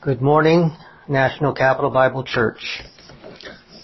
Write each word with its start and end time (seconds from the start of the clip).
Good 0.00 0.22
morning, 0.22 0.76
National 1.08 1.52
Capital 1.52 1.90
Bible 1.90 2.22
Church. 2.22 2.84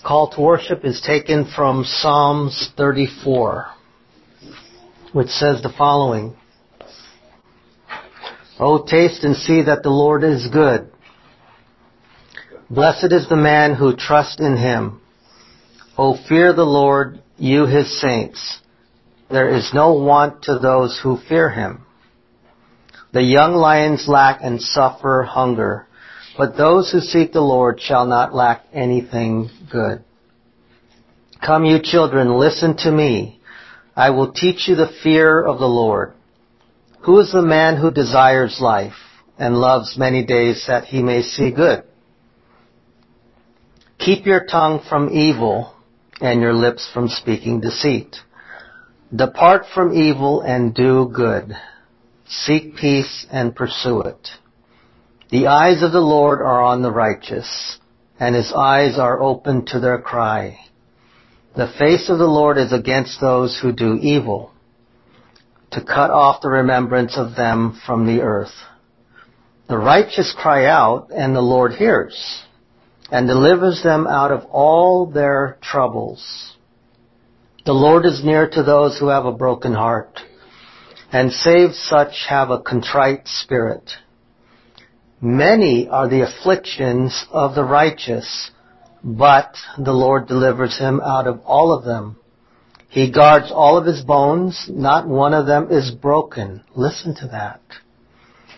Call 0.06 0.30
to 0.30 0.40
worship 0.40 0.84
is 0.84 1.02
taken 1.04 1.44
from 1.56 1.82
Psalms 1.84 2.70
34, 2.76 3.66
which 5.12 5.26
says 5.26 5.60
the 5.60 5.74
following. 5.76 6.36
Oh, 8.60 8.86
taste 8.86 9.24
and 9.24 9.34
see 9.34 9.62
that 9.62 9.82
the 9.82 9.90
Lord 9.90 10.22
is 10.22 10.46
good. 10.52 10.88
Blessed 12.70 13.12
is 13.12 13.28
the 13.28 13.34
man 13.34 13.74
who 13.74 13.96
trusts 13.96 14.38
in 14.38 14.56
him. 14.56 15.00
Oh, 15.98 16.16
fear 16.28 16.52
the 16.52 16.62
Lord, 16.62 17.24
you 17.38 17.66
his 17.66 18.00
saints. 18.00 18.60
There 19.32 19.52
is 19.52 19.72
no 19.74 19.94
want 19.94 20.44
to 20.44 20.60
those 20.60 20.96
who 21.02 21.18
fear 21.28 21.50
him. 21.50 21.84
The 23.12 23.22
young 23.22 23.54
lions 23.54 24.06
lack 24.06 24.38
and 24.42 24.62
suffer 24.62 25.24
hunger 25.24 25.88
but 26.36 26.56
those 26.56 26.90
who 26.90 27.00
seek 27.00 27.32
the 27.32 27.40
Lord 27.40 27.80
shall 27.80 28.06
not 28.06 28.34
lack 28.34 28.64
anything 28.72 29.50
good. 29.70 30.04
Come 31.44 31.64
you 31.64 31.78
children, 31.82 32.38
listen 32.38 32.76
to 32.78 32.90
me. 32.90 33.40
I 33.94 34.10
will 34.10 34.32
teach 34.32 34.66
you 34.66 34.74
the 34.74 34.92
fear 35.02 35.42
of 35.42 35.58
the 35.58 35.68
Lord. 35.68 36.14
Who 37.02 37.20
is 37.20 37.32
the 37.32 37.42
man 37.42 37.76
who 37.76 37.90
desires 37.90 38.60
life 38.60 38.94
and 39.38 39.56
loves 39.56 39.98
many 39.98 40.24
days 40.24 40.64
that 40.66 40.84
he 40.84 41.02
may 41.02 41.22
see 41.22 41.50
good? 41.50 41.84
Keep 43.98 44.26
your 44.26 44.44
tongue 44.46 44.82
from 44.88 45.10
evil 45.10 45.74
and 46.20 46.40
your 46.40 46.54
lips 46.54 46.90
from 46.92 47.08
speaking 47.08 47.60
deceit. 47.60 48.16
Depart 49.14 49.66
from 49.72 49.92
evil 49.92 50.40
and 50.40 50.74
do 50.74 51.10
good. 51.14 51.54
Seek 52.26 52.76
peace 52.76 53.26
and 53.30 53.54
pursue 53.54 54.00
it. 54.00 54.28
The 55.30 55.46
eyes 55.46 55.82
of 55.82 55.92
the 55.92 56.00
Lord 56.00 56.40
are 56.40 56.62
on 56.62 56.82
the 56.82 56.92
righteous, 56.92 57.78
and 58.20 58.34
his 58.34 58.52
eyes 58.52 58.98
are 58.98 59.22
open 59.22 59.64
to 59.66 59.80
their 59.80 59.98
cry. 59.98 60.58
The 61.56 61.72
face 61.78 62.10
of 62.10 62.18
the 62.18 62.26
Lord 62.26 62.58
is 62.58 62.72
against 62.72 63.20
those 63.20 63.58
who 63.60 63.72
do 63.72 63.94
evil, 63.94 64.52
to 65.70 65.80
cut 65.80 66.10
off 66.10 66.42
the 66.42 66.50
remembrance 66.50 67.16
of 67.16 67.36
them 67.36 67.80
from 67.86 68.06
the 68.06 68.20
earth. 68.20 68.54
The 69.68 69.78
righteous 69.78 70.34
cry 70.36 70.66
out, 70.66 71.08
and 71.10 71.34
the 71.34 71.40
Lord 71.40 71.72
hears, 71.72 72.42
and 73.10 73.26
delivers 73.26 73.82
them 73.82 74.06
out 74.06 74.30
of 74.30 74.44
all 74.50 75.06
their 75.06 75.56
troubles. 75.62 76.54
The 77.64 77.72
Lord 77.72 78.04
is 78.04 78.22
near 78.22 78.48
to 78.50 78.62
those 78.62 78.98
who 78.98 79.08
have 79.08 79.24
a 79.24 79.32
broken 79.32 79.72
heart, 79.72 80.20
and 81.10 81.32
saves 81.32 81.78
such 81.78 82.26
have 82.28 82.50
a 82.50 82.60
contrite 82.60 83.26
spirit. 83.26 83.90
Many 85.24 85.88
are 85.88 86.06
the 86.06 86.20
afflictions 86.20 87.24
of 87.30 87.54
the 87.54 87.64
righteous, 87.64 88.50
but 89.02 89.56
the 89.78 89.94
Lord 89.94 90.28
delivers 90.28 90.78
him 90.78 91.00
out 91.00 91.26
of 91.26 91.40
all 91.46 91.72
of 91.72 91.82
them. 91.82 92.18
He 92.90 93.10
guards 93.10 93.50
all 93.50 93.78
of 93.78 93.86
his 93.86 94.02
bones, 94.02 94.66
not 94.68 95.08
one 95.08 95.32
of 95.32 95.46
them 95.46 95.68
is 95.70 95.90
broken. 95.90 96.62
Listen 96.74 97.14
to 97.14 97.28
that. 97.28 97.62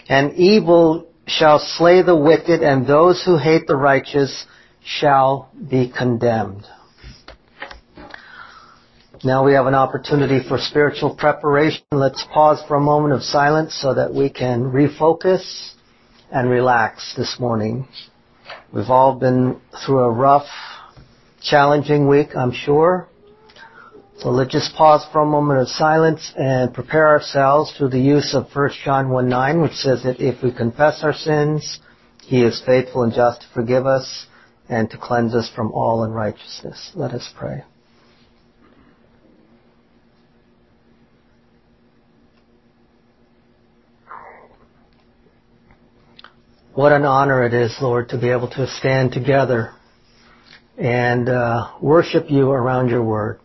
And 0.08 0.32
evil 0.32 1.06
shall 1.28 1.60
slay 1.60 2.02
the 2.02 2.16
wicked, 2.16 2.64
and 2.64 2.84
those 2.84 3.22
who 3.24 3.38
hate 3.38 3.68
the 3.68 3.76
righteous 3.76 4.44
shall 4.84 5.48
be 5.70 5.88
condemned. 5.96 6.64
Now 9.22 9.44
we 9.44 9.52
have 9.52 9.68
an 9.68 9.74
opportunity 9.76 10.40
for 10.48 10.58
spiritual 10.58 11.14
preparation. 11.14 11.84
Let's 11.92 12.26
pause 12.34 12.60
for 12.66 12.74
a 12.74 12.80
moment 12.80 13.14
of 13.14 13.22
silence 13.22 13.78
so 13.80 13.94
that 13.94 14.12
we 14.12 14.30
can 14.30 14.64
refocus 14.64 15.74
and 16.30 16.50
relax 16.50 17.14
this 17.16 17.36
morning. 17.38 17.86
We've 18.72 18.90
all 18.90 19.14
been 19.14 19.60
through 19.84 20.00
a 20.00 20.10
rough, 20.10 20.46
challenging 21.42 22.08
week, 22.08 22.34
I'm 22.36 22.52
sure. 22.52 23.08
So 24.18 24.30
let's 24.30 24.52
just 24.52 24.74
pause 24.74 25.06
for 25.12 25.20
a 25.20 25.26
moment 25.26 25.60
of 25.60 25.68
silence 25.68 26.32
and 26.36 26.72
prepare 26.72 27.08
ourselves 27.08 27.72
through 27.76 27.90
the 27.90 28.00
use 28.00 28.34
of 28.34 28.46
1 28.54 28.70
John 28.84 29.10
1 29.10 29.28
9, 29.28 29.62
which 29.62 29.72
says 29.72 30.02
that 30.04 30.20
if 30.20 30.42
we 30.42 30.52
confess 30.52 31.00
our 31.02 31.12
sins, 31.12 31.80
He 32.22 32.42
is 32.42 32.62
faithful 32.64 33.02
and 33.02 33.12
just 33.12 33.42
to 33.42 33.46
forgive 33.52 33.86
us 33.86 34.26
and 34.68 34.90
to 34.90 34.98
cleanse 34.98 35.34
us 35.34 35.50
from 35.54 35.70
all 35.72 36.02
unrighteousness. 36.02 36.92
Let 36.94 37.12
us 37.12 37.30
pray. 37.36 37.62
What 46.76 46.92
an 46.92 47.06
honor 47.06 47.42
it 47.42 47.54
is, 47.54 47.74
Lord, 47.80 48.10
to 48.10 48.18
be 48.18 48.28
able 48.28 48.50
to 48.50 48.66
stand 48.66 49.12
together 49.12 49.72
and 50.76 51.26
uh, 51.26 51.70
worship 51.80 52.30
you 52.30 52.50
around 52.50 52.90
your 52.90 53.02
word. 53.02 53.40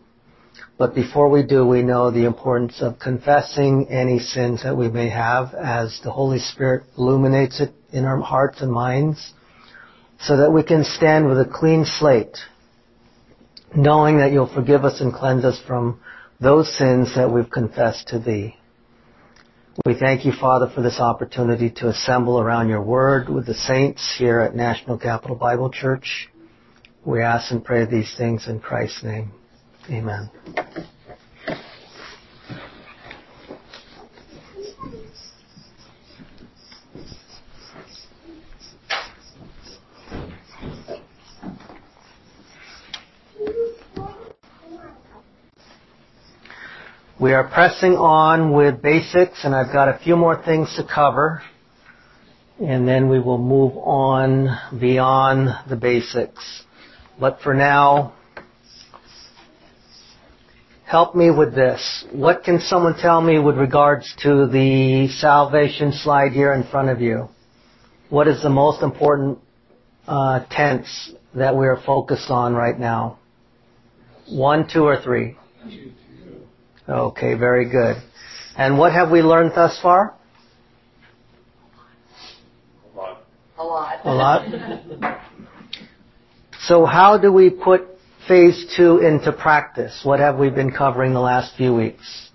But 0.76 0.94
before 0.94 1.30
we 1.30 1.42
do, 1.42 1.66
we 1.66 1.80
know 1.80 2.10
the 2.10 2.26
importance 2.26 2.82
of 2.82 2.98
confessing 2.98 3.88
any 3.88 4.18
sins 4.18 4.64
that 4.64 4.76
we 4.76 4.90
may 4.90 5.08
have 5.08 5.54
as 5.54 5.98
the 6.04 6.10
Holy 6.10 6.40
Spirit 6.40 6.82
illuminates 6.98 7.58
it 7.58 7.72
in 7.90 8.04
our 8.04 8.20
hearts 8.20 8.60
and 8.60 8.70
minds 8.70 9.32
so 10.20 10.36
that 10.36 10.52
we 10.52 10.62
can 10.62 10.84
stand 10.84 11.26
with 11.26 11.40
a 11.40 11.50
clean 11.50 11.86
slate, 11.86 12.36
knowing 13.74 14.18
that 14.18 14.32
you'll 14.32 14.52
forgive 14.52 14.84
us 14.84 15.00
and 15.00 15.10
cleanse 15.10 15.46
us 15.46 15.58
from 15.66 15.98
those 16.38 16.76
sins 16.76 17.14
that 17.14 17.32
we've 17.32 17.50
confessed 17.50 18.08
to 18.08 18.18
thee. 18.18 18.56
We 19.86 19.94
thank 19.94 20.26
you, 20.26 20.32
Father, 20.32 20.70
for 20.74 20.82
this 20.82 21.00
opportunity 21.00 21.70
to 21.76 21.88
assemble 21.88 22.38
around 22.38 22.68
your 22.68 22.82
word 22.82 23.30
with 23.30 23.46
the 23.46 23.54
saints 23.54 24.14
here 24.18 24.40
at 24.40 24.54
National 24.54 24.98
Capital 24.98 25.34
Bible 25.34 25.70
Church. 25.70 26.28
We 27.06 27.22
ask 27.22 27.50
and 27.50 27.64
pray 27.64 27.86
these 27.86 28.14
things 28.16 28.48
in 28.48 28.60
Christ's 28.60 29.02
name. 29.02 29.32
Amen. 29.88 30.30
We 47.22 47.34
are 47.34 47.44
pressing 47.44 47.92
on 47.92 48.52
with 48.52 48.82
basics, 48.82 49.44
and 49.44 49.54
I've 49.54 49.72
got 49.72 49.88
a 49.88 49.96
few 50.02 50.16
more 50.16 50.42
things 50.42 50.74
to 50.74 50.82
cover, 50.82 51.40
and 52.60 52.88
then 52.88 53.08
we 53.08 53.20
will 53.20 53.38
move 53.38 53.76
on 53.76 54.48
beyond 54.80 55.48
the 55.70 55.76
basics. 55.76 56.64
But 57.20 57.38
for 57.40 57.54
now, 57.54 58.14
help 60.84 61.14
me 61.14 61.30
with 61.30 61.54
this. 61.54 62.04
What 62.10 62.42
can 62.42 62.58
someone 62.58 62.96
tell 62.98 63.20
me 63.20 63.38
with 63.38 63.56
regards 63.56 64.12
to 64.24 64.48
the 64.48 65.06
salvation 65.20 65.92
slide 65.92 66.32
here 66.32 66.52
in 66.52 66.64
front 66.64 66.88
of 66.88 67.00
you? 67.00 67.28
What 68.10 68.26
is 68.26 68.42
the 68.42 68.50
most 68.50 68.82
important 68.82 69.38
uh, 70.08 70.44
tense 70.50 71.12
that 71.36 71.56
we 71.56 71.68
are 71.68 71.80
focused 71.86 72.32
on 72.32 72.54
right 72.54 72.76
now? 72.76 73.20
One, 74.28 74.68
two, 74.68 74.82
or 74.82 75.00
three? 75.00 75.36
Okay, 76.88 77.34
very 77.34 77.70
good. 77.70 77.96
And 78.56 78.76
what 78.76 78.92
have 78.92 79.10
we 79.10 79.22
learned 79.22 79.52
thus 79.54 79.78
far? 79.80 80.14
A 82.94 82.96
lot. 82.96 83.22
A 83.56 83.62
lot. 83.62 84.06
A 84.06 84.12
lot? 84.12 85.20
So 86.62 86.84
how 86.84 87.18
do 87.18 87.32
we 87.32 87.50
put 87.50 87.82
phase 88.28 88.72
two 88.76 88.98
into 88.98 89.32
practice? 89.32 90.00
What 90.04 90.20
have 90.20 90.38
we 90.38 90.50
been 90.50 90.72
covering 90.72 91.12
the 91.12 91.20
last 91.20 91.56
few 91.56 91.74
weeks? 91.74 92.30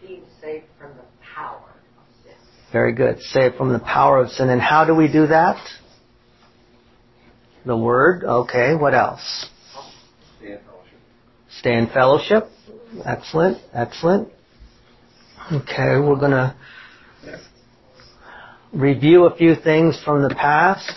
Being 0.00 0.22
saved 0.40 0.66
from 0.78 0.90
the 0.96 1.04
power 1.34 1.62
of 1.98 2.04
sin. 2.24 2.34
Very 2.72 2.92
good. 2.94 3.20
Saved 3.20 3.56
from 3.56 3.72
the 3.72 3.78
power 3.78 4.20
of 4.20 4.30
sin. 4.30 4.48
And 4.48 4.60
how 4.60 4.84
do 4.84 4.94
we 4.94 5.10
do 5.10 5.28
that? 5.28 5.56
The 7.64 7.76
Word. 7.76 8.22
Okay, 8.24 8.74
what 8.74 8.94
else? 8.94 9.46
Stay 11.58 11.74
in 11.76 11.88
fellowship. 11.88 12.48
Excellent, 13.04 13.58
excellent. 13.72 14.28
Okay, 15.50 15.98
we're 15.98 16.18
gonna 16.18 16.56
review 18.72 19.24
a 19.24 19.36
few 19.36 19.54
things 19.54 19.98
from 20.04 20.22
the 20.22 20.34
past. 20.34 20.92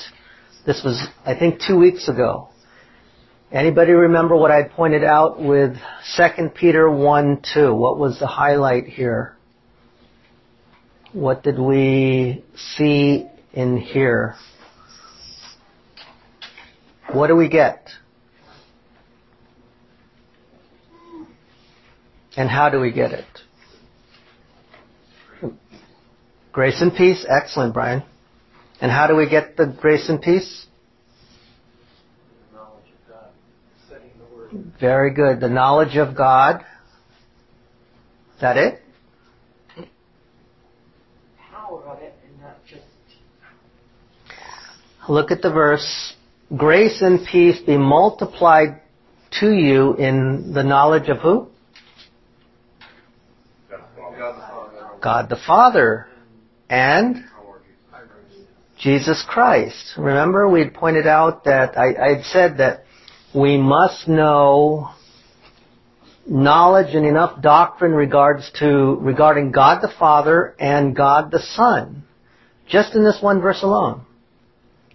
This 0.65 0.81
was, 0.83 1.07
I 1.25 1.37
think, 1.37 1.61
two 1.65 1.77
weeks 1.77 2.09
ago. 2.09 2.49
Anybody 3.51 3.93
remember 3.93 4.35
what 4.35 4.51
I 4.51 4.63
pointed 4.63 5.03
out 5.03 5.41
with 5.41 5.75
2 6.17 6.49
Peter 6.55 6.89
1 6.89 7.41
2? 7.53 7.73
What 7.73 7.97
was 7.97 8.19
the 8.19 8.27
highlight 8.27 8.85
here? 8.85 9.35
What 11.13 11.41
did 11.41 11.57
we 11.57 12.43
see 12.77 13.27
in 13.53 13.77
here? 13.77 14.35
What 17.11 17.27
do 17.27 17.35
we 17.35 17.49
get? 17.49 17.89
And 22.39 22.47
how 22.49 22.69
do 22.69 22.79
we 22.79 22.93
get 22.93 23.11
it? 23.11 23.25
Grace 26.53 26.79
and 26.79 26.95
peace. 26.95 27.25
Excellent, 27.27 27.73
Brian. 27.73 28.01
And 28.79 28.89
how 28.89 29.07
do 29.07 29.17
we 29.17 29.27
get 29.27 29.57
the 29.57 29.65
grace 29.65 30.07
and 30.07 30.21
peace? 30.21 30.65
Very 34.79 35.13
good. 35.13 35.41
The 35.41 35.49
knowledge 35.49 35.97
of 35.97 36.15
God. 36.15 36.63
Is 38.35 38.39
that 38.39 38.55
it? 38.55 38.81
Look 45.09 45.31
at 45.31 45.41
the 45.41 45.51
verse. 45.51 46.13
Grace 46.55 47.01
and 47.01 47.27
peace 47.27 47.59
be 47.59 47.75
multiplied 47.75 48.79
to 49.41 49.51
you 49.51 49.95
in 49.95 50.53
the 50.53 50.63
knowledge 50.63 51.09
of 51.09 51.17
who? 51.17 51.49
God 54.19 54.35
the 54.35 54.41
Father. 54.41 54.79
God 55.01 55.29
the 55.29 55.39
Father 55.47 56.07
and 56.69 57.23
Jesus 58.79 59.23
Christ. 59.27 59.93
Remember, 59.97 60.47
we 60.47 60.61
had 60.61 60.73
pointed 60.73 61.05
out 61.05 61.43
that 61.45 61.77
I, 61.77 62.15
had 62.15 62.23
said 62.25 62.57
that 62.57 62.85
we 63.35 63.57
must 63.57 64.07
know 64.07 64.91
knowledge 66.25 66.95
and 66.95 67.05
enough 67.05 67.41
doctrine 67.41 67.91
regards 67.91 68.49
to 68.59 68.97
regarding 69.01 69.51
God 69.51 69.81
the 69.81 69.91
Father 69.99 70.55
and 70.59 70.95
God 70.95 71.31
the 71.31 71.41
Son, 71.41 72.03
just 72.67 72.95
in 72.95 73.03
this 73.03 73.17
one 73.21 73.41
verse 73.41 73.63
alone. 73.63 74.05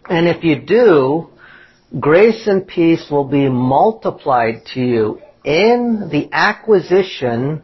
And 0.09 0.29
if 0.29 0.45
you 0.45 0.61
do, 0.61 1.29
grace 1.99 2.47
and 2.47 2.67
peace 2.67 3.07
will 3.11 3.25
be 3.25 3.49
multiplied 3.49 4.67
to 4.75 4.81
you 4.81 5.21
in 5.45 6.09
the 6.11 6.29
acquisition 6.33 7.63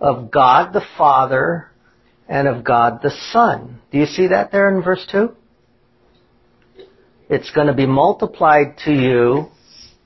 of 0.00 0.30
God 0.30 0.72
the 0.72 0.84
Father 0.96 1.70
and 2.28 2.48
of 2.48 2.64
God 2.64 3.00
the 3.02 3.10
Son. 3.32 3.80
Do 3.90 3.98
you 3.98 4.06
see 4.06 4.28
that 4.28 4.52
there 4.52 4.74
in 4.74 4.82
verse 4.82 5.06
2? 5.10 5.34
It's 7.28 7.50
going 7.50 7.66
to 7.66 7.74
be 7.74 7.86
multiplied 7.86 8.78
to 8.84 8.92
you 8.92 9.48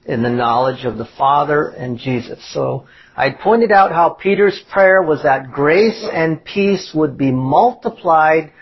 in 0.07 0.23
the 0.23 0.31
knowledge 0.31 0.85
of 0.85 0.97
the 0.97 1.09
Father 1.19 1.69
and 1.69 1.99
Jesus. 1.99 2.39
So 2.53 2.87
I 3.17 3.31
pointed 3.31 3.71
out 3.71 3.93
how 3.93 4.11
Peter's 4.11 4.61
prayer 4.73 5.03
was 5.03 5.23
that 5.23 5.53
grace 5.53 6.09
and 6.11 6.43
peace 6.43 6.93
would 6.95 7.19
be 7.19 7.31
multiplied 7.31 8.53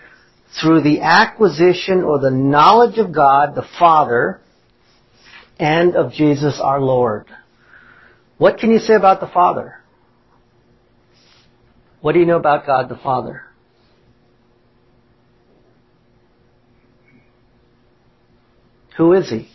through 0.61 0.83
the 0.83 1.01
acquisition 1.03 2.03
or 2.03 2.19
the 2.19 2.31
knowledge 2.31 2.99
of 2.99 3.13
God 3.13 3.55
the 3.55 3.67
Father 3.79 4.41
and 5.59 5.95
of 5.95 6.13
Jesus 6.13 6.61
our 6.63 6.81
Lord. 6.81 7.27
What 8.39 8.59
can 8.59 8.71
you 8.71 8.79
say 8.79 8.95
about 8.95 9.21
the 9.21 9.27
Father? 9.27 9.77
What 12.01 12.13
do 12.13 12.21
you 12.21 12.27
know 12.27 12.37
about 12.37 12.65
God 12.65 12.89
the 12.89 12.97
Father? 12.97 13.43
Who 18.97 19.13
is 19.15 19.29
He? 19.31 19.37
He's 19.39 19.53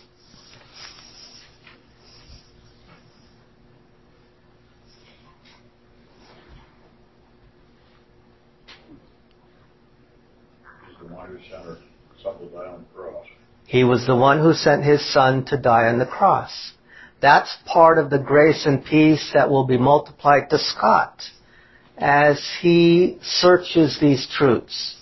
the 11.00 11.14
one 11.14 11.28
who 11.30 11.40
sent 11.44 11.64
her 11.64 11.78
son 12.22 12.36
to 12.40 12.48
die 12.50 12.66
on 12.66 12.80
the 12.80 12.86
cross. 12.96 13.26
He 13.66 13.84
was 13.84 14.06
the 14.06 14.16
one 14.16 14.40
who 14.40 14.54
sent 14.54 14.84
His 14.84 15.14
Son 15.14 15.46
to 15.46 15.58
die 15.58 15.88
on 15.88 16.00
the 16.00 16.06
cross. 16.06 16.74
That's 17.22 17.56
part 17.66 17.98
of 17.98 18.10
the 18.10 18.20
grace 18.20 18.66
and 18.66 18.84
peace 18.84 19.32
that 19.34 19.50
will 19.50 19.66
be 19.66 19.78
multiplied 19.78 20.50
to 20.50 20.58
Scott 20.58 21.22
as 21.98 22.40
he 22.62 23.18
searches 23.22 23.98
these 24.00 24.28
truths. 24.28 24.96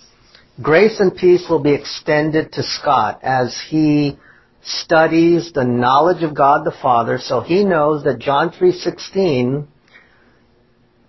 Grace 0.60 1.00
and 1.00 1.16
peace 1.16 1.48
will 1.48 1.62
be 1.62 1.72
extended 1.72 2.52
to 2.52 2.62
Scott 2.62 3.20
as 3.22 3.58
he 3.68 4.18
studies 4.62 5.52
the 5.52 5.64
knowledge 5.64 6.22
of 6.22 6.34
God 6.34 6.64
the 6.64 6.76
Father 6.82 7.18
so 7.18 7.40
he 7.40 7.64
knows 7.64 8.04
that 8.04 8.18
John 8.18 8.50
3:16 8.50 9.66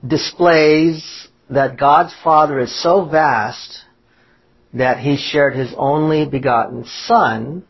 displays 0.05 1.27
that 1.49 1.77
God's 1.77 2.13
Father 2.23 2.59
is 2.59 2.81
so 2.81 3.05
vast 3.05 3.83
that 4.73 4.97
he 4.97 5.17
shared 5.17 5.55
his 5.55 5.73
only 5.77 6.25
begotten 6.25 6.85
Son 6.85 7.63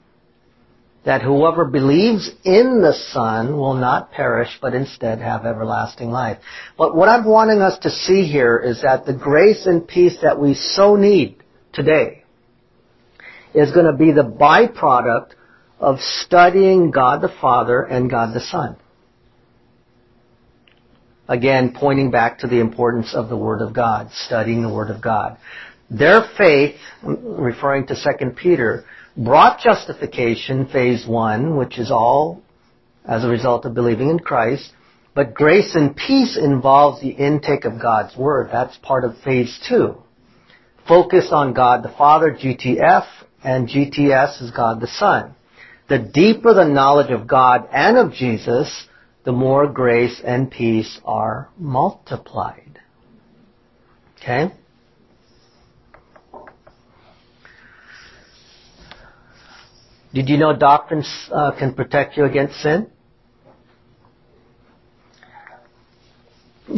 that 1.05 1.21
whoever 1.21 1.65
believes 1.65 2.31
in 2.45 2.81
the 2.81 2.94
Son 3.11 3.57
will 3.57 3.73
not 3.73 4.11
perish, 4.11 4.57
but 4.61 4.73
instead 4.73 5.19
have 5.19 5.45
everlasting 5.45 6.11
life. 6.11 6.38
But 6.77 6.95
what 6.95 7.09
I'm 7.09 7.25
wanting 7.25 7.61
us 7.61 7.77
to 7.79 7.89
see 7.89 8.25
here 8.25 8.57
is 8.57 8.81
that 8.83 9.05
the 9.05 9.13
grace 9.13 9.65
and 9.65 9.85
peace 9.85 10.17
that 10.21 10.39
we 10.39 10.53
so 10.53 10.95
need 10.95 11.44
today 11.73 12.23
is 13.53 13.71
going 13.71 13.85
to 13.85 13.97
be 13.97 14.11
the 14.11 14.23
byproduct 14.23 15.31
of 15.79 16.00
studying 16.00 16.91
God 16.91 17.21
the 17.21 17.33
Father 17.41 17.81
and 17.81 18.09
God 18.09 18.33
the 18.33 18.39
Son. 18.39 18.77
Again, 21.27 21.73
pointing 21.77 22.11
back 22.11 22.39
to 22.39 22.47
the 22.47 22.59
importance 22.59 23.13
of 23.13 23.29
the 23.29 23.38
Word 23.38 23.61
of 23.61 23.73
God, 23.73 24.09
studying 24.11 24.61
the 24.61 24.73
Word 24.73 24.89
of 24.89 25.01
God. 25.01 25.38
Their 25.89 26.23
faith, 26.38 26.75
referring 27.03 27.88
to 27.88 27.95
2 27.95 28.31
Peter, 28.31 28.85
brought 29.15 29.60
justification, 29.60 30.68
phase 30.68 31.06
one, 31.06 31.57
which 31.57 31.77
is 31.77 31.92
all 31.92 32.42
as 33.06 33.24
a 33.24 33.30
result 33.30 33.65
of 33.65 33.74
believing 33.74 34.10
in 34.10 34.19
Christ. 34.19 34.71
But 35.15 35.36
grace 35.36 35.75
and 35.75 35.95
peace 35.95 36.38
involves 36.38 37.01
the 37.01 37.10
intake 37.10 37.65
of 37.65 37.81
God's 37.81 38.18
Word. 38.18 38.50
That's 38.51 38.77
part 38.77 39.04
of 39.04 39.18
phase 39.19 39.60
two. 39.68 39.98
Focus 40.88 41.30
on 41.31 41.54
God 41.54 41.83
the 41.83 41.94
Father, 41.98 42.31
GTF, 42.31 43.06
and 43.44 43.69
GTS 43.69 44.42
is 44.42 44.51
God 44.51 44.81
the 44.81 44.88
Son. 44.88 45.36
The 45.88 46.00
deeper 46.00 46.54
the 46.54 46.66
knowledge 46.66 47.12
of 47.12 47.27
God 47.27 47.68
and 47.71 47.98
of 47.98 48.13
Jesus, 48.13 48.88
the 49.24 49.31
more 49.31 49.68
grace 49.68 50.21
and 50.24 50.50
peace 50.50 51.00
are 51.06 51.50
multiplied. 51.57 52.80
Okay? 54.18 54.51
Did 60.13 60.30
you 60.30 60.38
know 60.38 60.56
doctrines 60.56 61.07
uh, 61.33 61.51
can 61.57 61.74
protect 61.74 62.18
you 62.18 62.25
against 62.25 62.62
sin? 62.62 62.88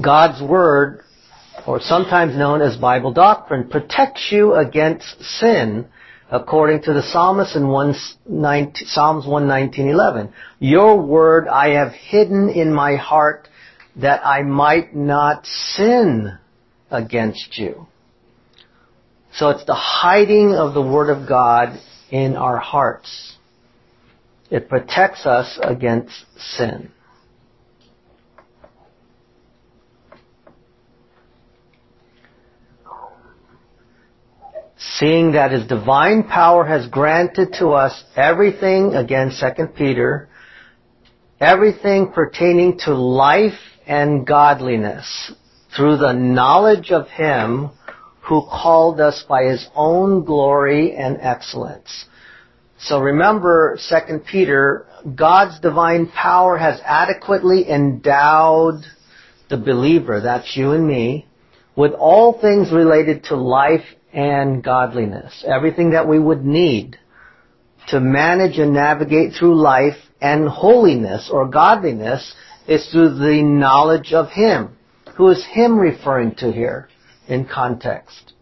God's 0.02 0.42
Word, 0.42 1.04
or 1.68 1.80
sometimes 1.82 2.36
known 2.36 2.62
as 2.62 2.78
Bible 2.78 3.12
doctrine, 3.12 3.70
protects 3.70 4.30
you 4.32 4.54
against 4.56 5.22
sin 5.22 5.88
according 6.32 6.82
to 6.84 6.94
the 6.94 7.04
psalmist 7.04 7.56
in 7.56 7.68
119, 7.68 8.88
Psalms 8.88 9.26
119.11. 9.26 10.32
Your 10.60 11.02
Word 11.02 11.48
I 11.48 11.74
have 11.74 11.92
hidden 11.92 12.50
in 12.50 12.74
my 12.74 12.96
heart 12.96 13.48
that 13.98 14.26
I 14.26 14.42
might 14.44 14.96
not 14.96 15.46
sin 15.46 16.38
against 16.90 17.58
you. 17.58 17.88
So 19.34 19.50
it's 19.50 19.66
the 19.66 19.76
hiding 19.76 20.56
of 20.56 20.74
the 20.74 20.82
Word 20.82 21.10
of 21.10 21.28
God 21.28 21.80
in 22.10 22.36
our 22.36 22.58
hearts. 22.58 23.35
It 24.50 24.70
protects 24.70 25.26
us 25.26 25.60
against 25.62 26.14
sin. 26.38 26.92
Seeing 34.78 35.34
that 35.34 35.52
His 35.52 35.68
divine 35.68 36.24
power 36.24 36.64
has 36.64 36.88
granted 36.88 37.56
to 37.60 37.70
us 37.70 38.04
everything, 38.16 38.94
again 38.94 39.32
2 39.38 39.66
Peter, 39.68 40.30
everything 41.40 42.12
pertaining 42.14 42.80
to 42.80 42.94
life 42.94 43.60
and 43.88 44.26
godliness 44.26 45.34
through 45.76 45.98
the 45.98 46.14
knowledge 46.14 46.92
of 46.92 47.10
Him 47.10 47.72
who 48.28 48.42
called 48.42 49.00
us 49.00 49.24
by 49.28 49.44
his 49.44 49.68
own 49.76 50.26
glory 50.26 50.96
and 50.96 51.18
excellence. 51.22 52.06
So 52.78 53.00
remember, 53.00 53.78
2 53.90 54.20
Peter, 54.20 54.86
God's 55.16 55.60
divine 55.60 56.08
power 56.08 56.58
has 56.58 56.80
adequately 56.84 57.70
endowed 57.70 58.84
the 59.50 59.58
believer, 59.58 60.22
that's 60.22 60.56
you 60.58 60.72
and 60.72 60.88
me, 60.88 61.28
with 61.76 61.94
all 61.94 62.40
things 62.40 62.72
related 62.72 63.26
to 63.26 63.36
life 63.36 63.86
and 64.12 64.64
godliness. 64.64 65.44
Everything 65.48 65.92
that 65.92 66.08
we 66.08 66.20
would 66.20 66.46
need 66.46 66.98
to 67.88 68.00
manage 68.00 68.58
and 68.58 68.74
navigate 68.74 69.34
through 69.34 69.62
life 69.62 69.98
and 70.20 70.48
holiness 70.48 71.30
or 71.32 71.48
godliness 71.48 72.36
is 72.68 72.90
through 72.92 73.16
the 73.16 73.44
knowledge 73.44 74.14
of 74.14 74.30
Him. 74.30 74.76
Who 75.18 75.30
is 75.30 75.46
Him 75.46 75.78
referring 75.78 76.36
to 76.36 76.52
here? 76.52 76.90
in 77.28 77.46
context. 77.46 78.34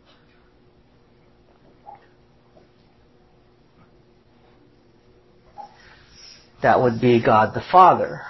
That 6.64 6.82
would 6.82 7.02
be 7.02 7.22
God 7.22 7.54
the 7.54 7.64
Father. 7.72 8.22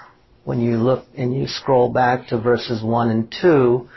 When 0.44 0.60
you 0.60 0.78
look 0.78 1.06
and 1.16 1.36
you 1.36 1.46
scroll 1.48 1.94
back 1.94 2.30
to 2.30 2.40
verses 2.40 2.84
1 2.84 3.10
and 3.12 3.34
2, 3.42 3.88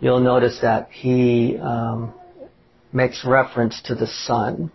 you'll 0.00 0.20
notice 0.20 0.58
that 0.60 0.90
He 0.90 1.56
um, 1.56 2.12
makes 2.92 3.24
reference 3.24 3.80
to 3.86 3.94
the 3.94 4.06
Son. 4.06 4.70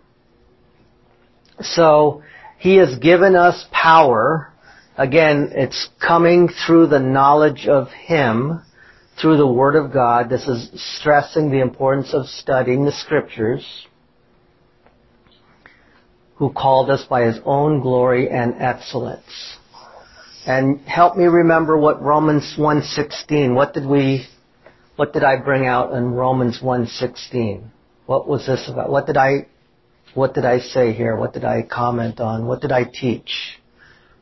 So, 1.60 2.24
He 2.58 2.76
has 2.78 2.98
given 2.98 3.36
us 3.36 3.64
power. 3.70 4.52
Again, 4.98 5.50
it's 5.52 5.88
coming 6.04 6.48
through 6.66 6.88
the 6.88 6.98
knowledge 6.98 7.68
of 7.68 7.90
Him, 7.90 8.62
through 9.20 9.36
the 9.36 9.46
Word 9.46 9.76
of 9.76 9.92
God. 9.92 10.28
This 10.28 10.48
is 10.48 10.70
stressing 10.98 11.52
the 11.52 11.60
importance 11.60 12.12
of 12.12 12.26
studying 12.26 12.84
the 12.84 12.92
Scriptures 12.92 13.64
who 16.36 16.52
called 16.52 16.90
us 16.90 17.04
by 17.08 17.22
his 17.22 17.38
own 17.44 17.80
glory 17.80 18.28
and 18.28 18.54
excellence. 18.60 19.56
And 20.46 20.80
help 20.80 21.16
me 21.16 21.24
remember 21.24 21.76
what 21.76 22.02
Romans 22.02 22.54
1:16. 22.56 23.54
What 23.54 23.72
did 23.72 23.86
we 23.86 24.26
what 24.96 25.12
did 25.12 25.24
I 25.24 25.36
bring 25.36 25.66
out 25.66 25.92
in 25.92 26.12
Romans 26.12 26.60
1:16? 26.60 27.70
What 28.06 28.28
was 28.28 28.46
this 28.46 28.68
about? 28.68 28.90
What 28.90 29.06
did 29.06 29.16
I 29.16 29.46
what 30.14 30.34
did 30.34 30.44
I 30.44 30.58
say 30.60 30.92
here? 30.92 31.16
What 31.16 31.32
did 31.32 31.44
I 31.44 31.62
comment 31.62 32.20
on? 32.20 32.46
What 32.46 32.60
did 32.60 32.72
I 32.72 32.84
teach? 32.84 33.58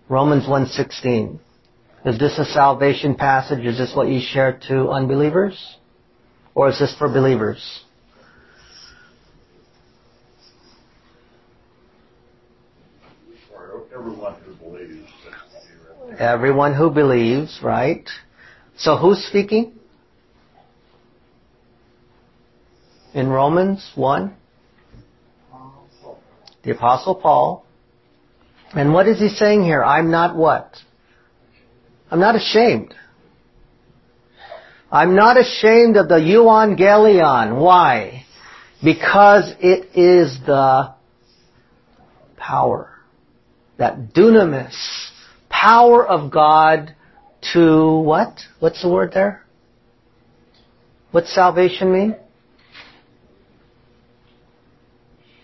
Romans 0.09 0.47
1:16. 0.47 1.39
Is 2.05 2.19
this 2.19 2.39
a 2.39 2.45
salvation 2.45 3.15
passage? 3.15 3.65
Is 3.65 3.79
this 3.79 3.95
what 3.95 4.09
you 4.09 4.21
share 4.21 4.59
to 4.69 4.91
unbelievers? 4.91 5.77
Or 6.55 6.69
is 6.69 6.79
this 6.79 6.95
for 6.97 7.09
believers? 7.09 7.85
Everyone 13.95 14.35
who 14.45 14.55
believes. 14.55 15.11
Everyone 16.23 16.73
who 16.73 16.89
believes, 16.89 17.59
right? 17.65 18.09
So 18.79 18.97
who's 18.97 19.25
speaking? 19.27 19.73
In 23.13 23.27
Romans 23.27 23.91
1? 23.97 24.33
The 26.63 26.71
Apostle 26.71 27.17
Paul. 27.17 27.67
And 28.73 28.95
what 28.95 29.09
is 29.09 29.19
he 29.19 29.31
saying 29.31 29.65
here? 29.65 29.83
I'm 29.83 30.13
not 30.13 30.37
what? 30.37 30.77
I'm 32.09 32.21
not 32.21 32.37
ashamed. 32.37 32.95
I'm 34.93 35.17
not 35.17 35.37
ashamed 35.37 35.97
of 35.97 36.09
the 36.09 36.21
euangelion. 36.21 37.61
Why? 37.61 38.27
Because 38.81 39.53
it 39.59 39.99
is 39.99 40.39
the 40.47 40.95
power 42.37 42.91
that 43.77 44.15
dunamis, 44.15 45.11
power 45.63 46.05
of 46.05 46.33
God 46.33 46.95
to 47.53 47.99
what? 48.01 48.41
What's 48.59 48.83
the 48.83 48.89
word 48.89 49.13
there? 49.15 49.45
What's 51.13 51.33
salvation 51.33 51.93
mean? 51.93 52.17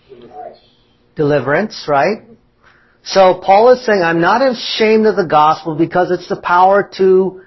Deliverance. 0.09 0.59
Deliverance, 1.15 1.85
right? 1.89 2.19
So 3.05 3.41
Paul 3.45 3.73
is 3.73 3.87
saying, 3.87 4.03
I'm 4.03 4.21
not 4.21 4.43
ashamed 4.43 5.07
of 5.07 5.15
the 5.15 5.27
gospel 5.27 5.77
because 5.77 6.11
it's 6.11 6.29
the 6.29 6.41
power 6.41 6.91
to, 6.97 7.43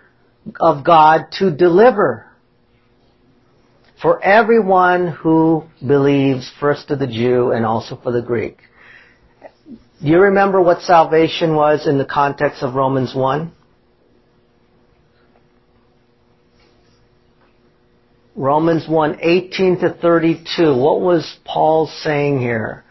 of 0.59 0.85
God 0.85 1.25
to 1.39 1.51
deliver. 1.51 2.25
For 4.01 4.23
everyone 4.23 5.09
who 5.09 5.65
believes, 5.85 6.51
first 6.59 6.87
to 6.87 6.95
the 6.95 7.05
Jew 7.05 7.51
and 7.51 7.65
also 7.65 7.99
for 8.01 8.11
the 8.11 8.21
Greek. 8.21 8.59
Do 10.01 10.07
you 10.07 10.19
remember 10.19 10.59
what 10.59 10.81
salvation 10.81 11.55
was 11.55 11.85
in 11.85 11.99
the 11.99 12.05
context 12.05 12.63
of 12.63 12.73
Romans 12.73 13.13
1? 13.13 13.51
Romans 18.35 18.87
1, 18.87 19.19
18 19.21 19.79
to 19.81 19.93
32. 19.93 20.75
What 20.75 21.01
was 21.01 21.37
Paul 21.45 21.85
saying 21.85 22.39
here? 22.39 22.83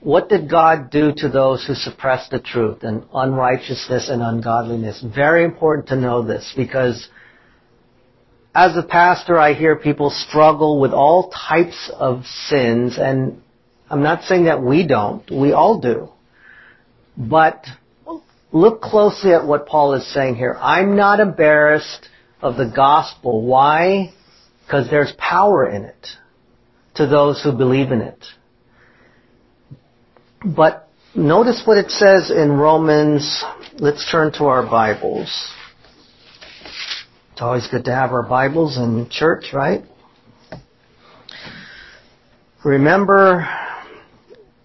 What 0.00 0.28
did 0.28 0.50
God 0.50 0.90
do 0.90 1.12
to 1.18 1.28
those 1.28 1.64
who 1.64 1.74
suppress 1.74 2.28
the 2.28 2.40
truth 2.40 2.82
and 2.82 3.04
unrighteousness 3.14 4.08
and 4.08 4.20
ungodliness? 4.20 5.00
Very 5.00 5.44
important 5.44 5.88
to 5.88 5.96
know 5.96 6.22
this 6.22 6.52
because 6.56 7.08
as 8.52 8.76
a 8.76 8.82
pastor 8.82 9.38
I 9.38 9.54
hear 9.54 9.76
people 9.76 10.10
struggle 10.10 10.80
with 10.80 10.90
all 10.92 11.30
types 11.30 11.88
of 11.94 12.24
sins 12.26 12.98
and 12.98 13.40
I'm 13.88 14.02
not 14.02 14.24
saying 14.24 14.46
that 14.46 14.60
we 14.60 14.84
don't. 14.84 15.30
We 15.30 15.52
all 15.52 15.78
do. 15.78 16.11
But 17.16 17.64
look 18.52 18.80
closely 18.80 19.32
at 19.32 19.46
what 19.46 19.66
Paul 19.66 19.94
is 19.94 20.12
saying 20.12 20.36
here. 20.36 20.56
I'm 20.60 20.96
not 20.96 21.20
embarrassed 21.20 22.08
of 22.40 22.56
the 22.56 22.72
gospel. 22.74 23.42
Why? 23.42 24.12
Because 24.64 24.88
there's 24.90 25.12
power 25.18 25.68
in 25.68 25.84
it 25.84 26.06
to 26.94 27.06
those 27.06 27.42
who 27.42 27.52
believe 27.52 27.92
in 27.92 28.00
it. 28.00 28.24
But 30.44 30.88
notice 31.14 31.62
what 31.64 31.78
it 31.78 31.90
says 31.90 32.30
in 32.30 32.52
Romans. 32.52 33.44
Let's 33.74 34.10
turn 34.10 34.32
to 34.34 34.44
our 34.44 34.62
Bibles. 34.62 35.52
It's 37.32 37.40
always 37.40 37.66
good 37.68 37.84
to 37.86 37.94
have 37.94 38.12
our 38.12 38.22
Bibles 38.22 38.76
in 38.76 39.08
church, 39.10 39.52
right? 39.52 39.84
Remember 42.64 43.48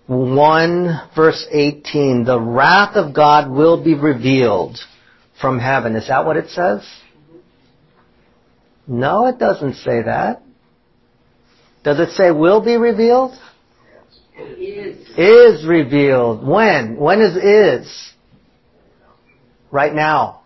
1 0.07 1.09
verse 1.15 1.45
18, 1.51 2.23
the 2.23 2.39
wrath 2.39 2.95
of 2.95 3.13
God 3.13 3.51
will 3.51 3.83
be 3.83 3.93
revealed 3.93 4.79
from 5.39 5.59
heaven. 5.59 5.95
Is 5.95 6.07
that 6.07 6.25
what 6.25 6.37
it 6.37 6.49
says? 6.49 6.87
No, 8.87 9.27
it 9.27 9.37
doesn't 9.37 9.75
say 9.75 10.03
that. 10.03 10.41
Does 11.83 11.99
it 11.99 12.11
say 12.11 12.31
will 12.31 12.63
be 12.63 12.77
revealed? 12.77 13.33
Is. 14.37 15.07
Is 15.17 15.65
revealed. 15.65 16.47
When? 16.47 16.95
When 16.97 17.21
is 17.21 17.35
is? 17.35 18.13
Right 19.71 19.93
now. 19.93 20.41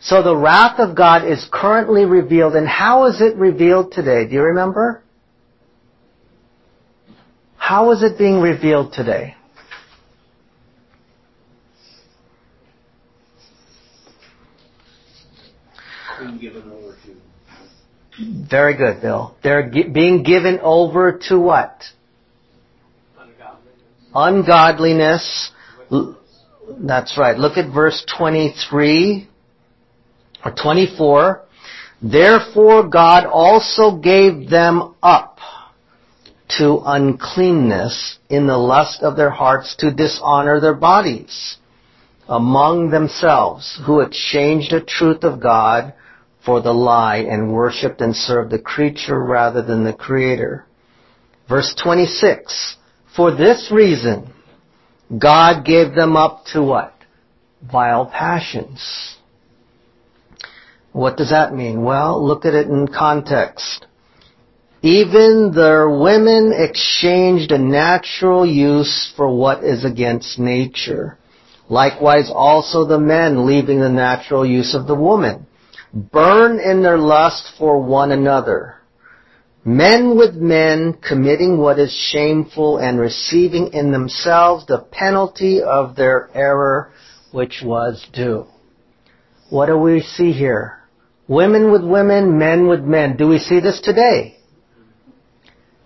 So 0.00 0.22
the 0.22 0.36
wrath 0.36 0.80
of 0.80 0.96
God 0.96 1.28
is 1.28 1.46
currently 1.52 2.04
revealed, 2.04 2.56
and 2.56 2.66
how 2.66 3.04
is 3.04 3.20
it 3.20 3.36
revealed 3.36 3.92
today? 3.92 4.26
Do 4.26 4.34
you 4.34 4.42
remember? 4.42 5.02
How 7.70 7.92
is 7.92 8.02
it 8.02 8.18
being 8.18 8.40
revealed 8.40 8.92
today? 8.92 9.36
Being 16.18 16.38
given 16.38 16.62
over 16.68 16.96
to 17.06 18.48
Very 18.50 18.76
good, 18.76 19.00
Bill. 19.00 19.36
They're 19.44 19.70
gi- 19.70 19.90
being 19.90 20.24
given 20.24 20.58
over 20.64 21.20
to 21.28 21.38
what? 21.38 21.84
ungodliness. 24.16 25.52
Ungodliness. 25.90 26.72
That's 26.80 27.16
right. 27.16 27.38
Look 27.38 27.56
at 27.56 27.72
verse 27.72 28.04
23 28.18 29.28
or 30.44 30.54
24. 30.60 31.44
Therefore 32.02 32.88
God 32.88 33.26
also 33.26 33.96
gave 33.96 34.50
them 34.50 34.96
up 35.04 35.38
to 36.58 36.82
uncleanness 36.84 38.18
in 38.28 38.46
the 38.46 38.56
lust 38.56 39.02
of 39.02 39.16
their 39.16 39.30
hearts 39.30 39.76
to 39.76 39.90
dishonor 39.90 40.60
their 40.60 40.74
bodies 40.74 41.56
among 42.28 42.90
themselves, 42.90 43.80
who 43.84 44.00
exchanged 44.00 44.72
the 44.72 44.80
truth 44.80 45.24
of 45.24 45.40
God 45.40 45.92
for 46.44 46.62
the 46.62 46.72
lie 46.72 47.18
and 47.18 47.52
worshipped 47.52 48.00
and 48.00 48.14
served 48.14 48.50
the 48.50 48.58
creature 48.58 49.18
rather 49.18 49.62
than 49.62 49.84
the 49.84 49.92
creator. 49.92 50.64
Verse 51.48 51.74
26. 51.82 52.76
For 53.16 53.34
this 53.34 53.70
reason, 53.72 54.32
God 55.18 55.64
gave 55.64 55.94
them 55.94 56.16
up 56.16 56.44
to 56.52 56.62
what? 56.62 56.94
Vile 57.60 58.06
passions. 58.06 59.16
What 60.92 61.16
does 61.16 61.30
that 61.30 61.52
mean? 61.52 61.82
Well, 61.82 62.24
look 62.24 62.44
at 62.44 62.54
it 62.54 62.68
in 62.68 62.88
context. 62.88 63.86
Even 64.82 65.52
their 65.54 65.90
women 65.90 66.54
exchanged 66.56 67.52
a 67.52 67.58
natural 67.58 68.46
use 68.46 69.12
for 69.14 69.28
what 69.28 69.62
is 69.62 69.84
against 69.84 70.38
nature. 70.38 71.18
Likewise 71.68 72.30
also 72.34 72.86
the 72.86 72.98
men 72.98 73.46
leaving 73.46 73.80
the 73.80 73.90
natural 73.90 74.44
use 74.44 74.74
of 74.74 74.86
the 74.86 74.94
woman. 74.94 75.46
Burn 75.92 76.58
in 76.58 76.82
their 76.82 76.96
lust 76.96 77.52
for 77.58 77.82
one 77.82 78.10
another. 78.10 78.76
Men 79.64 80.16
with 80.16 80.34
men 80.34 80.94
committing 80.94 81.58
what 81.58 81.78
is 81.78 81.92
shameful 81.92 82.78
and 82.78 82.98
receiving 82.98 83.74
in 83.74 83.92
themselves 83.92 84.64
the 84.64 84.78
penalty 84.78 85.60
of 85.60 85.94
their 85.94 86.30
error 86.32 86.90
which 87.32 87.60
was 87.62 88.06
due. 88.14 88.46
What 89.50 89.66
do 89.66 89.76
we 89.76 90.00
see 90.00 90.32
here? 90.32 90.78
Women 91.28 91.70
with 91.70 91.84
women, 91.84 92.38
men 92.38 92.66
with 92.66 92.80
men. 92.80 93.16
Do 93.18 93.28
we 93.28 93.38
see 93.38 93.60
this 93.60 93.80
today? 93.80 94.39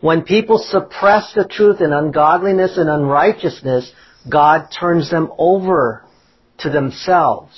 When 0.04 0.20
people 0.20 0.58
suppress 0.58 1.32
the 1.32 1.48
truth 1.48 1.80
in 1.80 1.94
ungodliness 1.94 2.76
and 2.76 2.90
unrighteousness, 2.90 3.90
God 4.28 4.68
turns 4.68 5.10
them 5.10 5.32
over 5.38 6.04
to 6.58 6.68
themselves. 6.68 7.54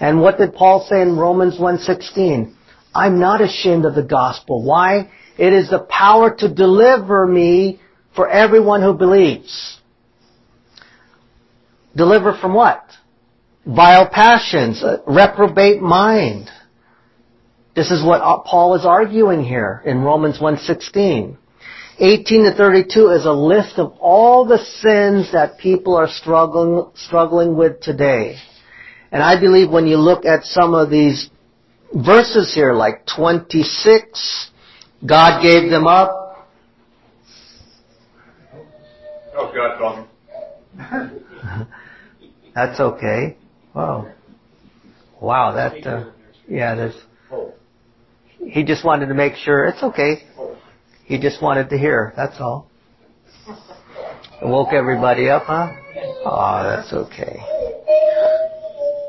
And 0.00 0.22
what 0.22 0.38
did 0.38 0.54
Paul 0.54 0.86
say 0.88 1.02
in 1.02 1.18
Romans 1.18 1.58
1:16? 1.58 2.54
I'm 2.94 3.20
not 3.20 3.42
ashamed 3.42 3.84
of 3.84 3.94
the 3.94 4.02
gospel. 4.02 4.62
Why? 4.62 5.10
It 5.36 5.52
is 5.52 5.68
the 5.68 5.80
power 5.80 6.30
to 6.30 6.48
deliver 6.48 7.26
me 7.26 7.78
for 8.16 8.26
everyone 8.26 8.80
who 8.80 8.94
believes. 8.94 9.78
Deliver 11.94 12.32
from 12.32 12.54
what? 12.54 12.82
Vile 13.66 14.06
passions, 14.06 14.82
reprobate 15.06 15.82
mind. 15.82 16.50
This 17.78 17.92
is 17.92 18.04
what 18.04 18.44
Paul 18.44 18.74
is 18.74 18.84
arguing 18.84 19.44
here 19.44 19.80
in 19.86 20.00
Romans 20.00 20.40
1.16. 20.40 21.36
18 22.00 22.44
to 22.44 22.52
32 22.56 23.10
is 23.10 23.24
a 23.24 23.30
list 23.30 23.78
of 23.78 23.92
all 24.00 24.44
the 24.44 24.58
sins 24.58 25.30
that 25.30 25.58
people 25.60 25.94
are 25.94 26.08
struggling, 26.08 26.90
struggling 26.96 27.56
with 27.56 27.80
today. 27.80 28.34
And 29.12 29.22
I 29.22 29.38
believe 29.38 29.70
when 29.70 29.86
you 29.86 29.96
look 29.96 30.24
at 30.24 30.42
some 30.42 30.74
of 30.74 30.90
these 30.90 31.30
verses 31.94 32.52
here, 32.52 32.72
like 32.72 33.06
26, 33.14 34.50
God 35.06 35.40
gave 35.40 35.70
them 35.70 35.86
up. 35.86 36.48
Oh, 39.36 39.52
God 39.54 39.78
talking. 39.78 41.68
That's 42.56 42.80
okay. 42.80 43.36
Wow. 43.72 44.12
Wow, 45.20 45.52
that, 45.52 45.86
uh, 45.86 46.10
yeah, 46.48 46.74
that's, 46.74 46.96
he 48.46 48.64
just 48.64 48.84
wanted 48.84 49.06
to 49.06 49.14
make 49.14 49.34
sure, 49.34 49.66
it's 49.66 49.82
okay. 49.82 50.22
He 51.04 51.18
just 51.18 51.42
wanted 51.42 51.70
to 51.70 51.78
hear, 51.78 52.12
that's 52.16 52.40
all. 52.40 52.68
It 54.40 54.46
woke 54.46 54.72
everybody 54.72 55.28
up, 55.28 55.44
huh? 55.44 55.72
Oh, 56.24 56.62
that's 56.64 56.92
okay. 56.92 57.40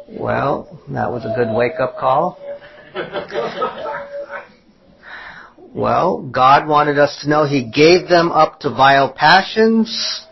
Well, 0.09 0.81
that 0.89 1.12
was 1.12 1.24
a 1.25 1.33
good 1.36 1.53
wake 1.55 1.79
up 1.79 1.98
call. 1.98 2.39
Well, 5.74 6.27
God 6.31 6.67
wanted 6.67 6.98
us 6.98 7.19
to 7.21 7.29
know 7.29 7.45
He 7.45 7.69
gave 7.69 8.09
them 8.09 8.31
up 8.31 8.62
to 8.62 8.69
vile 8.71 9.13
passions. 9.13 10.25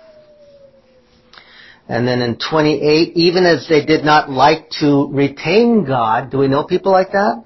And 1.88 2.08
then 2.08 2.22
in 2.22 2.38
28, 2.38 3.16
even 3.16 3.46
as 3.46 3.68
they 3.70 3.86
did 3.86 4.04
not 4.04 4.30
like 4.30 4.70
to 4.82 5.10
retain 5.12 5.86
God, 5.86 6.32
do 6.32 6.39
we 6.39 6.48
know 6.48 6.63
people 6.66 6.92
like 6.92 7.12
that? 7.12 7.46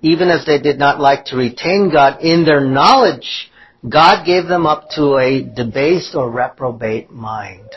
Even 0.00 0.28
as 0.28 0.46
they 0.46 0.60
did 0.60 0.78
not 0.78 1.00
like 1.00 1.26
to 1.26 1.36
retain 1.36 1.90
God 1.92 2.22
in 2.22 2.44
their 2.44 2.60
knowledge, 2.60 3.50
God 3.88 4.24
gave 4.24 4.46
them 4.46 4.66
up 4.66 4.90
to 4.96 5.16
a 5.16 5.42
debased 5.42 6.14
or 6.14 6.30
reprobate 6.30 7.10
mind. 7.10 7.68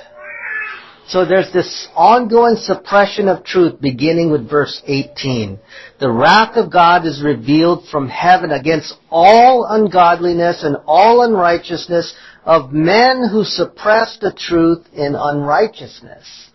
So 1.07 1.25
there's 1.25 1.51
this 1.51 1.89
ongoing 1.93 2.55
suppression 2.55 3.27
of 3.27 3.43
truth 3.43 3.81
beginning 3.81 4.31
with 4.31 4.49
verse 4.49 4.81
18. 4.85 5.59
The 5.99 6.09
wrath 6.09 6.55
of 6.55 6.71
God 6.71 7.05
is 7.05 7.21
revealed 7.21 7.87
from 7.89 8.07
heaven 8.07 8.51
against 8.51 8.93
all 9.09 9.65
ungodliness 9.69 10.63
and 10.63 10.77
all 10.85 11.23
unrighteousness 11.23 12.15
of 12.45 12.71
men 12.71 13.27
who 13.29 13.43
suppress 13.43 14.19
the 14.21 14.31
truth 14.31 14.85
in 14.93 15.15
unrighteousness. 15.15 16.49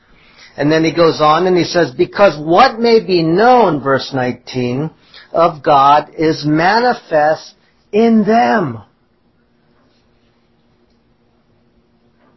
And 0.57 0.73
then 0.73 0.85
he 0.85 0.95
goes 0.95 1.21
on 1.21 1.47
and 1.47 1.57
he 1.57 1.65
says, 1.65 1.91
because 1.95 2.43
what 2.43 2.81
may 2.81 3.05
be 3.05 3.23
known, 3.23 3.83
verse 3.83 4.11
19, 4.15 4.91
of 5.33 5.63
God 5.63 6.11
is 6.17 6.45
manifest 6.47 7.55
in 7.93 8.25
them. 8.25 8.83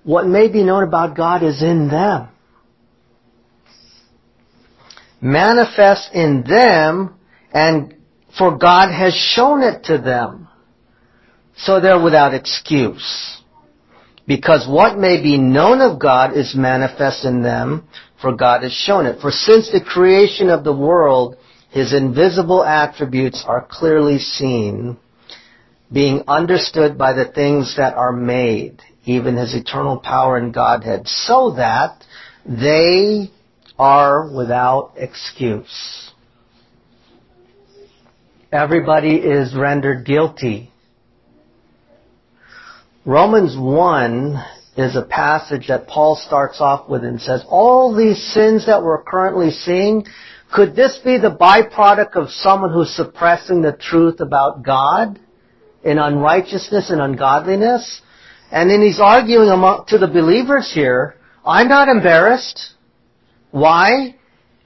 what 0.09 0.25
may 0.25 0.47
be 0.47 0.63
known 0.63 0.81
about 0.81 1.15
God 1.15 1.43
is 1.43 1.61
in 1.61 1.87
them. 1.87 2.29
Manifest 5.21 6.09
in 6.15 6.43
them, 6.47 7.13
and 7.53 7.95
for 8.35 8.57
God 8.57 8.89
has 8.89 9.13
shown 9.13 9.61
it 9.61 9.83
to 9.83 9.99
them. 9.99 10.47
So 11.57 11.79
they're 11.79 12.01
without 12.01 12.33
excuse. 12.33 13.39
Because 14.25 14.67
what 14.67 14.97
may 14.97 15.21
be 15.21 15.37
known 15.37 15.79
of 15.79 15.99
God 15.99 16.35
is 16.35 16.55
manifest 16.55 17.23
in 17.23 17.43
them, 17.43 17.87
for 18.19 18.35
God 18.35 18.63
has 18.63 18.73
shown 18.73 19.05
it. 19.05 19.21
For 19.21 19.29
since 19.29 19.69
the 19.71 19.81
creation 19.81 20.49
of 20.49 20.63
the 20.63 20.75
world, 20.75 21.35
His 21.69 21.93
invisible 21.93 22.63
attributes 22.63 23.43
are 23.47 23.67
clearly 23.69 24.19
seen, 24.19 24.97
being 25.91 26.23
understood 26.27 26.97
by 26.97 27.13
the 27.13 27.25
things 27.25 27.75
that 27.77 27.95
are 27.95 28.11
made 28.11 28.81
even 29.09 29.37
his 29.37 29.55
eternal 29.55 29.97
power 29.97 30.37
and 30.37 30.53
Godhead, 30.53 31.07
so 31.07 31.55
that 31.57 32.03
they 32.45 33.31
are 33.77 34.29
without 34.31 34.93
excuse. 34.97 36.11
Everybody 38.51 39.15
is 39.15 39.55
rendered 39.55 40.05
guilty. 40.05 40.71
Romans 43.05 43.55
1 43.57 44.43
is 44.77 44.95
a 44.95 45.01
passage 45.01 45.67
that 45.69 45.87
Paul 45.87 46.15
starts 46.15 46.61
off 46.61 46.89
with 46.89 47.03
and 47.03 47.21
says, 47.21 47.43
all 47.47 47.95
these 47.95 48.21
sins 48.33 48.65
that 48.65 48.83
we're 48.83 49.03
currently 49.03 49.51
seeing, 49.51 50.05
could 50.51 50.75
this 50.75 50.99
be 51.03 51.17
the 51.17 51.35
byproduct 51.35 52.15
of 52.15 52.29
someone 52.29 52.73
who's 52.73 52.95
suppressing 52.95 53.61
the 53.61 53.73
truth 53.73 54.19
about 54.19 54.63
God 54.63 55.19
in 55.83 55.99
unrighteousness 55.99 56.89
and 56.89 56.99
ungodliness? 56.99 58.01
And 58.51 58.69
then 58.69 58.81
he's 58.81 58.99
arguing 58.99 59.49
among, 59.49 59.85
to 59.89 59.99
the 59.99 60.07
believers 60.07 60.71
here, 60.73 61.15
I'm 61.45 61.67
not 61.67 61.87
embarrassed. 61.87 62.73
Why? 63.51 64.15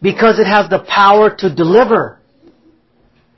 Because 0.02 0.40
it 0.40 0.48
has 0.48 0.70
the 0.70 0.80
power 0.88 1.36
to 1.40 1.54
deliver 1.54 2.20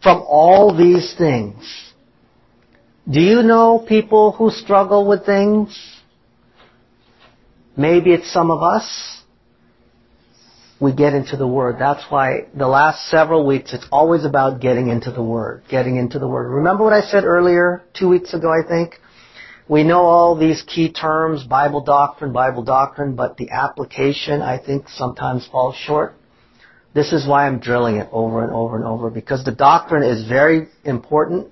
from 0.04 0.24
all 0.28 0.76
these 0.76 1.16
things. 1.18 1.94
Do 3.10 3.22
you 3.22 3.42
know 3.42 3.84
people 3.88 4.32
who 4.32 4.52
struggle 4.52 5.08
with 5.08 5.26
things? 5.26 5.76
Maybe 7.76 8.14
it's 8.14 8.32
some 8.32 8.52
of 8.52 8.62
us. 8.62 9.15
We 10.80 10.94
get 10.94 11.14
into 11.14 11.38
the 11.38 11.48
Word. 11.48 11.78
That's 11.80 12.04
why 12.10 12.48
the 12.54 12.68
last 12.68 13.10
several 13.10 13.46
weeks 13.46 13.74
it's 13.74 13.88
always 13.92 14.26
about 14.26 14.60
getting 14.60 14.90
into 14.90 15.12
the 15.12 15.24
Word. 15.24 15.64
Getting 15.70 15.96
into 15.96 16.20
the 16.20 16.28
Word. 16.28 16.50
Remember 16.50 16.84
what 16.84 16.94
I 16.94 17.02
said 17.02 17.24
earlier, 17.24 17.84
two 17.98 18.10
weeks 18.10 18.34
ago 18.34 18.52
I 18.52 18.68
think? 18.68 19.00
We 19.68 19.84
know 19.84 20.02
all 20.02 20.36
these 20.36 20.62
key 20.62 20.92
terms, 20.92 21.44
Bible 21.44 21.82
doctrine, 21.82 22.34
Bible 22.34 22.64
doctrine, 22.64 23.16
but 23.16 23.38
the 23.38 23.50
application, 23.50 24.42
I 24.42 24.60
think, 24.64 24.90
sometimes 24.90 25.48
falls 25.52 25.76
short. 25.76 26.14
This 26.94 27.12
is 27.12 27.28
why 27.28 27.48
I'm 27.48 27.60
drilling 27.60 27.98
it 27.98 28.08
over 28.12 28.44
and 28.44 28.54
over 28.54 28.76
and 28.76 28.86
over, 28.86 29.10
because 29.10 29.44
the 29.44 29.52
doctrine 29.52 30.04
is 30.04 30.28
very 30.28 30.68
important, 30.84 31.48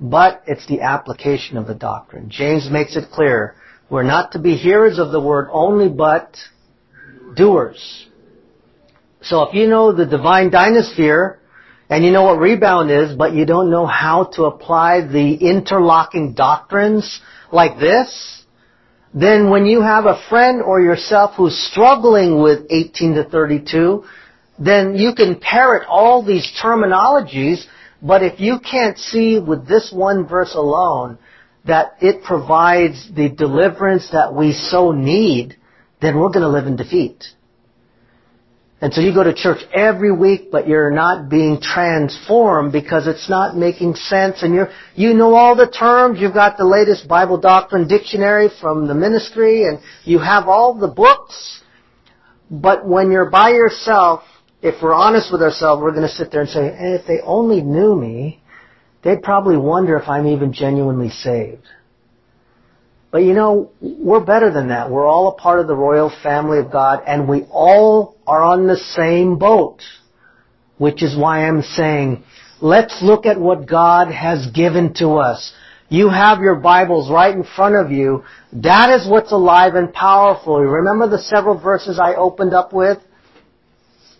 but 0.00 0.42
it's 0.46 0.66
the 0.68 0.82
application 0.82 1.56
of 1.56 1.66
the 1.66 1.74
doctrine. 1.74 2.30
James 2.30 2.68
makes 2.70 2.96
it 2.96 3.10
clear, 3.10 3.56
we're 3.90 4.04
not 4.04 4.32
to 4.32 4.38
be 4.38 4.54
hearers 4.54 4.98
of 4.98 5.10
the 5.10 5.20
word 5.20 5.48
only, 5.50 5.88
but 5.88 6.36
doers. 7.34 8.05
So 9.28 9.42
if 9.42 9.54
you 9.54 9.66
know 9.66 9.92
the 9.92 10.06
divine 10.06 10.50
dynasphere, 10.50 11.38
and 11.88 12.04
you 12.04 12.10
know 12.10 12.24
what 12.24 12.38
rebound 12.38 12.90
is, 12.90 13.16
but 13.16 13.32
you 13.32 13.44
don't 13.44 13.70
know 13.70 13.86
how 13.86 14.24
to 14.34 14.44
apply 14.44 15.00
the 15.00 15.34
interlocking 15.34 16.34
doctrines 16.34 17.20
like 17.52 17.78
this, 17.78 18.44
then 19.14 19.50
when 19.50 19.66
you 19.66 19.80
have 19.80 20.06
a 20.06 20.22
friend 20.28 20.62
or 20.62 20.80
yourself 20.80 21.34
who's 21.36 21.56
struggling 21.70 22.40
with 22.40 22.66
18 22.70 23.14
to 23.14 23.24
32, 23.24 24.04
then 24.58 24.94
you 24.94 25.14
can 25.14 25.40
parrot 25.40 25.86
all 25.88 26.24
these 26.24 26.50
terminologies, 26.62 27.64
but 28.02 28.22
if 28.22 28.40
you 28.40 28.58
can't 28.58 28.98
see 28.98 29.38
with 29.38 29.66
this 29.66 29.92
one 29.92 30.26
verse 30.26 30.54
alone 30.54 31.18
that 31.64 31.96
it 32.00 32.22
provides 32.22 33.10
the 33.14 33.28
deliverance 33.28 34.10
that 34.12 34.34
we 34.34 34.52
so 34.52 34.92
need, 34.92 35.56
then 36.00 36.16
we're 36.16 36.28
going 36.28 36.42
to 36.42 36.48
live 36.48 36.66
in 36.66 36.76
defeat. 36.76 37.24
And 38.80 38.92
so 38.92 39.00
you 39.00 39.14
go 39.14 39.24
to 39.24 39.32
church 39.32 39.60
every 39.72 40.12
week, 40.12 40.50
but 40.52 40.68
you're 40.68 40.90
not 40.90 41.30
being 41.30 41.60
transformed 41.62 42.72
because 42.72 43.06
it's 43.06 43.28
not 43.28 43.56
making 43.56 43.94
sense. 43.94 44.42
And 44.42 44.54
you're, 44.54 44.68
you 44.94 45.14
know 45.14 45.34
all 45.34 45.56
the 45.56 45.66
terms, 45.66 46.20
you've 46.20 46.34
got 46.34 46.58
the 46.58 46.66
latest 46.66 47.08
Bible 47.08 47.38
doctrine 47.38 47.88
dictionary 47.88 48.50
from 48.60 48.86
the 48.86 48.94
ministry 48.94 49.64
and 49.64 49.78
you 50.04 50.18
have 50.18 50.46
all 50.46 50.74
the 50.78 50.88
books, 50.88 51.62
but 52.50 52.86
when 52.86 53.10
you're 53.10 53.30
by 53.30 53.50
yourself, 53.50 54.22
if 54.60 54.82
we're 54.82 54.94
honest 54.94 55.32
with 55.32 55.42
ourselves, 55.42 55.82
we're 55.82 55.92
going 55.92 56.02
to 56.02 56.08
sit 56.08 56.30
there 56.30 56.42
and 56.42 56.50
say, 56.50 56.74
hey, 56.76 56.98
if 57.00 57.06
they 57.06 57.20
only 57.22 57.62
knew 57.62 57.96
me, 57.96 58.42
they'd 59.02 59.22
probably 59.22 59.56
wonder 59.56 59.96
if 59.96 60.08
I'm 60.08 60.26
even 60.26 60.52
genuinely 60.52 61.10
saved. 61.10 61.66
But 63.10 63.18
you 63.18 63.34
know, 63.34 63.70
we're 63.80 64.24
better 64.24 64.52
than 64.52 64.68
that. 64.68 64.90
We're 64.90 65.06
all 65.06 65.28
a 65.28 65.34
part 65.34 65.60
of 65.60 65.66
the 65.66 65.76
royal 65.76 66.12
family 66.22 66.58
of 66.58 66.70
God 66.70 67.02
and 67.06 67.28
we 67.28 67.42
all 67.50 68.16
are 68.26 68.42
on 68.42 68.66
the 68.66 68.76
same 68.76 69.38
boat. 69.38 69.82
Which 70.78 71.02
is 71.02 71.16
why 71.16 71.48
I'm 71.48 71.62
saying, 71.62 72.24
let's 72.60 73.00
look 73.02 73.24
at 73.24 73.40
what 73.40 73.66
God 73.66 74.12
has 74.12 74.46
given 74.48 74.92
to 74.94 75.14
us. 75.14 75.54
You 75.88 76.08
have 76.10 76.40
your 76.40 76.56
Bibles 76.56 77.10
right 77.10 77.34
in 77.34 77.44
front 77.44 77.76
of 77.76 77.92
you. 77.92 78.24
That 78.52 78.90
is 78.90 79.08
what's 79.08 79.32
alive 79.32 79.74
and 79.74 79.92
powerful. 79.92 80.60
Remember 80.60 81.08
the 81.08 81.22
several 81.22 81.58
verses 81.58 81.98
I 81.98 82.14
opened 82.14 82.52
up 82.52 82.72
with? 82.72 82.98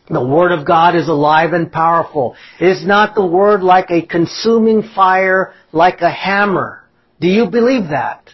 The 0.09 0.25
Word 0.25 0.53
of 0.53 0.65
God 0.65 0.95
is 0.95 1.09
alive 1.09 1.53
and 1.53 1.71
powerful. 1.71 2.37
Is 2.61 2.87
not 2.87 3.17
the 3.17 3.27
Word 3.27 3.63
like 3.63 3.91
a 3.91 4.07
consuming 4.07 4.89
fire, 4.95 5.53
like 5.73 6.01
a 6.01 6.11
hammer? 6.11 6.85
Do 7.21 7.27
you 7.27 7.51
believe 7.51 7.89
that? 7.91 8.31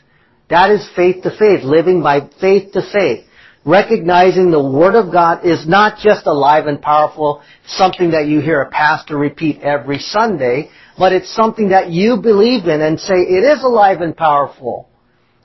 That 0.52 0.70
is 0.70 0.86
faith 0.94 1.22
to 1.22 1.30
faith, 1.30 1.64
living 1.64 2.02
by 2.02 2.28
faith 2.38 2.72
to 2.72 2.82
faith. 2.92 3.24
Recognizing 3.64 4.50
the 4.50 4.62
Word 4.62 4.94
of 4.94 5.10
God 5.10 5.46
is 5.46 5.66
not 5.66 5.98
just 5.98 6.26
alive 6.26 6.66
and 6.66 6.80
powerful, 6.80 7.40
something 7.66 8.10
that 8.10 8.26
you 8.26 8.40
hear 8.40 8.60
a 8.60 8.68
pastor 8.68 9.16
repeat 9.16 9.60
every 9.62 9.98
Sunday, 9.98 10.68
but 10.98 11.14
it's 11.14 11.34
something 11.34 11.70
that 11.70 11.88
you 11.88 12.18
believe 12.18 12.66
in 12.66 12.82
and 12.82 13.00
say 13.00 13.14
it 13.14 13.44
is 13.44 13.64
alive 13.64 14.02
and 14.02 14.14
powerful. 14.14 14.90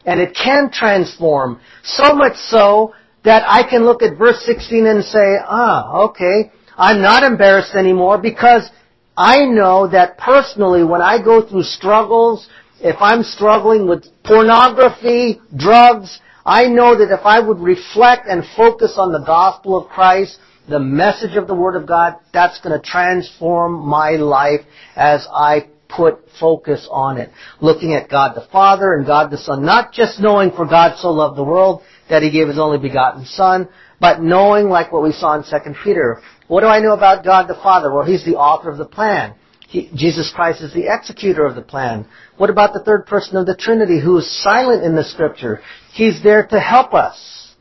And 0.05 0.19
it 0.19 0.35
can 0.35 0.71
transform. 0.73 1.61
So 1.85 2.13
much 2.13 2.35
so 2.35 2.93
that 3.23 3.43
I 3.47 3.63
can 3.63 3.85
look 3.85 4.03
at 4.03 4.17
verse 4.17 4.43
16 4.45 4.85
and 4.85 5.05
say, 5.05 5.37
ah, 5.47 6.09
okay, 6.09 6.51
I'm 6.75 7.01
not 7.01 7.23
embarrassed 7.23 7.75
anymore 7.75 8.17
because 8.17 8.69
I 9.15 9.45
know 9.45 9.87
that 9.87 10.17
personally 10.17 10.83
when 10.83 11.01
I 11.01 11.23
go 11.23 11.47
through 11.47 11.63
struggles, 11.63 12.49
if 12.79 12.95
I'm 12.99 13.23
struggling 13.23 13.87
with 13.87 14.05
pornography, 14.23 15.39
drugs, 15.55 16.19
I 16.45 16.65
know 16.67 16.97
that 16.97 17.13
if 17.13 17.25
I 17.25 17.39
would 17.39 17.59
reflect 17.59 18.27
and 18.27 18.43
focus 18.55 18.95
on 18.97 19.11
the 19.11 19.23
gospel 19.25 19.77
of 19.77 19.89
Christ, 19.89 20.39
the 20.69 20.79
message 20.79 21.35
of 21.35 21.47
the 21.47 21.55
Word 21.55 21.75
of 21.75 21.87
God, 21.87 22.15
that's 22.33 22.59
going 22.61 22.79
to 22.79 22.85
transform 22.85 23.85
my 23.85 24.11
life 24.11 24.61
as 24.95 25.27
I 25.31 25.69
put 25.89 26.19
focus 26.39 26.87
on 26.91 27.17
it. 27.17 27.31
Looking 27.61 27.93
at 27.93 28.09
God 28.09 28.35
the 28.35 28.47
Father 28.51 28.93
and 28.93 29.05
God 29.05 29.31
the 29.31 29.37
Son, 29.37 29.65
not 29.65 29.93
just 29.93 30.19
knowing 30.19 30.51
for 30.51 30.65
God 30.65 30.97
so 30.99 31.09
loved 31.09 31.37
the 31.37 31.43
world 31.43 31.81
that 32.09 32.21
He 32.21 32.31
gave 32.31 32.47
His 32.47 32.59
only 32.59 32.77
begotten 32.77 33.25
Son, 33.25 33.69
but 33.99 34.21
knowing 34.21 34.69
like 34.69 34.91
what 34.91 35.03
we 35.03 35.11
saw 35.11 35.35
in 35.35 35.43
2 35.43 35.73
Peter. 35.83 36.21
What 36.47 36.61
do 36.61 36.67
I 36.67 36.79
know 36.79 36.93
about 36.93 37.23
God 37.25 37.47
the 37.47 37.55
Father? 37.55 37.93
Well, 37.93 38.05
He's 38.05 38.25
the 38.25 38.35
author 38.35 38.69
of 38.69 38.77
the 38.77 38.85
plan. 38.85 39.35
He, 39.67 39.89
Jesus 39.93 40.31
Christ 40.33 40.61
is 40.61 40.73
the 40.73 40.87
executor 40.93 41.45
of 41.45 41.55
the 41.55 41.61
plan. 41.61 42.07
What 42.37 42.49
about 42.49 42.73
the 42.73 42.79
third 42.79 43.05
person 43.05 43.35
of 43.35 43.45
the 43.45 43.55
Trinity 43.55 43.99
who 43.99 44.17
is 44.17 44.43
silent 44.43 44.83
in 44.83 44.95
the 44.95 45.03
scripture? 45.03 45.61
He's 45.93 46.23
there 46.23 46.47
to 46.47 46.59
help 46.59 46.93
us. 46.93 47.53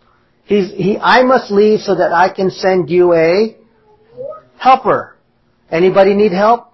He's, 0.44 0.70
he, 0.70 0.98
I 0.98 1.24
must 1.24 1.50
leave 1.50 1.80
so 1.80 1.96
that 1.96 2.12
I 2.12 2.32
can 2.32 2.50
send 2.50 2.90
you 2.90 3.12
a 3.12 3.56
helper. 4.56 5.16
Anybody 5.68 6.14
need 6.14 6.30
help? 6.30 6.72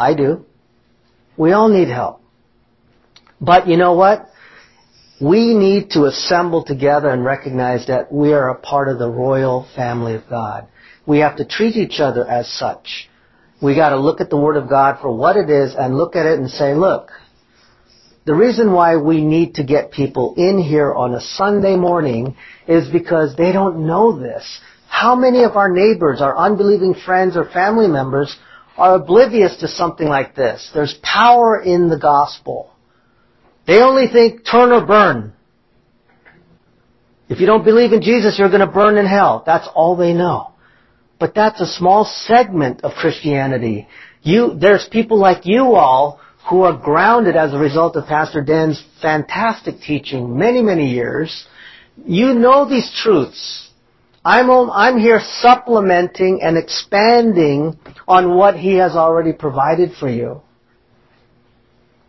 I 0.00 0.14
do. 0.14 0.46
We 1.36 1.52
all 1.52 1.68
need 1.68 1.88
help. 1.88 2.22
But 3.38 3.68
you 3.68 3.76
know 3.76 3.92
what? 3.92 4.30
We 5.20 5.54
need 5.54 5.90
to 5.90 6.06
assemble 6.06 6.64
together 6.64 7.10
and 7.10 7.22
recognize 7.22 7.86
that 7.88 8.10
we 8.10 8.32
are 8.32 8.48
a 8.48 8.58
part 8.58 8.88
of 8.88 8.98
the 8.98 9.10
royal 9.10 9.68
family 9.76 10.14
of 10.14 10.22
God. 10.30 10.68
We 11.06 11.18
have 11.18 11.36
to 11.36 11.44
treat 11.44 11.76
each 11.76 12.00
other 12.00 12.26
as 12.26 12.48
such. 12.48 13.10
We 13.62 13.76
got 13.76 13.90
to 13.90 14.00
look 14.00 14.20
at 14.20 14.28
the 14.28 14.36
Word 14.36 14.56
of 14.56 14.68
God 14.68 14.98
for 15.00 15.14
what 15.14 15.36
it 15.36 15.48
is 15.48 15.76
and 15.78 15.96
look 15.96 16.16
at 16.16 16.26
it 16.26 16.38
and 16.38 16.50
say, 16.50 16.74
look, 16.74 17.10
the 18.24 18.34
reason 18.34 18.72
why 18.72 18.96
we 18.96 19.24
need 19.24 19.54
to 19.54 19.64
get 19.64 19.92
people 19.92 20.34
in 20.36 20.58
here 20.58 20.92
on 20.92 21.14
a 21.14 21.20
Sunday 21.20 21.76
morning 21.76 22.36
is 22.66 22.88
because 22.90 23.36
they 23.36 23.52
don't 23.52 23.86
know 23.86 24.18
this. 24.18 24.60
How 24.88 25.14
many 25.14 25.44
of 25.44 25.56
our 25.56 25.70
neighbors, 25.70 26.20
our 26.20 26.36
unbelieving 26.36 26.94
friends 26.94 27.36
or 27.36 27.44
family 27.44 27.86
members 27.86 28.36
are 28.76 28.96
oblivious 28.96 29.56
to 29.58 29.68
something 29.68 30.08
like 30.08 30.34
this? 30.34 30.70
There's 30.74 30.98
power 31.02 31.60
in 31.62 31.88
the 31.88 31.98
gospel. 31.98 32.70
They 33.66 33.80
only 33.80 34.08
think 34.12 34.44
turn 34.44 34.72
or 34.72 34.84
burn. 34.84 35.34
If 37.28 37.40
you 37.40 37.46
don't 37.46 37.64
believe 37.64 37.92
in 37.92 38.02
Jesus, 38.02 38.36
you're 38.38 38.50
going 38.50 38.60
to 38.60 38.66
burn 38.66 38.98
in 38.98 39.06
hell. 39.06 39.42
That's 39.46 39.68
all 39.74 39.96
they 39.96 40.12
know. 40.12 40.51
But 41.22 41.36
that's 41.36 41.60
a 41.60 41.66
small 41.66 42.04
segment 42.04 42.82
of 42.82 42.94
Christianity. 42.94 43.86
You, 44.22 44.56
there's 44.58 44.88
people 44.90 45.18
like 45.18 45.46
you 45.46 45.76
all 45.76 46.18
who 46.50 46.62
are 46.62 46.76
grounded 46.76 47.36
as 47.36 47.54
a 47.54 47.58
result 47.58 47.94
of 47.94 48.08
Pastor 48.08 48.42
Dan's 48.42 48.82
fantastic 49.00 49.76
teaching 49.86 50.36
many, 50.36 50.62
many 50.62 50.90
years. 50.90 51.46
You 52.04 52.34
know 52.34 52.68
these 52.68 52.90
truths. 53.04 53.70
I'm, 54.24 54.50
I'm 54.50 54.98
here 54.98 55.20
supplementing 55.20 56.40
and 56.42 56.58
expanding 56.58 57.78
on 58.08 58.34
what 58.34 58.56
he 58.56 58.74
has 58.78 58.96
already 58.96 59.32
provided 59.32 59.92
for 60.00 60.10
you. 60.10 60.42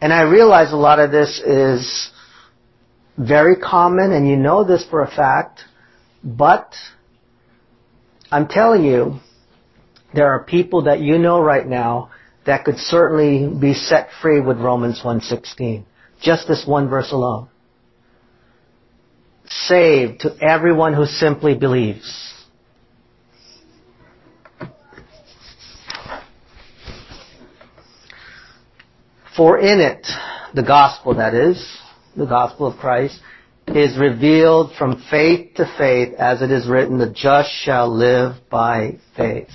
And 0.02 0.12
I 0.12 0.22
realize 0.22 0.74
a 0.74 0.76
lot 0.76 0.98
of 0.98 1.12
this 1.12 1.40
is 1.40 2.10
very 3.16 3.58
common 3.58 4.12
and 4.12 4.28
you 4.28 4.38
know 4.38 4.64
this 4.64 4.84
for 4.90 5.04
a 5.04 5.08
fact, 5.08 5.60
but 6.24 6.74
I'm 8.34 8.48
telling 8.48 8.84
you, 8.84 9.20
there 10.16 10.32
are 10.32 10.44
people 10.44 10.86
that 10.86 11.00
you 11.00 11.20
know 11.20 11.40
right 11.40 11.68
now 11.68 12.10
that 12.48 12.66
could 12.66 12.80
certainly 12.80 13.48
be 13.48 13.76
set 13.76 14.10
free 14.24 14.42
with 14.42 14.58
Romans 14.58 15.02
1.16. 15.04 15.84
Just 16.20 16.48
this 16.48 16.66
one 16.66 16.90
verse 16.90 17.12
alone. 17.12 17.48
Saved 19.46 20.22
to 20.22 20.36
everyone 20.42 20.96
who 20.96 21.06
simply 21.06 21.54
believes. 21.54 22.34
For 29.38 29.60
in 29.60 29.80
it, 29.80 30.08
the 30.56 30.64
gospel 30.64 31.14
that 31.18 31.36
is, 31.36 31.64
the 32.18 32.26
gospel 32.26 32.66
of 32.66 32.80
Christ, 32.80 33.20
is 33.68 33.98
revealed 33.98 34.72
from 34.78 35.04
faith 35.10 35.56
to 35.56 35.66
faith, 35.78 36.14
as 36.18 36.42
it 36.42 36.52
is 36.52 36.68
written, 36.68 36.98
the 36.98 37.10
just 37.10 37.50
shall 37.64 37.94
live 37.94 38.36
by 38.50 38.98
faith. 39.16 39.50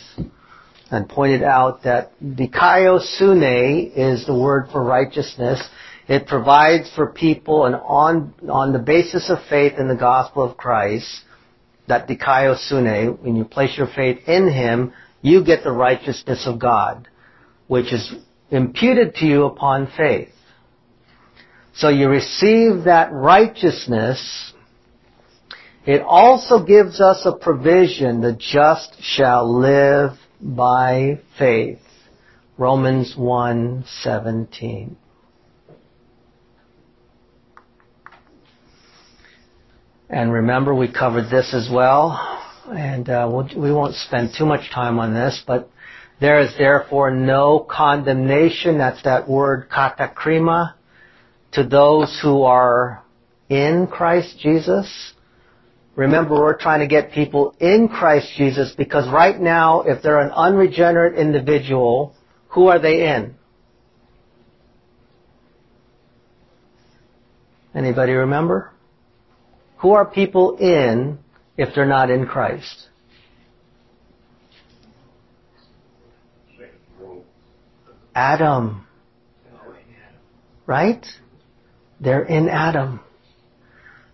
And 0.91 1.09
pointed 1.09 1.43
out 1.43 1.83
that 1.85 2.13
dikaiosune 2.21 3.93
is 3.95 4.27
the 4.27 4.35
word 4.35 4.69
for 4.73 4.83
righteousness. 4.83 5.63
It 6.09 6.27
provides 6.27 6.91
for 6.95 7.09
people 7.13 7.67
and 7.67 7.75
on, 7.75 8.35
on 8.49 8.73
the 8.73 8.79
basis 8.79 9.29
of 9.29 9.39
faith 9.51 9.75
in 9.79 9.89
the 9.89 9.95
gospel 9.95 10.43
of 10.43 10.57
Christ, 10.57 11.23
that 11.87 12.09
dikaiosune, 12.09 13.21
when 13.21 13.37
you 13.37 13.45
place 13.45 13.77
your 13.77 13.89
faith 13.95 14.27
in 14.27 14.51
Him, 14.51 14.93
you 15.21 15.45
get 15.45 15.65
the 15.65 15.73
righteousness 15.73 16.47
of 16.47 16.59
God, 16.59 17.09
which 17.67 17.93
is 17.93 18.11
imputed 18.51 19.15
to 19.17 19.27
you 19.27 19.45
upon 19.45 19.89
faith. 19.97 20.31
So 21.79 21.91
you 21.91 22.09
receive 22.09 22.85
that 22.85 23.13
righteousness. 23.13 24.53
It 25.87 26.03
also 26.03 26.65
gives 26.65 27.01
us 27.01 27.23
a 27.25 27.37
provision, 27.37 28.21
the 28.21 28.33
just 28.33 29.01
shall 29.01 29.61
live 29.61 30.19
by 30.41 31.21
faith. 31.39 31.79
Romans 32.57 33.15
1:17. 33.17 34.97
And 40.11 40.33
remember, 40.33 40.75
we 40.75 40.89
covered 40.89 41.31
this 41.31 41.55
as 41.55 41.71
well, 41.73 42.19
and 42.69 43.09
uh, 43.09 43.29
we'll, 43.31 43.49
we 43.55 43.71
will 43.71 43.85
not 43.85 43.95
spend 43.95 44.35
too 44.37 44.47
much 44.47 44.73
time 44.73 44.99
on 44.99 45.15
this, 45.15 45.45
but 45.47 45.71
there 46.19 46.41
is 46.41 46.57
therefore 46.59 47.13
no 47.13 47.61
condemnation. 47.61 48.79
That's 48.79 49.03
that 49.05 49.29
word 49.29 49.69
katakrima 49.71 50.75
to 51.53 51.65
those 51.65 52.19
who 52.23 52.43
are 52.43 53.03
in 53.49 53.87
Christ 53.87 54.39
Jesus. 54.41 55.13
Remember, 55.97 56.35
we're 56.35 56.57
trying 56.57 56.81
to 56.81 56.87
get 56.87 57.13
people 57.13 57.55
in 57.59 57.89
Christ 57.89 58.29
Jesus 58.37 58.73
because 58.77 59.09
right 59.13 59.39
now, 59.39 59.83
if 59.83 60.03
they're 60.03 60.21
an 60.21 60.31
unregenerate 60.31 61.19
individual, 61.19 62.15
who 62.51 62.69
are 62.69 62.79
they 62.79 63.09
in? 63.09 63.35
Anybody 67.75 68.13
remember? 68.13 68.73
Who 69.79 69.93
are 69.93 70.05
people 70.05 70.57
in 70.57 71.19
if 71.57 71.75
they're 71.75 71.87
not 71.87 72.11
in 72.11 72.27
Christ? 72.27 72.89
Adam. 78.15 78.85
Right? 80.67 81.07
They're 82.01 82.25
in 82.25 82.49
Adam. 82.49 83.01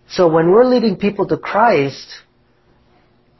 So 0.09 0.27
when 0.27 0.51
we're 0.51 0.65
leading 0.65 0.97
people 0.97 1.27
to 1.27 1.37
Christ, 1.37 2.07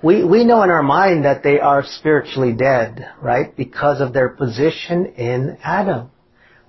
we, 0.02 0.24
we 0.24 0.44
know 0.44 0.64
in 0.64 0.70
our 0.70 0.84
mind 0.84 1.26
that 1.26 1.44
they 1.44 1.60
are 1.60 1.84
spiritually 1.84 2.54
dead, 2.54 3.08
right? 3.22 3.56
Because 3.56 4.02
of 4.02 4.14
their 4.14 4.30
position 4.30 5.08
in 5.18 5.58
Adam. 5.64 6.10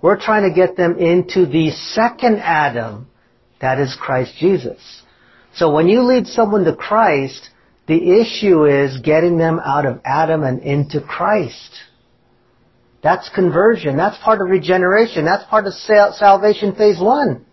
We're 0.03 0.21
trying 0.21 0.49
to 0.49 0.55
get 0.55 0.77
them 0.77 0.99
into 0.99 1.47
the 1.47 1.71
second 1.71 2.39
Adam, 2.39 3.09
that 3.61 3.79
is 3.79 3.97
Christ 3.99 4.35
Jesus. 4.39 5.03
So 5.55 5.73
when 5.73 5.89
you 5.89 6.03
lead 6.03 6.27
someone 6.27 6.65
to 6.65 6.77
Christ, 6.77 7.49
the 7.87 8.21
issue 8.21 8.67
is 8.67 9.01
getting 9.01 9.39
them 9.39 9.59
out 9.65 9.87
of 9.87 10.01
Adam 10.05 10.43
and 10.43 10.63
into 10.63 11.01
Christ. 11.01 11.73
That's 13.03 13.29
conversion. 13.31 13.97
That's 13.97 14.19
part 14.19 14.41
of 14.43 14.51
regeneration. 14.51 15.25
That's 15.25 15.45
part 15.45 15.67
of 15.67 15.73
salvation 15.73 16.75
phase 16.75 17.01
one. 17.01 17.46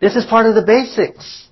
This 0.00 0.16
is 0.16 0.24
part 0.26 0.46
of 0.46 0.54
the 0.54 0.62
basics. 0.62 1.48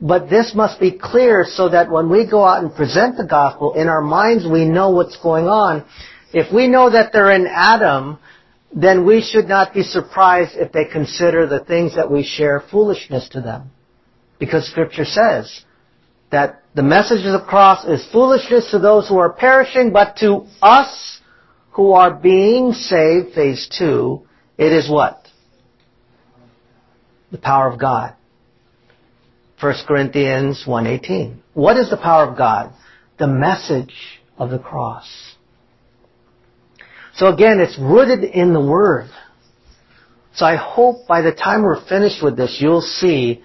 But 0.00 0.28
this 0.28 0.54
must 0.54 0.80
be 0.80 0.90
clear 0.90 1.46
so 1.48 1.68
that 1.68 1.90
when 1.90 2.10
we 2.10 2.28
go 2.28 2.44
out 2.44 2.62
and 2.62 2.74
present 2.74 3.16
the 3.16 3.26
gospel, 3.26 3.74
in 3.74 3.88
our 3.88 4.02
minds 4.02 4.44
we 4.46 4.64
know 4.64 4.90
what's 4.90 5.16
going 5.16 5.46
on. 5.46 5.84
If 6.32 6.52
we 6.52 6.68
know 6.68 6.90
that 6.90 7.12
they're 7.12 7.30
in 7.30 7.46
Adam, 7.46 8.18
then 8.74 9.06
we 9.06 9.22
should 9.22 9.46
not 9.46 9.72
be 9.72 9.82
surprised 9.82 10.56
if 10.56 10.72
they 10.72 10.84
consider 10.84 11.46
the 11.46 11.64
things 11.64 11.94
that 11.94 12.10
we 12.10 12.24
share 12.24 12.62
foolishness 12.70 13.28
to 13.30 13.40
them. 13.40 13.70
Because 14.40 14.68
scripture 14.68 15.04
says 15.04 15.64
that 16.32 16.62
the 16.74 16.82
message 16.82 17.24
of 17.24 17.32
the 17.32 17.46
cross 17.48 17.84
is 17.84 18.04
foolishness 18.10 18.72
to 18.72 18.80
those 18.80 19.08
who 19.08 19.18
are 19.18 19.32
perishing, 19.32 19.92
but 19.92 20.16
to 20.16 20.46
us 20.60 21.20
who 21.70 21.92
are 21.92 22.12
being 22.12 22.72
saved, 22.72 23.32
phase 23.32 23.68
two, 23.78 24.26
it 24.58 24.72
is 24.72 24.90
what? 24.90 25.23
The 27.34 27.40
power 27.40 27.68
of 27.68 27.80
God. 27.80 28.14
1 29.60 29.74
Corinthians 29.88 30.66
1.18. 30.68 31.36
What 31.52 31.76
is 31.76 31.90
the 31.90 31.96
power 31.96 32.30
of 32.30 32.38
God? 32.38 32.72
The 33.18 33.26
message 33.26 33.92
of 34.38 34.50
the 34.50 34.60
cross. 34.60 35.34
So 37.16 37.26
again, 37.26 37.58
it's 37.58 37.76
rooted 37.76 38.22
in 38.22 38.52
the 38.52 38.60
Word. 38.60 39.10
So 40.36 40.46
I 40.46 40.54
hope 40.54 41.08
by 41.08 41.22
the 41.22 41.32
time 41.32 41.62
we're 41.62 41.84
finished 41.88 42.22
with 42.22 42.36
this, 42.36 42.58
you'll 42.60 42.80
see 42.80 43.42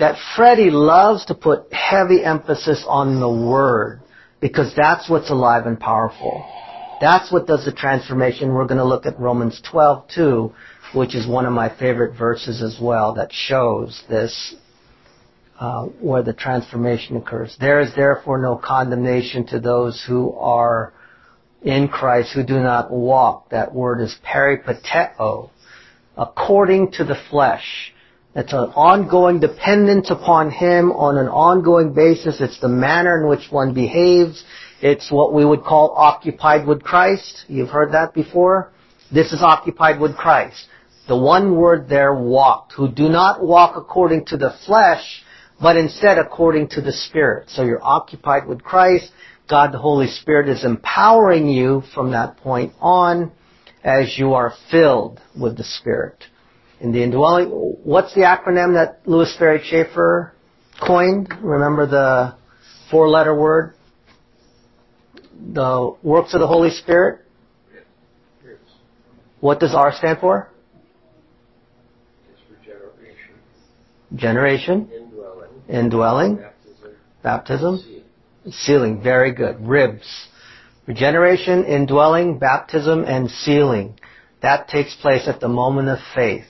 that 0.00 0.18
Freddie 0.34 0.72
loves 0.72 1.26
to 1.26 1.36
put 1.36 1.72
heavy 1.72 2.24
emphasis 2.24 2.84
on 2.88 3.20
the 3.20 3.30
Word 3.30 4.00
because 4.40 4.74
that's 4.76 5.08
what's 5.08 5.30
alive 5.30 5.66
and 5.66 5.78
powerful. 5.78 6.44
That's 7.00 7.30
what 7.30 7.46
does 7.46 7.64
the 7.64 7.72
transformation. 7.72 8.52
We're 8.52 8.66
going 8.66 8.78
to 8.78 8.84
look 8.84 9.06
at 9.06 9.20
Romans 9.20 9.62
12 9.70 10.08
too, 10.12 10.54
which 10.94 11.14
is 11.14 11.26
one 11.26 11.46
of 11.46 11.52
my 11.52 11.68
favorite 11.68 12.16
verses 12.16 12.62
as 12.62 12.78
well 12.80 13.14
that 13.14 13.32
shows 13.32 14.02
this 14.08 14.54
uh, 15.58 15.84
where 16.00 16.22
the 16.22 16.32
transformation 16.32 17.16
occurs. 17.16 17.56
There 17.60 17.80
is 17.80 17.94
therefore 17.94 18.38
no 18.38 18.56
condemnation 18.56 19.46
to 19.48 19.60
those 19.60 20.02
who 20.06 20.32
are 20.32 20.94
in 21.62 21.88
Christ 21.88 22.32
who 22.34 22.42
do 22.42 22.58
not 22.58 22.90
walk. 22.90 23.50
That 23.50 23.74
word 23.74 24.00
is 24.00 24.16
peripateo, 24.26 25.50
according 26.16 26.92
to 26.92 27.04
the 27.04 27.16
flesh. 27.30 27.92
It's 28.34 28.52
an 28.52 28.70
ongoing 28.74 29.40
dependence 29.40 30.10
upon 30.10 30.50
Him 30.50 30.92
on 30.92 31.18
an 31.18 31.28
ongoing 31.28 31.92
basis. 31.92 32.40
It's 32.40 32.60
the 32.60 32.68
manner 32.68 33.20
in 33.20 33.28
which 33.28 33.50
one 33.50 33.74
behaves. 33.74 34.42
It's 34.80 35.10
what 35.10 35.34
we 35.34 35.44
would 35.44 35.62
call 35.62 35.92
occupied 35.96 36.66
with 36.66 36.82
Christ. 36.82 37.44
You've 37.48 37.68
heard 37.68 37.92
that 37.92 38.14
before? 38.14 38.72
This 39.12 39.32
is 39.32 39.42
occupied 39.42 40.00
with 40.00 40.16
Christ. 40.16 40.68
The 41.10 41.16
one 41.16 41.56
word 41.56 41.88
there, 41.88 42.14
walked, 42.14 42.74
who 42.74 42.86
do 42.88 43.08
not 43.08 43.44
walk 43.44 43.76
according 43.76 44.26
to 44.26 44.36
the 44.36 44.54
flesh, 44.64 45.24
but 45.60 45.76
instead 45.76 46.18
according 46.18 46.68
to 46.68 46.80
the 46.80 46.92
Spirit. 46.92 47.50
So 47.50 47.64
you're 47.64 47.82
occupied 47.82 48.46
with 48.46 48.62
Christ. 48.62 49.10
God 49.48 49.72
the 49.72 49.78
Holy 49.78 50.06
Spirit 50.06 50.48
is 50.48 50.64
empowering 50.64 51.48
you 51.48 51.82
from 51.92 52.12
that 52.12 52.36
point 52.36 52.74
on 52.80 53.32
as 53.82 54.16
you 54.18 54.34
are 54.34 54.52
filled 54.70 55.20
with 55.36 55.56
the 55.56 55.64
Spirit. 55.64 56.22
In 56.80 56.92
the 56.92 57.02
indwelling, 57.02 57.48
what's 57.48 58.14
the 58.14 58.20
acronym 58.20 58.74
that 58.74 59.00
Lewis 59.04 59.34
Sperry 59.34 59.60
Chafer 59.68 60.32
coined? 60.80 61.34
Remember 61.42 61.86
the 61.88 62.36
four 62.88 63.08
letter 63.08 63.34
word? 63.34 63.74
The 65.54 65.92
works 66.04 66.34
of 66.34 66.38
the 66.38 66.46
Holy 66.46 66.70
Spirit? 66.70 67.26
What 69.40 69.58
does 69.58 69.74
R 69.74 69.92
stand 69.92 70.20
for? 70.20 70.52
It's 72.30 72.40
regeneration, 72.50 73.34
Generation, 74.14 74.90
indwelling, 74.92 75.50
indwelling, 75.68 76.36
baptism, 76.36 76.96
baptism. 77.22 78.02
Sealing, 78.50 79.02
very 79.02 79.32
good. 79.32 79.60
Ribs. 79.60 80.28
Regeneration, 80.86 81.64
indwelling, 81.64 82.38
baptism, 82.38 83.04
and 83.04 83.30
sealing. 83.30 83.94
That 84.42 84.68
takes 84.68 84.94
place 84.96 85.28
at 85.28 85.40
the 85.40 85.48
moment 85.48 85.88
of 85.88 85.98
faith. 86.14 86.46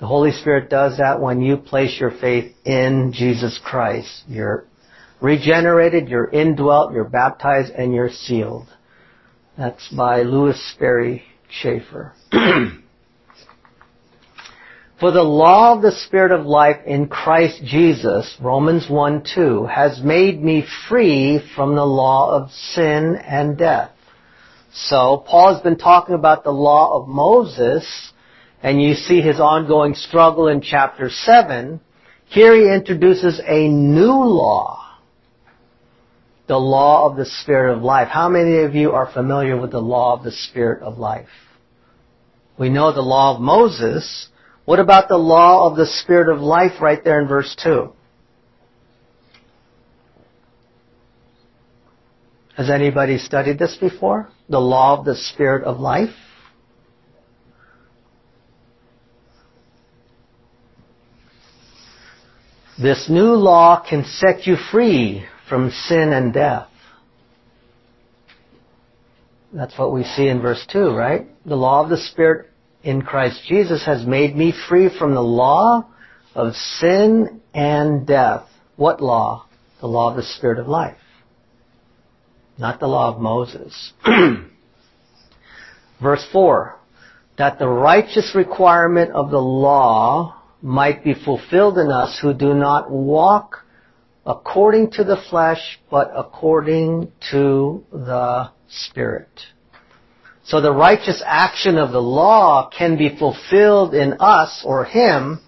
The 0.00 0.06
Holy 0.06 0.32
Spirit 0.32 0.68
does 0.68 0.98
that 0.98 1.20
when 1.20 1.40
you 1.40 1.56
place 1.56 1.98
your 2.00 2.10
faith 2.10 2.52
in 2.64 3.12
Jesus 3.14 3.58
Christ. 3.64 4.24
You're 4.26 4.66
regenerated, 5.20 6.08
you're 6.08 6.28
indwelt, 6.28 6.92
you're 6.92 7.04
baptized, 7.04 7.72
and 7.72 7.94
you're 7.94 8.10
sealed. 8.10 8.66
That's 9.56 9.88
by 9.88 10.22
Lewis 10.22 10.60
Sperry 10.74 11.22
Chafer. 11.48 12.12
For 15.02 15.10
the 15.10 15.24
law 15.24 15.74
of 15.74 15.82
the 15.82 15.90
Spirit 15.90 16.30
of 16.30 16.46
life 16.46 16.76
in 16.86 17.08
Christ 17.08 17.60
Jesus, 17.64 18.36
Romans 18.40 18.88
1 18.88 19.24
2, 19.34 19.66
has 19.66 20.00
made 20.00 20.40
me 20.40 20.64
free 20.88 21.42
from 21.56 21.74
the 21.74 21.84
law 21.84 22.30
of 22.30 22.52
sin 22.52 23.16
and 23.16 23.58
death. 23.58 23.90
So, 24.72 25.24
Paul 25.26 25.54
has 25.54 25.62
been 25.64 25.76
talking 25.76 26.14
about 26.14 26.44
the 26.44 26.52
law 26.52 27.02
of 27.02 27.08
Moses, 27.08 28.12
and 28.62 28.80
you 28.80 28.94
see 28.94 29.20
his 29.20 29.40
ongoing 29.40 29.96
struggle 29.96 30.46
in 30.46 30.60
chapter 30.60 31.10
7. 31.10 31.80
Here 32.26 32.54
he 32.54 32.72
introduces 32.72 33.40
a 33.44 33.66
new 33.66 34.14
law. 34.14 34.86
The 36.46 36.60
law 36.60 37.10
of 37.10 37.16
the 37.16 37.26
Spirit 37.26 37.76
of 37.76 37.82
life. 37.82 38.06
How 38.06 38.28
many 38.28 38.58
of 38.58 38.76
you 38.76 38.92
are 38.92 39.10
familiar 39.12 39.60
with 39.60 39.72
the 39.72 39.80
law 39.80 40.16
of 40.16 40.22
the 40.22 40.30
Spirit 40.30 40.80
of 40.80 40.96
life? 40.96 41.26
We 42.56 42.68
know 42.68 42.92
the 42.92 43.00
law 43.00 43.34
of 43.34 43.40
Moses, 43.40 44.28
what 44.72 44.80
about 44.80 45.06
the 45.06 45.18
law 45.18 45.68
of 45.70 45.76
the 45.76 45.84
Spirit 45.84 46.34
of 46.34 46.40
life 46.40 46.80
right 46.80 47.04
there 47.04 47.20
in 47.20 47.28
verse 47.28 47.54
2? 47.62 47.92
Has 52.56 52.70
anybody 52.70 53.18
studied 53.18 53.58
this 53.58 53.76
before? 53.76 54.30
The 54.48 54.58
law 54.58 54.98
of 54.98 55.04
the 55.04 55.14
Spirit 55.14 55.64
of 55.64 55.78
life? 55.78 56.14
This 62.80 63.10
new 63.10 63.34
law 63.34 63.84
can 63.86 64.06
set 64.06 64.46
you 64.46 64.56
free 64.70 65.26
from 65.50 65.70
sin 65.70 66.14
and 66.14 66.32
death. 66.32 66.70
That's 69.52 69.76
what 69.76 69.92
we 69.92 70.04
see 70.04 70.28
in 70.28 70.40
verse 70.40 70.64
2, 70.72 70.94
right? 70.94 71.26
The 71.44 71.56
law 71.56 71.84
of 71.84 71.90
the 71.90 71.98
Spirit 71.98 72.51
in 72.82 73.02
Christ 73.02 73.42
Jesus 73.48 73.84
has 73.86 74.06
made 74.06 74.36
me 74.36 74.52
free 74.68 74.88
from 74.96 75.14
the 75.14 75.22
law 75.22 75.86
of 76.34 76.54
sin 76.54 77.40
and 77.54 78.06
death. 78.06 78.46
What 78.76 79.00
law? 79.00 79.46
The 79.80 79.86
law 79.86 80.10
of 80.10 80.16
the 80.16 80.22
Spirit 80.22 80.58
of 80.58 80.68
life. 80.68 80.96
Not 82.58 82.80
the 82.80 82.86
law 82.86 83.14
of 83.14 83.20
Moses. 83.20 83.92
Verse 86.02 86.26
4. 86.32 86.76
That 87.38 87.58
the 87.58 87.68
righteous 87.68 88.32
requirement 88.34 89.12
of 89.12 89.30
the 89.30 89.38
law 89.38 90.42
might 90.60 91.02
be 91.02 91.14
fulfilled 91.14 91.78
in 91.78 91.90
us 91.90 92.18
who 92.20 92.32
do 92.32 92.54
not 92.54 92.90
walk 92.90 93.64
according 94.24 94.92
to 94.92 95.04
the 95.04 95.20
flesh, 95.28 95.80
but 95.90 96.12
according 96.14 97.10
to 97.32 97.84
the 97.90 98.50
Spirit. 98.68 99.28
So 100.44 100.60
the 100.60 100.72
righteous 100.72 101.22
action 101.24 101.78
of 101.78 101.92
the 101.92 102.02
law 102.02 102.68
can 102.68 102.96
be 102.96 103.16
fulfilled 103.16 103.94
in 103.94 104.16
us 104.20 104.62
or 104.64 104.84
him 104.84 105.40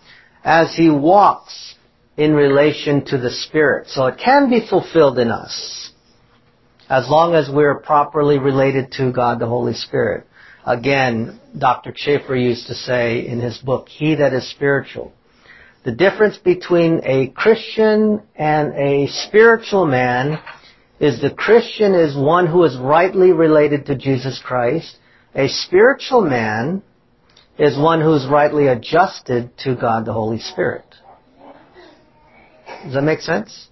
as 0.44 0.74
he 0.74 0.88
walks 0.88 1.74
in 2.16 2.32
relation 2.34 3.04
to 3.06 3.18
the 3.18 3.30
Spirit. 3.30 3.88
So 3.88 4.06
it 4.06 4.18
can 4.18 4.48
be 4.48 4.66
fulfilled 4.66 5.18
in 5.18 5.30
us 5.30 5.90
as 6.88 7.08
long 7.08 7.34
as 7.34 7.48
we're 7.50 7.80
properly 7.80 8.38
related 8.38 8.92
to 8.92 9.10
God 9.10 9.40
the 9.40 9.46
Holy 9.46 9.74
Spirit. 9.74 10.26
Again, 10.66 11.40
Dr. 11.56 11.92
Chafer 11.94 12.36
used 12.36 12.68
to 12.68 12.74
say 12.74 13.26
in 13.26 13.40
his 13.40 13.58
book, 13.58 13.88
He 13.88 14.14
that 14.14 14.32
is 14.32 14.48
spiritual. 14.50 15.12
The 15.84 15.92
difference 15.92 16.38
between 16.38 17.00
a 17.04 17.28
Christian 17.28 18.22
and 18.34 18.72
a 18.74 19.08
spiritual 19.08 19.86
man 19.86 20.38
is 21.00 21.20
the 21.20 21.30
Christian 21.30 21.94
is 21.94 22.16
one 22.16 22.46
who 22.46 22.64
is 22.64 22.76
rightly 22.76 23.32
related 23.32 23.86
to 23.86 23.96
Jesus 23.96 24.40
Christ. 24.44 24.96
A 25.34 25.48
spiritual 25.48 26.22
man 26.22 26.82
is 27.58 27.76
one 27.76 28.00
who 28.00 28.14
is 28.14 28.26
rightly 28.26 28.68
adjusted 28.68 29.56
to 29.58 29.74
God 29.74 30.04
the 30.04 30.12
Holy 30.12 30.38
Spirit. 30.38 30.84
Does 32.84 32.94
that 32.94 33.02
make 33.02 33.20
sense? 33.20 33.68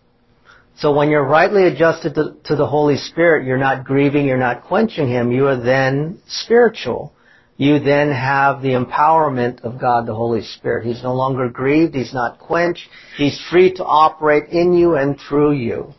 So 0.77 0.93
when 0.93 1.11
you're 1.11 1.25
rightly 1.25 1.65
adjusted 1.65 2.15
to, 2.15 2.37
to, 2.45 2.57
the 2.57 2.67
Holy 2.67 2.97
Spirit, 2.97 3.47
you're 3.47 3.59
not 3.59 3.85
grieving, 3.85 4.27
you're 4.27 4.39
not 4.39 4.65
quenching 4.65 5.09
Him, 5.09 5.31
you 5.31 5.47
are 5.47 5.61
then 5.61 6.21
spiritual. 6.27 7.13
You 7.57 7.79
then 7.79 8.11
have 8.11 8.63
the 8.63 8.71
empowerment 8.71 9.61
of 9.61 9.79
God 9.79 10.07
the 10.07 10.15
Holy 10.15 10.43
Spirit. 10.43 10.87
He's 10.87 11.03
no 11.03 11.15
longer 11.15 11.49
grieved, 11.49 11.95
He's 11.95 12.15
not 12.15 12.39
quenched, 12.39 12.89
He's 13.17 13.41
free 13.51 13.73
to 13.75 13.85
operate 13.85 14.49
in 14.49 14.73
you 14.73 14.97
and 14.97 15.21
through 15.21 15.53
you. 15.53 15.95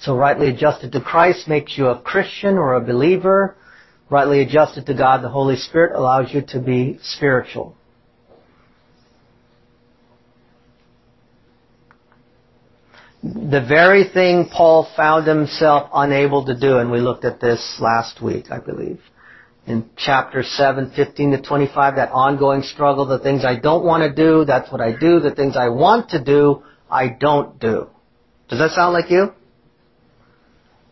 So 0.00 0.16
rightly 0.16 0.48
adjusted 0.48 0.92
to 0.92 1.00
Christ 1.00 1.48
makes 1.48 1.76
you 1.76 1.88
a 1.88 2.00
Christian 2.00 2.56
or 2.56 2.74
a 2.74 2.80
believer. 2.80 3.56
Rightly 4.10 4.40
adjusted 4.40 4.86
to 4.86 4.94
God, 4.94 5.22
the 5.22 5.28
Holy 5.28 5.56
Spirit 5.56 5.94
allows 5.96 6.32
you 6.32 6.42
to 6.48 6.60
be 6.60 6.98
spiritual. 7.02 7.74
The 13.22 13.60
very 13.60 14.04
thing 14.04 14.48
Paul 14.50 14.88
found 14.96 15.26
himself 15.26 15.90
unable 15.92 16.46
to 16.46 16.58
do, 16.58 16.78
and 16.78 16.90
we 16.90 17.00
looked 17.00 17.24
at 17.24 17.40
this 17.40 17.78
last 17.80 18.22
week, 18.22 18.52
I 18.52 18.60
believe, 18.60 19.00
in 19.66 19.90
chapter 19.96 20.44
7, 20.44 20.92
15 20.94 21.32
to 21.32 21.42
25, 21.42 21.96
that 21.96 22.12
ongoing 22.12 22.62
struggle, 22.62 23.06
the 23.06 23.18
things 23.18 23.44
I 23.44 23.56
don't 23.56 23.84
want 23.84 24.04
to 24.04 24.14
do, 24.14 24.44
that's 24.44 24.70
what 24.70 24.80
I 24.80 24.92
do, 24.92 25.18
the 25.18 25.34
things 25.34 25.56
I 25.56 25.68
want 25.68 26.10
to 26.10 26.22
do, 26.22 26.62
I 26.88 27.08
don't 27.08 27.58
do. 27.58 27.88
Does 28.48 28.60
that 28.60 28.70
sound 28.70 28.94
like 28.94 29.10
you? 29.10 29.32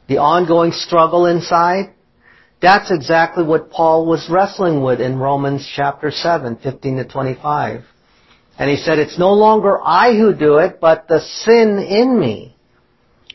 The 0.09 0.19
ongoing 0.19 0.73
struggle 0.73 1.27
inside? 1.27 1.93
That's 2.63 2.91
exactly 2.91 3.45
what 3.45 3.71
Paul 3.71 4.07
was 4.07 4.29
wrestling 4.31 4.83
with 4.83 5.01
in 5.01 5.19
Romans 5.19 5.69
chapter 5.75 6.11
7, 6.11 6.57
15 6.57 6.97
to 6.97 7.05
25. 7.05 7.85
And 8.59 8.71
he 8.71 8.77
said, 8.77 8.99
it's 8.99 9.19
no 9.19 9.35
longer 9.35 9.79
I 9.83 10.15
who 10.17 10.35
do 10.35 10.59
it, 10.59 10.81
but 10.81 11.09
the 11.09 11.21
sin 11.21 11.79
in 11.79 12.19
me. 12.19 12.57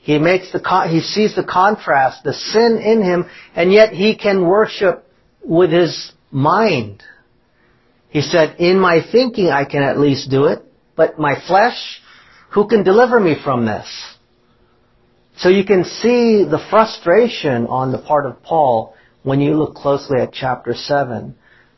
He 0.02 0.18
makes 0.18 0.52
the, 0.52 0.88
he 0.90 1.02
sees 1.02 1.36
the 1.36 1.44
contrast, 1.44 2.24
the 2.24 2.34
sin 2.34 2.82
in 2.84 3.04
him, 3.04 3.30
and 3.56 3.72
yet 3.72 3.94
he 3.94 4.16
can 4.18 4.48
worship 4.48 5.08
with 5.44 5.72
his 5.72 6.12
mind. 6.32 7.04
He 8.10 8.22
said, 8.22 8.56
in 8.58 8.80
my 8.80 9.02
thinking 9.12 9.50
I 9.50 9.66
can 9.66 9.84
at 9.84 10.00
least 10.00 10.32
do 10.32 10.46
it, 10.46 10.64
but 10.96 11.20
my 11.20 11.36
flesh, 11.48 12.02
who 12.52 12.68
can 12.68 12.84
deliver 12.84 13.20
me 13.20 13.36
from 13.44 13.66
this? 13.66 13.88
So 15.42 15.50
you 15.50 15.66
can 15.66 15.86
see 15.86 16.44
the 16.44 16.64
frustration 16.70 17.66
on 17.66 17.92
the 17.92 17.98
part 17.98 18.28
of 18.28 18.44
Paul 18.44 18.94
when 19.24 19.42
you 19.42 19.56
look 19.56 19.74
closely 19.74 20.20
at 20.22 20.34
chapter 20.34 20.76
7. 20.76 21.34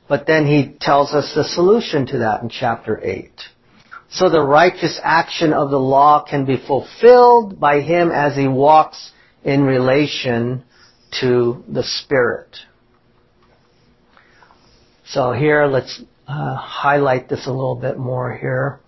But 0.10 0.28
then 0.28 0.46
he 0.46 0.76
tells 0.82 1.14
us 1.14 1.32
the 1.34 1.46
solution 1.46 2.06
to 2.08 2.18
that 2.18 2.42
in 2.42 2.50
chapter 2.50 3.00
8. 3.02 3.32
So 4.10 4.30
the 4.30 4.44
righteous 4.44 5.00
action 5.02 5.54
of 5.54 5.72
the 5.72 5.80
law 5.80 6.26
can 6.30 6.44
be 6.44 6.58
fulfilled 6.58 7.58
by 7.58 7.80
him 7.80 8.12
as 8.12 8.36
he 8.36 8.50
walks 8.50 9.14
in 9.46 9.64
relation 9.64 10.66
to 11.22 11.64
the 11.70 11.84
Spirit. 11.84 12.58
So 15.06 15.32
here, 15.32 15.68
let's 15.68 16.02
uh, 16.28 16.56
highlight 16.56 17.30
this 17.30 17.48
a 17.48 17.52
little 17.52 17.80
bit 17.80 17.98
more 17.98 18.36
here. 18.36 18.82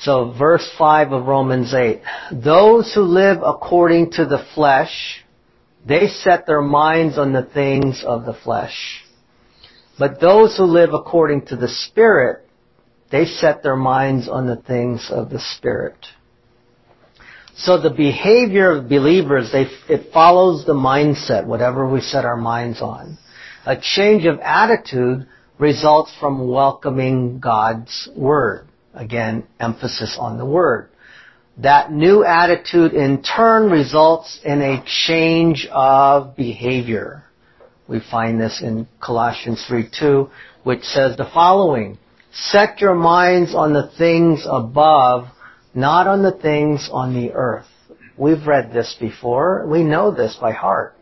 So 0.00 0.34
verse 0.38 0.68
5 0.78 1.12
of 1.12 1.26
Romans 1.26 1.72
8. 1.72 2.02
Those 2.32 2.92
who 2.94 3.02
live 3.02 3.38
according 3.42 4.12
to 4.12 4.26
the 4.26 4.44
flesh, 4.54 5.24
they 5.86 6.08
set 6.08 6.46
their 6.46 6.62
minds 6.62 7.18
on 7.18 7.32
the 7.32 7.44
things 7.44 8.04
of 8.04 8.26
the 8.26 8.34
flesh. 8.34 9.02
But 9.98 10.20
those 10.20 10.56
who 10.56 10.64
live 10.64 10.92
according 10.92 11.46
to 11.46 11.56
the 11.56 11.68
Spirit, 11.68 12.46
they 13.10 13.24
set 13.24 13.62
their 13.62 13.76
minds 13.76 14.28
on 14.28 14.46
the 14.46 14.56
things 14.56 15.08
of 15.10 15.30
the 15.30 15.40
Spirit. 15.40 15.96
So 17.56 17.80
the 17.80 17.90
behavior 17.90 18.72
of 18.72 18.90
believers, 18.90 19.50
they, 19.50 19.66
it 19.88 20.12
follows 20.12 20.66
the 20.66 20.74
mindset, 20.74 21.46
whatever 21.46 21.88
we 21.88 22.02
set 22.02 22.26
our 22.26 22.36
minds 22.36 22.82
on. 22.82 23.16
A 23.64 23.80
change 23.80 24.26
of 24.26 24.38
attitude 24.40 25.26
results 25.58 26.12
from 26.20 26.48
welcoming 26.48 27.40
God's 27.40 28.10
Word. 28.14 28.68
Again, 28.96 29.44
emphasis 29.60 30.16
on 30.18 30.38
the 30.38 30.46
Word. 30.46 30.88
That 31.58 31.92
new 31.92 32.24
attitude 32.24 32.92
in 32.92 33.22
turn 33.22 33.70
results 33.70 34.40
in 34.44 34.62
a 34.62 34.82
change 35.06 35.68
of 35.70 36.34
behavior. 36.34 37.22
We 37.88 38.00
find 38.00 38.40
this 38.40 38.62
in 38.62 38.88
Colossians 39.00 39.64
3:2, 39.68 40.30
which 40.64 40.82
says 40.84 41.16
the 41.16 41.26
following: 41.26 41.98
Set 42.32 42.80
your 42.80 42.94
minds 42.94 43.54
on 43.54 43.72
the 43.74 43.88
things 43.98 44.46
above, 44.50 45.28
not 45.74 46.06
on 46.06 46.22
the 46.22 46.32
things 46.32 46.88
on 46.90 47.14
the 47.14 47.32
earth. 47.32 47.68
We've 48.16 48.46
read 48.46 48.72
this 48.72 48.96
before. 48.98 49.66
We 49.66 49.84
know 49.84 50.10
this 50.10 50.36
by 50.40 50.52
heart. 50.52 50.96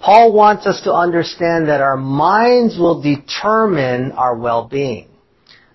Paul 0.00 0.32
wants 0.32 0.66
us 0.66 0.82
to 0.82 0.94
understand 0.94 1.68
that 1.68 1.80
our 1.80 1.96
minds 1.96 2.78
will 2.78 3.02
determine 3.02 4.12
our 4.12 4.36
well-being. 4.36 5.08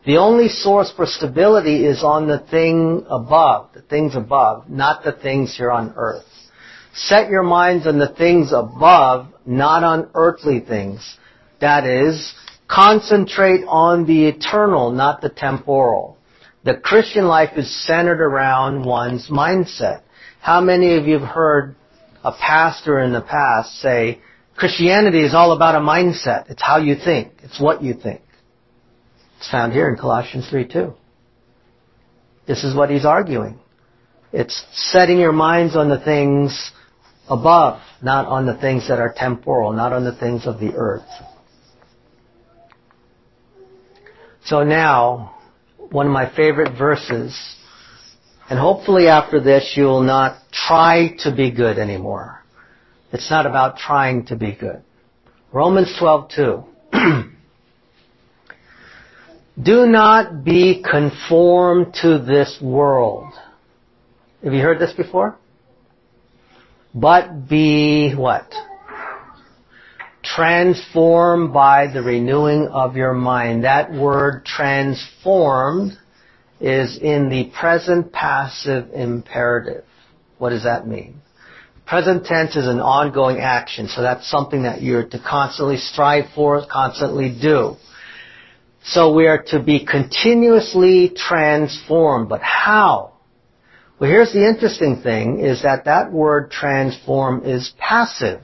The 0.06 0.18
only 0.18 0.50
source 0.50 0.92
for 0.96 1.06
stability 1.06 1.86
is 1.86 2.04
on 2.04 2.28
the 2.28 2.40
thing 2.40 3.06
above, 3.08 3.70
the 3.74 3.84
things 3.84 4.16
above, 4.16 4.68
not 4.68 5.04
the 5.04 5.12
things 5.12 5.56
here 5.56 5.70
on 5.70 5.94
earth. 5.96 6.26
Set 6.94 7.30
your 7.30 7.44
minds 7.44 7.86
on 7.86 8.00
the 8.00 8.10
things 8.10 8.52
above, 8.52 9.28
not 9.46 9.84
on 9.84 10.10
earthly 10.16 10.60
things. 10.60 11.18
That 11.60 11.86
is, 11.86 12.34
concentrate 12.68 13.64
on 13.68 14.06
the 14.08 14.26
eternal, 14.26 14.92
not 14.92 15.22
the 15.22 15.30
temporal. 15.30 16.18
The 16.64 16.78
Christian 16.78 17.28
life 17.28 17.52
is 17.56 17.86
centered 17.86 18.22
around 18.22 18.84
one's 18.84 19.30
mindset. 19.30 20.02
How 20.42 20.62
many 20.62 20.96
of 20.96 21.06
you 21.06 21.20
have 21.20 21.28
heard 21.28 21.76
a 22.24 22.32
pastor 22.32 23.00
in 23.00 23.14
the 23.14 23.22
past 23.22 23.80
say, 23.80 24.20
Christianity 24.56 25.24
is 25.24 25.36
all 25.36 25.54
about 25.54 25.76
a 25.76 25.80
mindset. 25.80 26.50
It's 26.50 26.62
how 26.62 26.78
you 26.78 26.96
think. 26.96 27.34
It's 27.44 27.60
what 27.60 27.84
you 27.84 27.94
think. 27.94 28.22
It's 29.42 29.50
found 29.50 29.74
here 29.74 29.90
in 29.90 29.98
Colossians 29.98 30.48
3 30.52 30.68
2. 30.68 30.94
This 32.46 32.64
is 32.64 32.76
what 32.76 32.92
he's 32.92 33.06
arguing. 33.06 33.58
It's 34.32 34.64
setting 34.72 35.18
your 35.18 35.32
minds 35.32 35.76
on 35.76 35.90
the 35.90 36.00
things 36.00 36.72
above, 37.28 37.82
not 38.04 38.28
on 38.28 38.46
the 38.46 38.56
things 38.56 38.88
that 38.88 39.00
are 39.00 39.12
temporal, 39.18 39.74
not 39.74 39.94
on 39.94 40.04
the 40.04 40.16
things 40.16 40.46
of 40.46 40.60
the 40.60 40.76
earth. 40.76 41.10
So 44.46 44.62
now, 44.62 45.40
one 45.90 46.06
of 46.06 46.12
my 46.12 46.32
favorite 46.36 46.78
verses, 46.78 47.36
and 48.48 48.60
hopefully 48.60 49.08
after 49.08 49.40
this 49.42 49.74
you 49.76 49.86
will 49.86 50.04
not 50.04 50.38
try 50.52 51.16
to 51.24 51.36
be 51.36 51.50
good 51.50 51.80
anymore. 51.80 52.44
It's 53.12 53.32
not 53.32 53.48
about 53.48 53.78
trying 53.78 54.28
to 54.28 54.36
be 54.36 54.52
good. 54.54 54.84
Romans 55.52 55.92
12:2 56.00 57.32
Do 59.60 59.86
not 59.86 60.44
be 60.44 60.82
conformed 60.82 61.96
to 62.02 62.20
this 62.20 62.58
world. 62.62 63.34
Have 64.44 64.54
you 64.54 64.62
heard 64.62 64.80
this 64.80 64.94
before? 64.94 65.38
But 66.94 67.48
be 67.50 68.14
what? 68.14 68.52
Transformed 70.24 71.54
by 71.54 71.88
the 71.92 72.02
renewing 72.02 72.68
of 72.68 72.96
your 72.96 73.14
mind. 73.14 73.66
That 73.66 73.92
word 73.92 74.46
transformed 74.46 75.98
is 76.60 76.98
in 76.98 77.30
the 77.30 77.52
present 77.60 78.14
passive 78.14 78.92
imperative. 78.94 79.84
What 80.38 80.52
does 80.52 80.64
that 80.64 80.88
mean? 80.88 81.22
Present 81.86 82.26
tense 82.26 82.56
is 82.56 82.68
an 82.68 82.80
ongoing 82.80 83.40
action, 83.40 83.90
so 83.90 84.02
that's 84.02 84.30
something 84.30 84.64
that 84.64 84.82
you're 84.82 85.08
to 85.08 85.20
constantly 85.20 85.78
strive 85.78 86.26
for, 86.34 86.66
constantly 86.72 87.36
do. 87.42 87.76
So 88.84 89.14
we 89.14 89.28
are 89.28 89.44
to 89.48 89.62
be 89.62 89.86
continuously 89.86 91.12
transformed. 91.16 92.30
But 92.30 92.42
how? 92.42 93.14
Well, 94.00 94.10
here's 94.10 94.34
the 94.34 94.48
interesting 94.48 95.02
thing 95.04 95.40
is 95.40 95.62
that 95.62 95.86
that 95.86 96.12
word 96.12 96.50
transform 96.50 97.46
is 97.46 97.72
passive. 97.78 98.42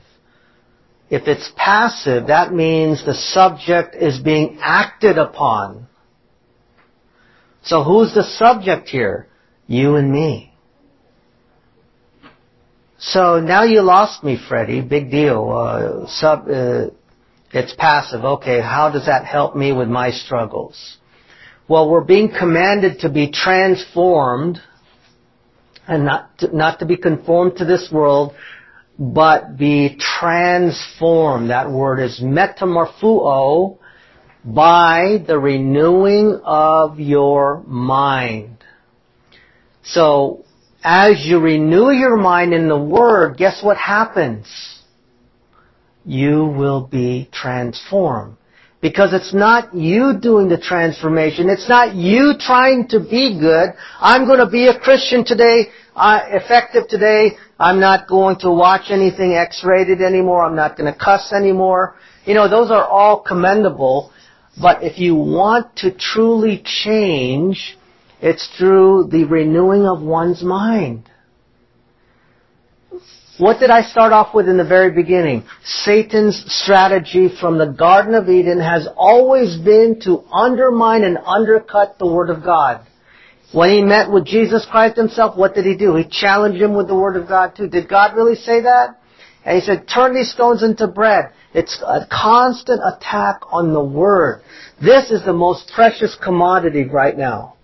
If 1.10 1.26
it's 1.26 1.50
passive, 1.56 2.28
that 2.28 2.52
means 2.52 3.04
the 3.04 3.14
subject 3.14 3.96
is 3.96 4.20
being 4.20 4.58
acted 4.62 5.18
upon. 5.18 5.88
So 7.64 7.82
who's 7.82 8.14
the 8.14 8.22
subject 8.22 8.88
here? 8.88 9.26
You 9.66 9.96
and 9.96 10.12
me. 10.12 10.54
So 12.98 13.40
now 13.40 13.64
you 13.64 13.82
lost 13.82 14.22
me, 14.22 14.38
Freddie. 14.48 14.80
Big 14.80 15.10
deal. 15.10 15.50
Uh, 15.50 16.06
sub, 16.08 16.48
uh, 16.48 16.86
it's 17.52 17.74
passive. 17.74 18.24
Okay, 18.24 18.60
how 18.60 18.90
does 18.90 19.06
that 19.06 19.24
help 19.24 19.56
me 19.56 19.72
with 19.72 19.88
my 19.88 20.10
struggles? 20.10 20.98
Well, 21.68 21.90
we're 21.90 22.04
being 22.04 22.30
commanded 22.30 23.00
to 23.00 23.08
be 23.08 23.30
transformed 23.30 24.58
and 25.86 26.04
not 26.04 26.38
to, 26.38 26.54
not 26.54 26.78
to 26.80 26.86
be 26.86 26.96
conformed 26.96 27.56
to 27.56 27.64
this 27.64 27.88
world, 27.92 28.34
but 28.98 29.56
be 29.56 29.96
transformed. 29.98 31.50
That 31.50 31.70
word 31.70 32.00
is 32.00 32.20
metamorpho 32.20 33.78
by 34.44 35.22
the 35.26 35.38
renewing 35.38 36.40
of 36.44 36.98
your 36.98 37.62
mind. 37.66 38.64
So, 39.82 40.44
as 40.82 41.24
you 41.24 41.38
renew 41.38 41.90
your 41.90 42.16
mind 42.16 42.52
in 42.52 42.68
the 42.68 42.78
Word, 42.78 43.36
guess 43.36 43.62
what 43.62 43.76
happens? 43.76 44.46
You 46.08 46.46
will 46.46 46.86
be 46.86 47.28
transformed. 47.32 48.34
Because 48.80 49.12
it's 49.12 49.34
not 49.34 49.74
you 49.74 50.18
doing 50.18 50.48
the 50.48 50.56
transformation. 50.56 51.50
It's 51.50 51.68
not 51.68 51.94
you 51.94 52.34
trying 52.38 52.88
to 52.88 53.00
be 53.00 53.38
good. 53.38 53.74
I'm 54.00 54.24
going 54.24 54.38
to 54.38 54.50
be 54.50 54.68
a 54.68 54.78
Christian 54.78 55.22
today, 55.22 55.66
uh, 55.94 56.20
effective 56.28 56.88
today. 56.88 57.32
I'm 57.58 57.78
not 57.78 58.08
going 58.08 58.38
to 58.40 58.50
watch 58.50 58.90
anything 58.90 59.34
X-rated 59.34 60.00
anymore. 60.00 60.44
I'm 60.44 60.56
not 60.56 60.78
going 60.78 60.90
to 60.90 60.98
cuss 60.98 61.30
anymore. 61.32 61.96
You 62.24 62.34
know, 62.34 62.48
those 62.48 62.70
are 62.70 62.84
all 62.84 63.20
commendable. 63.20 64.10
But 64.60 64.82
if 64.82 64.98
you 64.98 65.14
want 65.14 65.76
to 65.78 65.90
truly 65.90 66.62
change, 66.64 67.76
it's 68.22 68.48
through 68.56 69.08
the 69.10 69.24
renewing 69.24 69.84
of 69.86 70.00
one's 70.00 70.42
mind. 70.42 71.10
What 73.38 73.60
did 73.60 73.70
I 73.70 73.82
start 73.82 74.12
off 74.12 74.34
with 74.34 74.48
in 74.48 74.56
the 74.56 74.64
very 74.64 74.90
beginning? 74.90 75.44
Satan's 75.64 76.42
strategy 76.48 77.28
from 77.40 77.56
the 77.56 77.66
Garden 77.66 78.16
of 78.16 78.28
Eden 78.28 78.58
has 78.58 78.88
always 78.96 79.56
been 79.56 80.00
to 80.02 80.24
undermine 80.32 81.04
and 81.04 81.18
undercut 81.18 82.00
the 82.00 82.06
Word 82.06 82.30
of 82.30 82.42
God. 82.42 82.84
When 83.52 83.70
he 83.70 83.80
met 83.80 84.10
with 84.10 84.26
Jesus 84.26 84.66
Christ 84.68 84.96
himself, 84.96 85.38
what 85.38 85.54
did 85.54 85.66
he 85.66 85.76
do? 85.76 85.94
He 85.94 86.04
challenged 86.10 86.60
him 86.60 86.74
with 86.74 86.88
the 86.88 86.96
Word 86.96 87.16
of 87.16 87.28
God 87.28 87.54
too. 87.56 87.68
Did 87.68 87.88
God 87.88 88.16
really 88.16 88.34
say 88.34 88.62
that? 88.62 89.00
And 89.44 89.60
he 89.60 89.64
said, 89.64 89.86
turn 89.86 90.16
these 90.16 90.32
stones 90.32 90.64
into 90.64 90.88
bread. 90.88 91.26
It's 91.54 91.80
a 91.86 92.08
constant 92.10 92.80
attack 92.84 93.40
on 93.52 93.72
the 93.72 93.82
Word. 93.82 94.42
This 94.82 95.12
is 95.12 95.24
the 95.24 95.32
most 95.32 95.70
precious 95.74 96.18
commodity 96.22 96.84
right 96.84 97.16
now. 97.16 97.54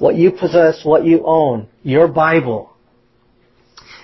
What 0.00 0.16
you 0.16 0.32
possess, 0.32 0.84
what 0.84 1.04
you 1.04 1.22
own, 1.24 1.68
your 1.84 2.08
Bible. 2.08 2.69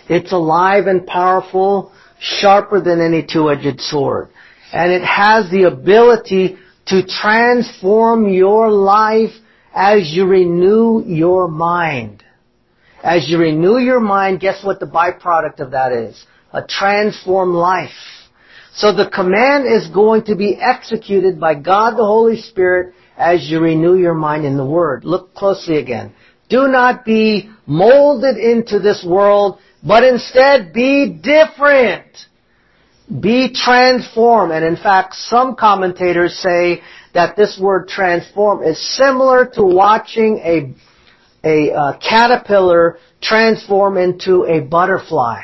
It's 0.09 0.32
alive 0.32 0.86
and 0.86 1.07
powerful, 1.07 1.92
sharper 2.18 2.80
than 2.80 3.00
any 3.00 3.26
two-edged 3.26 3.80
sword. 3.80 4.28
And 4.72 4.92
it 4.92 5.02
has 5.02 5.50
the 5.50 5.64
ability 5.64 6.57
to 6.86 7.07
transform 7.07 8.32
your 8.32 8.70
life 8.70 9.32
as 9.74 10.12
you 10.12 10.26
renew 10.26 11.02
your 11.07 11.48
mind. 11.48 12.22
As 13.02 13.28
you 13.28 13.38
renew 13.38 13.78
your 13.78 14.00
mind, 14.00 14.40
guess 14.40 14.64
what 14.64 14.80
the 14.80 14.86
byproduct 14.86 15.61
of 15.61 15.72
that 15.72 15.92
is? 15.92 16.24
A 16.52 16.64
transformed 16.66 17.54
life. 17.54 17.90
So 18.74 18.92
the 18.92 19.09
command 19.09 19.66
is 19.66 19.88
going 19.88 20.24
to 20.24 20.36
be 20.36 20.57
executed 20.61 21.40
by 21.40 21.54
God 21.54 21.92
the 21.92 22.04
Holy 22.04 22.40
Spirit 22.40 22.94
as 23.16 23.48
you 23.48 23.61
renew 23.61 23.96
your 23.96 24.14
mind 24.14 24.44
in 24.44 24.57
the 24.57 24.66
Word. 24.66 25.04
Look 25.04 25.34
closely 25.34 25.78
again. 25.78 26.14
Do 26.48 26.68
not 26.68 27.04
be 27.04 27.50
molded 27.66 28.36
into 28.36 28.78
this 28.78 29.04
world 29.07 29.59
but 29.87 30.03
instead 30.05 30.72
be 30.72 31.09
different. 31.22 32.07
Be 33.20 33.53
transformed. 33.55 34.53
And 34.53 34.64
in 34.64 34.76
fact, 34.76 35.14
some 35.14 35.55
commentators 35.55 36.37
say 36.37 36.82
that 37.14 37.37
this 37.37 37.59
word 37.61 37.87
transform 37.89 38.64
is 38.64 38.97
similar 38.97 39.47
to 39.55 39.62
watching 39.62 40.39
a, 40.39 40.74
a 41.45 41.72
uh, 41.72 41.99
caterpillar 41.99 42.99
transform 43.22 43.97
into 43.97 44.45
a 44.45 44.61
butterfly. 44.61 45.43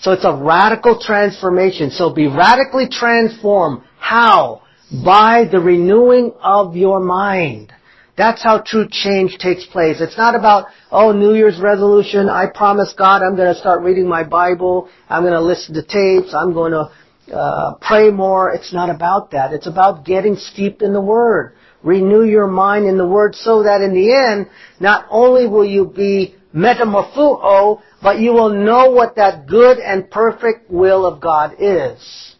So 0.00 0.12
it's 0.12 0.26
a 0.26 0.36
radical 0.36 1.00
transformation. 1.00 1.90
So 1.90 2.12
be 2.12 2.26
radically 2.26 2.88
transformed. 2.88 3.82
How? 3.98 4.62
By 5.04 5.48
the 5.50 5.58
renewing 5.58 6.32
of 6.40 6.76
your 6.76 7.00
mind. 7.00 7.72
That's 8.18 8.42
how 8.42 8.58
true 8.58 8.88
change 8.90 9.38
takes 9.38 9.64
place. 9.64 10.00
It's 10.00 10.18
not 10.18 10.34
about, 10.34 10.66
oh, 10.90 11.12
New 11.12 11.34
Year's 11.34 11.60
resolution, 11.60 12.28
I 12.28 12.46
promise 12.52 12.92
God 12.92 13.22
I'm 13.22 13.36
going 13.36 13.54
to 13.54 13.58
start 13.58 13.82
reading 13.82 14.08
my 14.08 14.24
Bible, 14.24 14.88
I'm 15.08 15.22
going 15.22 15.34
to 15.34 15.40
listen 15.40 15.74
to 15.74 15.82
tapes, 15.82 16.34
I'm 16.34 16.52
going 16.52 16.72
to 16.72 16.90
uh, 17.32 17.74
pray 17.80 18.10
more. 18.10 18.52
It's 18.52 18.72
not 18.72 18.90
about 18.90 19.30
that. 19.32 19.52
It's 19.52 19.66
about 19.66 20.04
getting 20.04 20.36
steeped 20.36 20.82
in 20.82 20.92
the 20.92 21.00
Word. 21.00 21.54
Renew 21.82 22.24
your 22.24 22.46
mind 22.46 22.86
in 22.86 22.98
the 22.98 23.06
Word 23.06 23.34
so 23.34 23.62
that 23.62 23.82
in 23.82 23.94
the 23.94 24.12
end, 24.12 24.48
not 24.80 25.06
only 25.10 25.46
will 25.46 25.64
you 25.64 25.86
be 25.86 26.34
metamorpho, 26.54 27.80
but 28.02 28.18
you 28.18 28.32
will 28.32 28.50
know 28.50 28.90
what 28.90 29.16
that 29.16 29.46
good 29.46 29.78
and 29.78 30.10
perfect 30.10 30.70
will 30.70 31.06
of 31.06 31.20
God 31.20 31.54
is. 31.60 32.34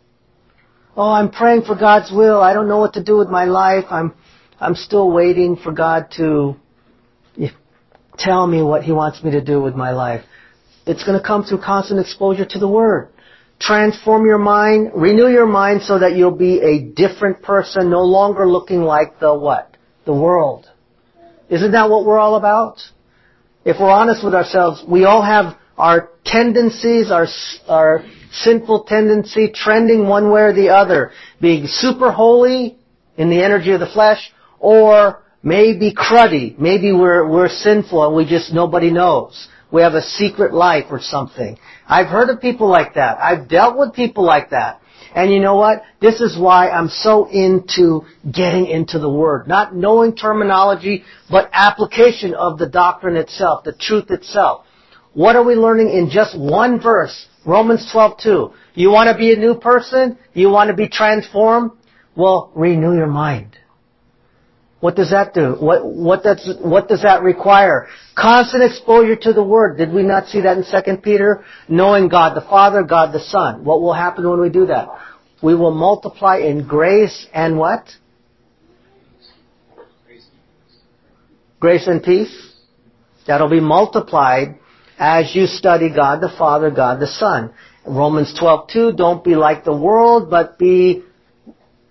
Oh, 0.97 1.13
I'm 1.13 1.31
praying 1.31 1.63
for 1.63 1.77
God's 1.77 2.11
will. 2.11 2.41
I 2.41 2.53
don't 2.53 2.67
know 2.67 2.79
what 2.79 2.95
to 2.95 3.05
do 3.05 3.17
with 3.17 3.29
my 3.29 3.45
life. 3.45 3.85
I'm 3.91 4.15
I'm 4.61 4.75
still 4.75 5.11
waiting 5.11 5.57
for 5.57 5.73
God 5.73 6.11
to 6.17 6.57
tell 8.19 8.47
me 8.47 8.61
what 8.61 8.83
He 8.83 8.91
wants 8.91 9.23
me 9.23 9.31
to 9.31 9.41
do 9.41 9.63
with 9.63 9.75
my 9.75 9.93
life. 9.93 10.25
It's 10.85 11.05
going 11.05 11.19
to 11.19 11.25
come 11.25 11.45
through 11.45 11.61
constant 11.63 12.01
exposure 12.01 12.45
to 12.45 12.59
the 12.59 12.67
Word. 12.67 13.11
Transform 13.61 14.27
your 14.27 14.39
mind, 14.39 14.93
renew 14.95 15.29
your 15.29 15.47
mind 15.47 15.83
so 15.83 15.99
that 15.99 16.17
you'll 16.17 16.37
be 16.37 16.61
a 16.61 16.81
different 16.81 17.43
person, 17.43 17.91
no 17.91 18.03
longer 18.03 18.49
looking 18.49 18.83
like 18.83 19.21
the 19.21 19.35
what? 19.35 19.77
The 20.07 20.15
world. 20.15 20.67
Isn't 21.49 21.73
that 21.73 21.91
what 21.91 22.05
we're 22.05 22.19
all 22.19 22.37
about? 22.37 22.79
If 23.65 23.79
we're 23.81 23.91
honest 23.91 24.25
with 24.25 24.35
ourselves, 24.35 24.83
we 24.89 25.05
all 25.05 25.23
have 25.23 25.57
our 25.77 26.11
tendencies, 26.25 27.11
our, 27.11 27.27
our 27.69 28.05
sinful 28.33 28.85
tendency 28.85 29.51
trending 29.55 30.09
one 30.09 30.31
way 30.31 30.43
or 30.43 30.53
the 30.53 30.71
other. 30.71 31.13
Being 31.41 31.67
super 31.67 32.11
holy 32.11 32.79
in 33.17 33.31
the 33.31 33.43
energy 33.43 33.73
of 33.73 33.81
the 33.81 33.87
flesh 33.87 34.33
or 34.61 35.23
maybe 35.43 35.95
cruddy. 35.95 36.59
Maybe 36.59 36.93
we're, 36.93 37.29
we're 37.29 37.49
sinful 37.49 38.07
and 38.07 38.17
we 38.17 38.25
just, 38.25 38.53
nobody 38.53 38.91
knows. 38.91 39.49
We 39.71 39.83
have 39.83 39.95
a 39.95 40.03
secret 40.03 40.55
life 40.55 40.87
or 40.91 41.01
something. 41.01 41.59
I've 41.87 42.07
heard 42.07 42.31
of 42.31 42.41
people 42.41 42.69
like 42.69 42.95
that. 42.95 43.19
I've 43.19 43.49
dealt 43.49 43.77
with 43.77 43.93
people 43.93 44.25
like 44.25 44.51
that. 44.51 44.81
And 45.15 45.33
you 45.33 45.41
know 45.41 45.57
what? 45.57 45.83
This 46.01 46.21
is 46.21 46.39
why 46.39 46.69
I'm 46.69 46.89
so 46.89 47.27
into 47.31 48.03
getting 48.31 48.67
into 48.67 48.99
the 48.99 49.11
Word. 49.11 49.49
Not 49.49 49.75
knowing 49.75 50.15
terminology, 50.15 51.05
but 51.31 51.51
application 51.53 52.35
of 52.35 52.59
the 52.59 52.69
doctrine 52.69 53.17
itself, 53.17 53.65
the 53.65 53.73
truth 53.73 54.11
itself. 54.11 54.65
What 55.15 55.35
are 55.35 55.43
we 55.43 55.55
learning 55.55 55.91
in 55.91 56.11
just 56.11 56.39
one 56.39 56.81
verse? 56.81 57.27
Romans 57.45 57.91
12:2. 57.93 58.53
You 58.75 58.91
want 58.91 59.11
to 59.11 59.19
be 59.19 59.33
a 59.33 59.37
new 59.37 59.55
person? 59.55 60.19
You 60.35 60.51
want 60.51 60.69
to 60.69 60.77
be 60.77 60.89
transformed? 60.89 61.73
Well, 62.15 62.53
renew 62.55 62.95
your 62.95 63.07
mind. 63.07 63.58
What 64.81 64.95
does 64.95 65.11
that 65.11 65.35
do? 65.35 65.57
What, 65.59 65.85
what, 65.85 66.23
does, 66.23 66.57
what 66.61 66.89
does 66.89 67.03
that 67.03 67.23
require? 67.23 67.89
Constant 68.17 68.63
exposure 68.63 69.17
to 69.17 69.33
the 69.33 69.43
Word. 69.43 69.77
Did 69.77 69.93
we 69.93 70.03
not 70.05 70.29
see 70.29 70.43
that 70.43 70.57
in 70.57 70.65
2 70.65 70.97
Peter? 71.03 71.45
Knowing 71.69 72.09
God 72.09 72.37
the 72.37 72.43
Father, 72.43 72.85
God 72.85 73.13
the 73.13 73.21
Son. 73.21 73.65
What 73.65 73.81
will 73.81 73.93
happen 73.93 74.29
when 74.29 74.41
we 74.41 74.51
do 74.51 74.67
that? 74.67 74.89
We 75.43 75.57
will 75.57 75.73
multiply 75.73 76.39
in 76.39 76.67
grace 76.67 77.27
and 77.33 77.59
what? 77.59 77.89
Grace 81.59 81.89
and 81.89 82.03
peace. 82.03 82.53
That'll 83.27 83.51
be 83.51 83.61
multiplied 83.61 84.59
as 84.97 85.35
you 85.35 85.47
study 85.47 85.91
God 85.95 86.21
the 86.21 86.33
Father, 86.39 86.71
God 86.71 87.01
the 87.01 87.07
Son. 87.09 87.53
Romans 87.87 88.33
12:2, 88.41 88.97
don't 88.97 89.25
be 89.25 89.35
like 89.35 89.65
the 89.65 89.77
world, 89.77 90.31
but 90.31 90.59
be 90.59 91.03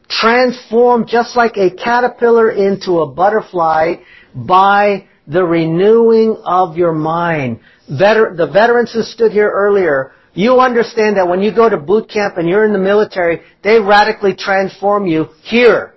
transformed 0.10 1.08
just 1.08 1.36
like 1.36 1.58
a 1.58 1.70
caterpillar 1.70 2.52
into 2.52 3.00
a 3.02 3.08
butterfly 3.08 3.96
by 4.34 5.08
the 5.28 5.44
renewing 5.44 6.42
of 6.46 6.78
your 6.78 6.94
mind. 6.94 7.60
Veter- 7.92 8.36
the 8.36 8.48
veterans 8.48 8.94
who 8.94 9.02
stood 9.02 9.32
here 9.32 9.50
earlier, 9.50 10.14
you 10.34 10.60
understand 10.60 11.18
that 11.18 11.28
when 11.28 11.42
you 11.42 11.54
go 11.54 11.70
to 11.70 11.78
boot 11.78 12.10
camp 12.10 12.38
and 12.38 12.48
you're 12.48 12.66
in 12.66 12.74
the 12.74 12.80
military, 12.80 13.42
they 13.64 13.80
radically 13.80 14.36
transform 14.36 15.08
you 15.08 15.28
here. 15.44 15.96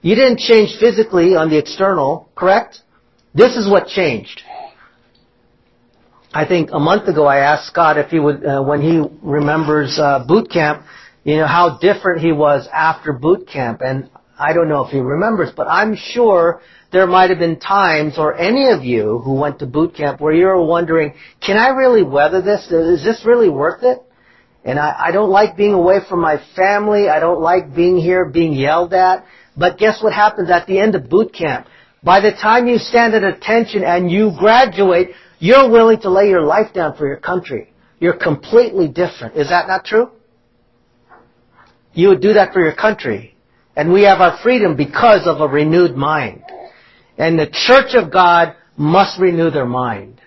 You 0.00 0.16
didn't 0.16 0.38
change 0.38 0.76
physically 0.80 1.36
on 1.36 1.48
the 1.48 1.58
external, 1.58 2.28
correct? 2.34 2.80
This 3.34 3.56
is 3.56 3.70
what 3.70 3.86
changed. 3.86 4.42
I 6.34 6.46
think 6.46 6.70
a 6.72 6.80
month 6.80 7.08
ago 7.08 7.26
I 7.26 7.38
asked 7.38 7.66
Scott 7.66 7.98
if 7.98 8.10
he 8.10 8.18
would, 8.18 8.44
uh, 8.44 8.62
when 8.62 8.80
he 8.80 9.02
remembers 9.22 9.98
uh, 9.98 10.24
boot 10.26 10.50
camp, 10.50 10.82
you 11.24 11.36
know, 11.36 11.46
how 11.46 11.78
different 11.78 12.20
he 12.20 12.32
was 12.32 12.68
after 12.72 13.12
boot 13.12 13.48
camp. 13.48 13.80
And 13.80 14.10
I 14.38 14.52
don't 14.52 14.68
know 14.68 14.84
if 14.84 14.90
he 14.90 14.98
remembers, 14.98 15.50
but 15.56 15.68
I'm 15.68 15.96
sure 15.96 16.60
there 16.90 17.06
might 17.06 17.30
have 17.30 17.38
been 17.38 17.58
times, 17.58 18.18
or 18.18 18.34
any 18.34 18.70
of 18.70 18.84
you 18.84 19.18
who 19.24 19.34
went 19.34 19.60
to 19.60 19.66
boot 19.66 19.94
camp, 19.94 20.20
where 20.20 20.32
you 20.32 20.46
were 20.46 20.62
wondering, 20.62 21.14
can 21.40 21.56
I 21.56 21.68
really 21.68 22.02
weather 22.02 22.42
this? 22.42 22.70
Is 22.70 23.02
this 23.02 23.22
really 23.24 23.48
worth 23.48 23.82
it? 23.82 24.02
And 24.64 24.78
I, 24.78 25.06
I 25.06 25.10
don't 25.10 25.30
like 25.30 25.56
being 25.56 25.72
away 25.72 25.98
from 26.08 26.20
my 26.20 26.42
family. 26.54 27.08
I 27.08 27.18
don't 27.18 27.40
like 27.40 27.74
being 27.74 27.96
here, 27.96 28.24
being 28.26 28.52
yelled 28.52 28.92
at. 28.92 29.24
But 29.56 29.78
guess 29.78 30.02
what 30.02 30.12
happens 30.12 30.50
at 30.50 30.66
the 30.66 30.78
end 30.78 30.94
of 30.94 31.08
boot 31.08 31.34
camp? 31.34 31.66
By 32.02 32.20
the 32.20 32.32
time 32.32 32.66
you 32.66 32.78
stand 32.78 33.14
at 33.14 33.22
attention 33.24 33.84
and 33.84 34.10
you 34.10 34.32
graduate, 34.38 35.10
you're 35.38 35.68
willing 35.70 36.00
to 36.00 36.10
lay 36.10 36.28
your 36.28 36.42
life 36.42 36.72
down 36.72 36.96
for 36.96 37.06
your 37.06 37.16
country. 37.16 37.72
You're 38.00 38.16
completely 38.16 38.88
different. 38.88 39.36
Is 39.36 39.48
that 39.48 39.68
not 39.68 39.84
true? 39.84 40.10
You 41.94 42.08
would 42.08 42.22
do 42.22 42.34
that 42.34 42.52
for 42.52 42.60
your 42.60 42.74
country. 42.74 43.36
And 43.76 43.92
we 43.92 44.02
have 44.02 44.20
our 44.20 44.38
freedom 44.42 44.76
because 44.76 45.26
of 45.26 45.40
a 45.40 45.48
renewed 45.48 45.96
mind. 45.96 46.42
And 47.16 47.38
the 47.38 47.50
church 47.50 47.94
of 47.94 48.12
God 48.12 48.54
must 48.76 49.18
renew 49.18 49.50
their 49.50 49.66
mind. 49.66 50.20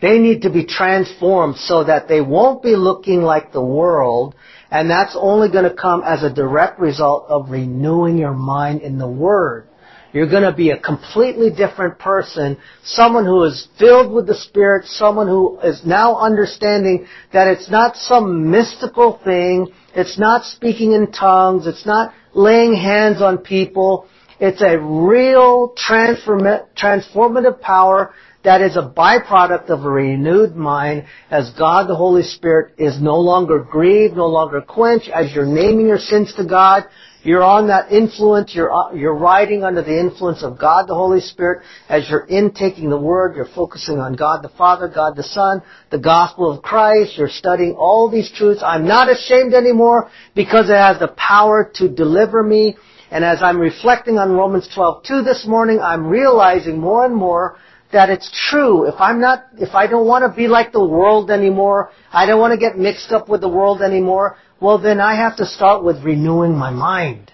They 0.00 0.18
need 0.18 0.42
to 0.42 0.50
be 0.50 0.64
transformed 0.64 1.56
so 1.56 1.84
that 1.84 2.08
they 2.08 2.20
won't 2.20 2.62
be 2.62 2.74
looking 2.74 3.22
like 3.22 3.52
the 3.52 3.64
world, 3.64 4.34
and 4.68 4.90
that's 4.90 5.16
only 5.16 5.48
going 5.48 5.68
to 5.68 5.76
come 5.76 6.02
as 6.04 6.24
a 6.24 6.34
direct 6.34 6.80
result 6.80 7.26
of 7.28 7.50
renewing 7.50 8.18
your 8.18 8.32
mind 8.32 8.82
in 8.82 8.98
the 8.98 9.08
Word. 9.08 9.68
You're 10.12 10.28
going 10.28 10.42
to 10.42 10.52
be 10.52 10.70
a 10.70 10.78
completely 10.78 11.50
different 11.50 12.00
person, 12.00 12.58
someone 12.82 13.24
who 13.24 13.44
is 13.44 13.68
filled 13.78 14.12
with 14.12 14.26
the 14.26 14.34
Spirit, 14.34 14.86
someone 14.86 15.28
who 15.28 15.60
is 15.60 15.86
now 15.86 16.16
understanding 16.16 17.06
that 17.32 17.46
it's 17.46 17.70
not 17.70 17.96
some 17.96 18.50
mystical 18.50 19.20
thing, 19.24 19.72
it's 19.94 20.18
not 20.18 20.44
speaking 20.44 20.92
in 20.92 21.12
tongues, 21.12 21.66
it's 21.66 21.86
not 21.86 22.12
laying 22.34 22.74
hands 22.74 23.20
on 23.20 23.38
people, 23.38 24.06
It's 24.40 24.60
a 24.60 24.76
real 24.76 25.72
transform- 25.76 26.66
transformative 26.76 27.60
power 27.60 28.12
that 28.42 28.60
is 28.60 28.76
a 28.76 28.82
byproduct 28.82 29.68
of 29.68 29.84
a 29.84 29.88
renewed 29.88 30.56
mind 30.56 31.04
as 31.30 31.50
God 31.50 31.86
the 31.86 31.94
Holy 31.94 32.24
Spirit 32.24 32.74
is 32.76 33.00
no 33.00 33.20
longer 33.20 33.60
grieved, 33.60 34.16
no 34.16 34.26
longer 34.26 34.60
quenched, 34.60 35.08
as 35.10 35.32
you're 35.32 35.46
naming 35.46 35.86
your 35.86 35.98
sins 35.98 36.34
to 36.34 36.44
God, 36.44 36.86
you're 37.24 37.42
on 37.42 37.68
that 37.68 37.92
influence, 37.92 38.54
you're, 38.54 38.72
you're 38.94 39.14
riding 39.14 39.62
under 39.62 39.82
the 39.82 39.98
influence 39.98 40.42
of 40.42 40.58
God 40.58 40.88
the 40.88 40.94
Holy 40.94 41.20
Spirit. 41.20 41.62
As 41.88 42.08
you're 42.10 42.26
intaking 42.26 42.90
the 42.90 42.98
Word, 42.98 43.36
you're 43.36 43.48
focusing 43.54 43.98
on 43.98 44.14
God 44.14 44.42
the 44.42 44.48
Father, 44.50 44.88
God 44.88 45.16
the 45.16 45.22
Son, 45.22 45.62
the 45.90 45.98
gospel 45.98 46.50
of 46.50 46.62
Christ, 46.62 47.16
you're 47.16 47.28
studying 47.28 47.74
all 47.74 48.10
these 48.10 48.30
truths. 48.30 48.62
I'm 48.64 48.86
not 48.86 49.10
ashamed 49.10 49.54
anymore 49.54 50.10
because 50.34 50.68
it 50.68 50.76
has 50.76 50.98
the 50.98 51.08
power 51.08 51.70
to 51.74 51.88
deliver 51.88 52.42
me. 52.42 52.76
And 53.10 53.24
as 53.24 53.42
I'm 53.42 53.58
reflecting 53.58 54.18
on 54.18 54.32
Romans 54.32 54.68
12:2 54.74 55.22
this 55.22 55.46
morning, 55.46 55.80
I'm 55.80 56.06
realizing 56.06 56.80
more 56.80 57.04
and 57.04 57.14
more 57.14 57.56
that 57.92 58.08
it's 58.08 58.30
true. 58.50 58.88
If 58.88 58.94
I'm 58.98 59.20
not, 59.20 59.44
if 59.58 59.74
I 59.74 59.86
don't 59.86 60.06
want 60.06 60.24
to 60.24 60.34
be 60.34 60.48
like 60.48 60.72
the 60.72 60.84
world 60.84 61.30
anymore, 61.30 61.90
I 62.10 62.26
don't 62.26 62.40
want 62.40 62.52
to 62.52 62.58
get 62.58 62.78
mixed 62.78 63.12
up 63.12 63.28
with 63.28 63.42
the 63.42 63.48
world 63.48 63.82
anymore, 63.82 64.38
well 64.62 64.78
then 64.78 65.00
I 65.00 65.16
have 65.16 65.36
to 65.38 65.46
start 65.46 65.82
with 65.82 66.04
renewing 66.04 66.56
my 66.56 66.70
mind. 66.70 67.32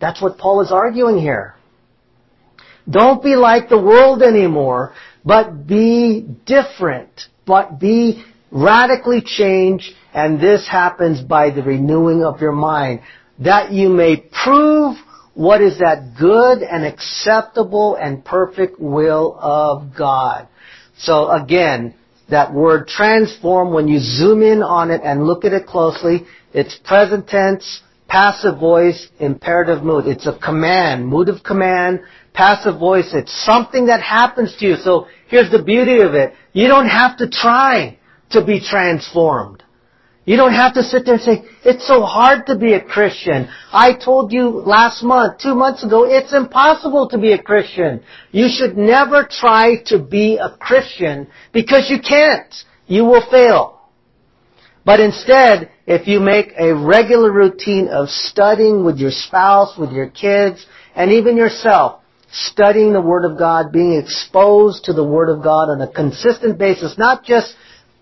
That's 0.00 0.20
what 0.20 0.36
Paul 0.38 0.60
is 0.60 0.70
arguing 0.70 1.18
here. 1.18 1.54
Don't 2.88 3.22
be 3.22 3.34
like 3.34 3.70
the 3.70 3.80
world 3.80 4.22
anymore, 4.22 4.92
but 5.24 5.66
be 5.66 6.26
different, 6.44 7.08
but 7.46 7.80
be 7.80 8.22
radically 8.50 9.22
changed, 9.24 9.90
and 10.12 10.38
this 10.38 10.68
happens 10.68 11.22
by 11.22 11.48
the 11.48 11.62
renewing 11.62 12.22
of 12.22 12.42
your 12.42 12.52
mind, 12.52 13.00
that 13.38 13.72
you 13.72 13.88
may 13.88 14.16
prove 14.44 14.96
what 15.32 15.62
is 15.62 15.78
that 15.78 16.14
good 16.20 16.62
and 16.62 16.84
acceptable 16.84 17.96
and 17.96 18.22
perfect 18.24 18.78
will 18.78 19.36
of 19.40 19.96
God. 19.96 20.46
So 20.98 21.30
again, 21.30 21.94
that 22.30 22.52
word 22.52 22.88
transform, 22.88 23.72
when 23.72 23.88
you 23.88 23.98
zoom 23.98 24.42
in 24.42 24.62
on 24.62 24.90
it 24.90 25.00
and 25.04 25.26
look 25.26 25.44
at 25.44 25.52
it 25.52 25.66
closely, 25.66 26.26
it's 26.52 26.78
present 26.84 27.28
tense, 27.28 27.82
passive 28.08 28.58
voice, 28.58 29.08
imperative 29.18 29.82
mood. 29.82 30.06
It's 30.06 30.26
a 30.26 30.38
command, 30.38 31.06
mood 31.08 31.28
of 31.28 31.42
command, 31.42 32.00
passive 32.32 32.78
voice. 32.78 33.10
It's 33.12 33.32
something 33.44 33.86
that 33.86 34.00
happens 34.00 34.54
to 34.58 34.66
you. 34.66 34.76
So 34.76 35.08
here's 35.28 35.50
the 35.50 35.62
beauty 35.62 36.00
of 36.00 36.14
it. 36.14 36.32
You 36.52 36.68
don't 36.68 36.88
have 36.88 37.18
to 37.18 37.28
try 37.28 37.98
to 38.30 38.44
be 38.44 38.60
transformed. 38.60 39.63
You 40.26 40.38
don't 40.38 40.54
have 40.54 40.74
to 40.74 40.82
sit 40.82 41.04
there 41.04 41.14
and 41.14 41.22
say, 41.22 41.44
it's 41.64 41.86
so 41.86 42.02
hard 42.02 42.46
to 42.46 42.56
be 42.56 42.72
a 42.72 42.80
Christian. 42.80 43.48
I 43.70 43.92
told 43.92 44.32
you 44.32 44.48
last 44.48 45.02
month, 45.02 45.40
two 45.42 45.54
months 45.54 45.84
ago, 45.84 46.04
it's 46.04 46.32
impossible 46.32 47.08
to 47.10 47.18
be 47.18 47.32
a 47.32 47.42
Christian. 47.42 48.02
You 48.32 48.48
should 48.48 48.78
never 48.78 49.28
try 49.30 49.82
to 49.86 49.98
be 49.98 50.38
a 50.38 50.56
Christian 50.58 51.28
because 51.52 51.90
you 51.90 51.98
can't. 52.00 52.54
You 52.86 53.04
will 53.04 53.22
fail. 53.30 53.82
But 54.84 55.00
instead, 55.00 55.70
if 55.86 56.06
you 56.06 56.20
make 56.20 56.52
a 56.58 56.74
regular 56.74 57.30
routine 57.30 57.88
of 57.88 58.08
studying 58.08 58.84
with 58.84 58.98
your 58.98 59.10
spouse, 59.10 59.76
with 59.78 59.92
your 59.92 60.08
kids, 60.08 60.64
and 60.94 61.12
even 61.12 61.36
yourself, 61.36 62.00
studying 62.30 62.92
the 62.92 63.00
Word 63.00 63.30
of 63.30 63.38
God, 63.38 63.72
being 63.72 64.00
exposed 64.02 64.84
to 64.84 64.92
the 64.92 65.04
Word 65.04 65.28
of 65.28 65.42
God 65.42 65.68
on 65.68 65.80
a 65.80 65.90
consistent 65.90 66.58
basis, 66.58 66.96
not 66.98 67.24
just 67.24 67.54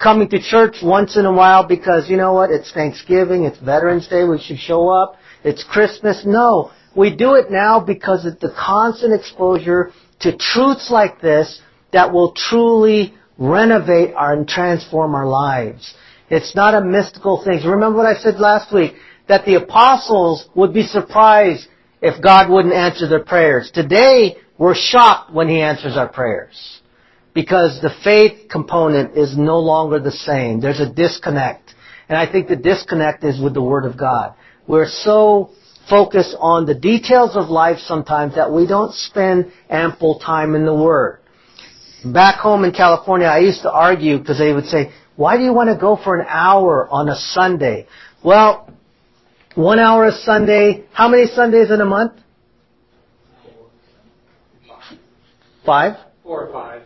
coming 0.03 0.28
to 0.28 0.40
church 0.40 0.76
once 0.82 1.16
in 1.16 1.24
a 1.26 1.32
while 1.32 1.66
because, 1.66 2.11
you 2.11 2.16
know 2.16 2.32
what, 2.32 2.50
it's 2.50 2.72
Thanksgiving, 2.72 3.44
it's 3.44 3.59
Veterans 3.59 4.09
Day, 4.09 4.24
we 4.24 4.40
should 4.40 4.59
show 4.59 4.88
up, 4.88 5.16
it's 5.44 5.62
Christmas. 5.62 6.24
No, 6.26 6.72
we 6.96 7.14
do 7.14 7.34
it 7.34 7.50
now 7.50 7.78
because 7.78 8.26
of 8.26 8.40
the 8.40 8.53
constant 8.59 9.14
exposure 9.14 9.92
to 10.20 10.36
truths 10.36 10.90
like 10.90 11.20
this 11.20 11.61
that 11.92 12.12
will 12.12 12.32
truly 12.32 13.14
renovate 13.38 14.14
our 14.14 14.32
and 14.34 14.48
transform 14.48 15.14
our 15.14 15.26
lives. 15.26 15.94
It's 16.30 16.57
not 16.57 16.74
a 16.74 16.80
mystical 16.80 17.42
thing. 17.44 17.61
Remember 17.64 17.98
what 17.98 18.07
I 18.07 18.20
said 18.20 18.40
last 18.40 18.74
week? 18.74 18.94
That 19.28 19.44
the 19.44 19.55
apostles 19.55 20.48
would 20.55 20.74
be 20.74 20.82
surprised 20.82 21.68
if 22.00 22.20
God 22.20 22.50
wouldn't 22.50 22.74
answer 22.74 23.07
their 23.07 23.24
prayers. 23.24 23.70
Today, 23.72 24.36
we're 24.59 24.74
shocked 24.74 25.32
when 25.32 25.48
He 25.48 25.61
answers 25.61 25.96
our 25.96 26.09
prayers 26.09 26.82
because 27.35 27.80
the 27.80 27.91
faith 28.05 28.49
component 28.51 29.16
is 29.16 29.37
no 29.37 29.59
longer 29.59 29.99
the 29.99 30.11
same. 30.11 30.61
There's 30.61 30.80
a 30.80 30.93
disconnect. 30.93 31.74
And 32.09 32.18
I 32.18 32.30
think 32.30 32.49
the 32.49 32.57
disconnect 32.57 33.24
is 33.24 33.41
with 33.41 33.55
the 33.55 33.62
Word 33.62 33.85
of 33.85 33.97
God. 33.97 34.35
We're 34.66 34.89
so 34.89 35.51
focused 35.89 36.37
on 36.39 36.66
the 36.66 36.74
details 36.74 37.35
of 37.35 37.49
life 37.49 37.78
sometimes 37.78 38.35
that 38.35 38.53
we 38.53 38.66
don't 38.66 38.93
spend 38.95 39.53
ample 39.70 40.18
time 40.18 40.55
in 40.55 40.64
the 40.64 40.74
Word. 40.74 41.20
Back 42.05 42.41
home 42.41 42.64
in 42.64 42.72
California, 42.72 43.26
I 43.28 43.39
used 43.39 43.62
to 43.62 43.70
argue 43.70 44.18
because 44.18 44.39
they 44.39 44.53
would 44.53 44.66
say, 44.66 44.93
why 45.16 45.37
do 45.37 45.45
you 45.45 45.53
want 45.53 45.68
to 45.68 45.76
go 45.80 45.99
for 46.03 46.18
an 46.18 46.26
hour 46.28 46.89
on 46.91 47.09
a 47.09 47.14
Sunday? 47.14 47.87
Well, 48.24 48.70
one 49.55 49.78
hour 49.78 50.07
a 50.07 50.12
Sunday, 50.12 50.85
how 50.93 51.09
many 51.09 51.26
Sundays 51.26 51.70
in 51.70 51.80
a 51.80 51.85
month? 51.85 52.12
Five? 55.64 55.97
Four 56.24 56.49
or 56.49 56.53
five. 56.53 56.83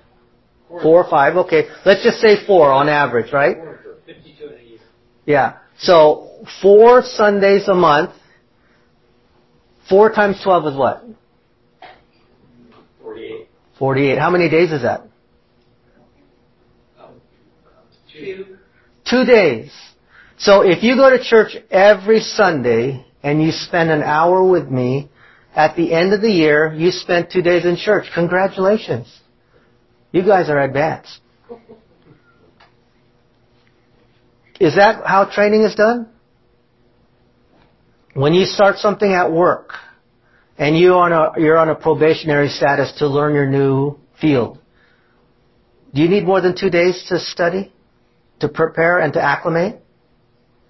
Four 0.69 1.05
or 1.05 1.11
five, 1.11 1.37
okay. 1.37 1.69
Let's 1.85 2.03
just 2.03 2.21
say 2.21 2.45
four 2.47 2.71
on 2.73 2.89
average, 2.89 3.33
right? 3.33 3.57
Fifty-two 4.05 4.47
in 4.47 4.53
a 4.53 4.63
year. 4.63 4.79
Yeah. 5.25 5.59
So, 5.79 6.45
four 6.61 7.03
Sundays 7.03 7.69
a 7.69 7.75
month. 7.75 8.11
Four 9.89 10.11
times 10.11 10.41
twelve 10.43 10.67
is 10.67 10.77
what? 10.77 11.05
Forty-eight. 13.01 13.49
Forty-eight. 13.79 14.19
How 14.19 14.31
many 14.31 14.49
days 14.51 14.73
is 14.73 14.83
that? 14.83 15.03
Um, 17.01 17.21
two. 18.13 18.57
Two 19.09 19.25
days. 19.25 19.71
So 20.39 20.63
if 20.63 20.83
you 20.83 20.97
go 20.97 21.11
to 21.11 21.23
church 21.23 21.57
every 21.71 22.21
Sunday 22.21 23.07
and 23.23 23.43
you 23.43 23.53
spend 23.53 23.91
an 23.91 24.03
hour 24.03 24.45
with 24.45 24.69
me, 24.69 25.09
at 25.55 25.77
the 25.77 25.95
end 25.95 26.13
of 26.13 26.21
the 26.21 26.31
year, 26.31 26.75
you 26.75 26.91
spent 26.91 27.31
two 27.31 27.41
days 27.41 27.65
in 27.65 27.77
church. 27.77 28.07
Congratulations. 28.15 29.07
You 30.17 30.23
guys 30.23 30.49
are 30.49 30.59
advanced. 30.59 31.21
Is 34.59 34.77
that 34.77 35.05
how 35.05 35.27
training 35.31 35.61
is 35.61 35.75
done? 35.75 36.09
When 38.15 38.33
you 38.33 38.47
start 38.47 38.79
something 38.79 39.13
at 39.13 39.31
work 39.31 39.75
and 40.57 40.75
you 40.79 40.95
on 40.95 41.13
a, 41.13 41.39
you're 41.39 41.59
on 41.59 41.69
a 41.69 41.75
probationary 41.75 42.49
status 42.49 42.93
to 43.01 43.07
learn 43.07 43.35
your 43.35 43.45
new 43.45 43.99
field, 44.19 44.59
do 45.93 46.01
you 46.01 46.09
need 46.09 46.25
more 46.25 46.41
than 46.41 46.57
two 46.57 46.71
days 46.71 47.05
to 47.11 47.21
study, 47.21 47.71
to 48.41 48.49
prepare, 48.49 49.01
and 49.01 49.13
to 49.13 49.21
acclimate? 49.21 49.83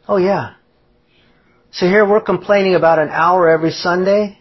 Oh 0.09 0.17
yeah. 0.17 0.55
So 1.71 1.87
here 1.87 2.05
we're 2.05 2.21
complaining 2.21 2.75
about 2.75 2.99
an 2.99 3.11
hour 3.11 3.49
every 3.49 3.71
Sunday. 3.71 4.41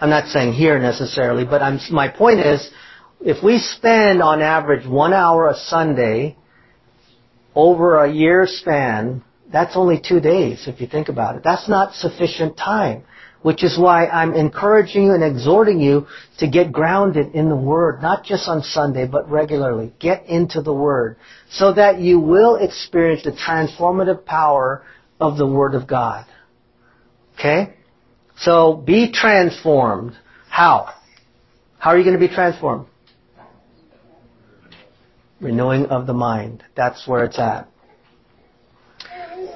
I'm 0.00 0.08
not 0.08 0.28
saying 0.28 0.54
here 0.54 0.78
necessarily, 0.78 1.44
but 1.44 1.60
I'm, 1.60 1.78
my 1.90 2.08
point 2.08 2.40
is, 2.40 2.70
if 3.20 3.42
we 3.42 3.58
spend 3.58 4.22
on 4.22 4.42
average 4.42 4.86
one 4.86 5.12
hour 5.12 5.48
a 5.48 5.54
Sunday 5.54 6.36
over 7.54 8.04
a 8.04 8.12
year 8.12 8.46
span, 8.46 9.22
that's 9.50 9.76
only 9.76 10.00
two 10.00 10.20
days 10.20 10.64
if 10.66 10.80
you 10.80 10.86
think 10.86 11.08
about 11.08 11.36
it. 11.36 11.42
That's 11.42 11.68
not 11.68 11.94
sufficient 11.94 12.56
time. 12.56 13.04
Which 13.42 13.62
is 13.62 13.78
why 13.78 14.06
I'm 14.06 14.34
encouraging 14.34 15.04
you 15.04 15.12
and 15.12 15.22
exhorting 15.22 15.78
you 15.78 16.08
to 16.38 16.48
get 16.48 16.72
grounded 16.72 17.32
in 17.32 17.48
the 17.48 17.56
Word, 17.56 18.02
not 18.02 18.24
just 18.24 18.48
on 18.48 18.62
Sunday, 18.62 19.06
but 19.06 19.30
regularly. 19.30 19.92
Get 20.00 20.26
into 20.26 20.62
the 20.62 20.72
Word 20.72 21.16
so 21.50 21.72
that 21.74 22.00
you 22.00 22.18
will 22.18 22.56
experience 22.56 23.22
the 23.22 23.30
transformative 23.30 24.24
power 24.24 24.82
of 25.20 25.36
the 25.36 25.46
Word 25.46 25.74
of 25.76 25.86
God. 25.86 26.26
Okay? 27.38 27.74
So 28.38 28.74
be 28.74 29.12
transformed. 29.12 30.16
How? 30.48 30.92
How 31.78 31.90
are 31.90 31.98
you 31.98 32.04
going 32.04 32.18
to 32.18 32.28
be 32.28 32.34
transformed? 32.34 32.86
Renewing 35.40 35.86
of 35.86 36.06
the 36.06 36.14
mind. 36.14 36.64
That's 36.74 37.06
where 37.06 37.24
it's 37.24 37.38
at. 37.38 37.68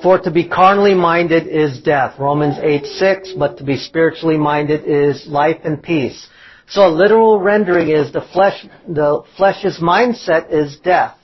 For 0.02 0.18
to 0.18 0.30
be 0.30 0.48
carnally 0.48 0.94
minded 0.94 1.46
is 1.46 1.80
death. 1.82 2.18
Romans 2.18 2.56
8, 2.60 2.86
6. 2.86 3.32
But 3.38 3.58
to 3.58 3.64
be 3.64 3.76
spiritually 3.76 4.38
minded 4.38 4.84
is 4.84 5.26
life 5.26 5.60
and 5.64 5.82
peace. 5.82 6.28
So 6.68 6.86
a 6.86 6.88
literal 6.88 7.40
rendering 7.40 7.88
is 7.88 8.12
the 8.12 8.20
flesh, 8.20 8.64
the 8.86 9.22
flesh's 9.36 9.78
mindset 9.78 10.52
is 10.52 10.78
death. 10.78 11.16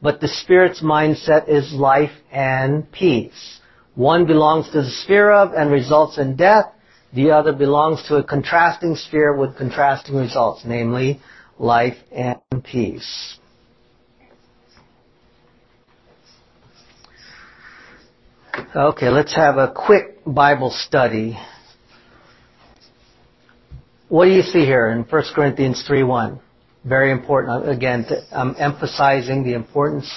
But 0.00 0.20
the 0.20 0.28
spirit's 0.28 0.80
mindset 0.80 1.48
is 1.48 1.72
life 1.72 2.12
and 2.32 2.90
peace. 2.90 3.60
One 3.94 4.26
belongs 4.26 4.70
to 4.70 4.82
the 4.82 4.90
sphere 4.90 5.30
of 5.30 5.52
and 5.52 5.70
results 5.70 6.18
in 6.18 6.36
death. 6.36 6.66
The 7.12 7.30
other 7.30 7.52
belongs 7.52 8.02
to 8.08 8.16
a 8.16 8.24
contrasting 8.24 8.96
sphere 8.96 9.34
with 9.36 9.56
contrasting 9.56 10.16
results, 10.16 10.62
namely 10.64 11.20
life 11.58 11.96
and 12.12 12.40
peace. 12.62 13.38
Okay, 18.76 19.08
let's 19.08 19.34
have 19.34 19.56
a 19.56 19.72
quick 19.74 20.22
Bible 20.26 20.70
study. 20.70 21.38
what 24.10 24.26
do 24.26 24.32
you 24.32 24.42
see 24.42 24.66
here 24.66 24.88
in 24.88 25.04
1 25.04 25.22
Corinthians 25.34 25.82
3.1? 25.88 26.38
Very 26.84 27.10
important. 27.10 27.64
Uh, 27.64 27.70
again, 27.70 28.04
I'm 28.30 28.50
um, 28.50 28.56
emphasizing 28.58 29.44
the 29.44 29.54
importance 29.54 30.12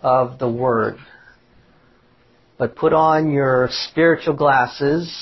of 0.00 0.38
the 0.38 0.50
Word. 0.50 0.96
But 2.56 2.74
put 2.74 2.94
on 2.94 3.32
your 3.32 3.68
spiritual 3.70 4.34
glasses 4.34 5.14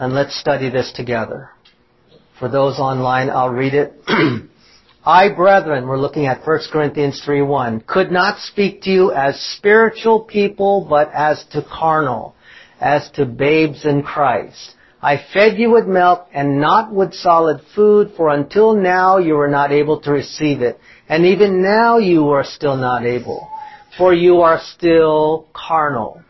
and 0.00 0.12
let's 0.12 0.36
study 0.36 0.70
this 0.70 0.90
together. 0.90 1.50
For 2.40 2.48
those 2.48 2.80
online, 2.80 3.30
I'll 3.30 3.50
read 3.50 3.74
it. 3.74 3.92
I, 5.04 5.30
brethren, 5.30 5.88
we're 5.88 5.98
looking 5.98 6.26
at 6.26 6.46
1 6.46 6.60
Corinthians 6.70 7.20
3.1, 7.26 7.86
could 7.86 8.12
not 8.12 8.38
speak 8.38 8.82
to 8.82 8.90
you 8.90 9.12
as 9.12 9.40
spiritual 9.56 10.20
people, 10.20 10.86
but 10.88 11.10
as 11.12 11.42
to 11.50 11.62
carnal, 11.62 12.36
as 12.80 13.10
to 13.12 13.26
babes 13.26 13.84
in 13.84 14.04
Christ. 14.04 14.76
I 15.02 15.16
fed 15.16 15.58
you 15.58 15.72
with 15.72 15.88
milk 15.88 16.28
and 16.32 16.60
not 16.60 16.92
with 16.92 17.14
solid 17.14 17.62
food, 17.74 18.12
for 18.16 18.28
until 18.28 18.76
now 18.76 19.18
you 19.18 19.34
were 19.34 19.50
not 19.50 19.72
able 19.72 20.00
to 20.02 20.12
receive 20.12 20.62
it. 20.62 20.78
And 21.08 21.26
even 21.26 21.60
now 21.60 21.98
you 21.98 22.28
are 22.28 22.44
still 22.44 22.76
not 22.76 23.04
able, 23.04 23.50
for 23.98 24.14
you 24.14 24.42
are 24.42 24.60
still 24.60 25.48
carnal. 25.52 26.22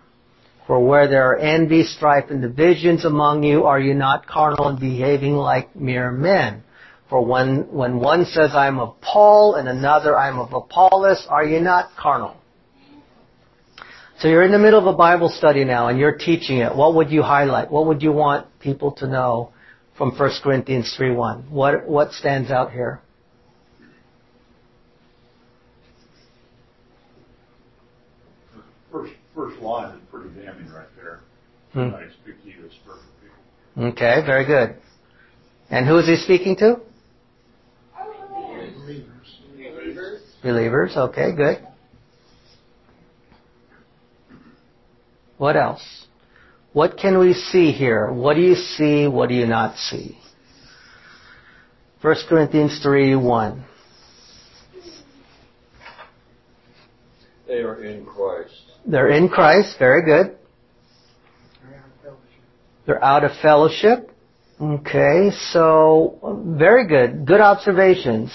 For 0.67 0.81
where 0.81 1.09
there 1.09 1.33
are 1.33 1.37
envy, 1.37 1.83
strife, 1.83 2.31
and 2.31 2.41
divisions 2.41 3.05
among 3.05 3.43
you, 3.43 3.65
are 3.65 3.81
you 3.81 3.93
not 3.93 4.27
carnal 4.27 4.69
and 4.69 4.81
behaving 4.81 5.35
like 5.35 5.77
mere 5.77 6.11
men? 6.11 6.63
For 7.13 7.23
when, 7.23 7.71
when 7.71 8.01
one 8.01 8.25
says, 8.25 8.53
I 8.55 8.69
am 8.69 8.81
of 8.81 8.99
Paul, 9.03 9.57
and 9.57 9.69
another, 9.69 10.19
I 10.19 10.31
am 10.31 10.39
of 10.39 10.55
Apollos, 10.55 11.27
are 11.29 11.45
you 11.45 11.61
not 11.61 11.91
carnal? 11.95 12.35
So 14.19 14.29
you're 14.29 14.45
in 14.45 14.51
the 14.51 14.59
middle 14.59 14.79
of 14.79 14.87
a 14.87 14.97
Bible 14.97 15.29
study 15.29 15.63
now, 15.63 15.89
and 15.89 15.99
you're 15.99 16.17
teaching 16.17 16.61
it. 16.61 16.75
What 16.75 16.95
would 16.95 17.11
you 17.11 17.21
highlight? 17.21 17.71
What 17.71 17.85
would 17.85 18.01
you 18.01 18.13
want 18.13 18.47
people 18.61 18.93
to 18.93 19.07
know 19.07 19.53
from 19.99 20.13
1 20.17 20.31
Corinthians 20.43 20.97
3.1? 20.99 21.51
What, 21.51 21.87
what 21.87 22.13
stands 22.13 22.51
out 22.51 22.73
here? 22.73 23.03
First, 28.91 29.13
first 29.35 29.61
line 29.61 29.97
is 29.97 30.01
pretty 30.11 30.31
damning 30.31 30.73
right 30.73 30.89
there. 30.97 31.21
Hmm. 31.75 31.95
I 31.95 32.05
speak 32.23 32.43
to 32.43 32.49
you 32.49 32.65
as 32.65 32.73
perfect 32.87 33.05
people. 33.21 33.89
Okay, 33.89 34.23
very 34.25 34.47
good. 34.47 34.79
And 35.69 35.87
who 35.87 35.99
is 35.99 36.07
he 36.07 36.17
speaking 36.17 36.57
to? 36.57 36.81
Believers. 40.43 40.93
Okay, 40.97 41.35
good. 41.35 41.67
What 45.39 45.57
else? 45.57 45.83
What 46.73 46.97
can 46.97 47.19
we 47.19 47.35
see 47.35 47.73
here? 47.73 48.11
What 48.13 48.35
do 48.35 48.41
you 48.41 48.55
see? 48.55 49.07
What 49.07 49.29
do 49.29 49.35
you 49.35 49.47
not 49.47 49.77
see? 49.77 50.19
1 52.01 52.17
Corinthians 52.29 52.81
3 52.83 53.17
1. 53.17 53.65
They 57.47 57.59
are 57.59 57.85
in 57.85 58.07
Christ. 58.07 58.55
They're 58.87 59.11
in 59.11 59.29
Christ. 59.29 59.77
Very 59.79 60.05
good. 60.05 60.39
They're 62.87 63.03
out 63.05 63.25
of 63.25 63.31
fellowship. 63.41 64.11
Okay, 64.61 65.31
so 65.51 66.43
very 66.57 66.87
good. 66.87 67.27
Good 67.27 67.41
observations. 67.41 68.33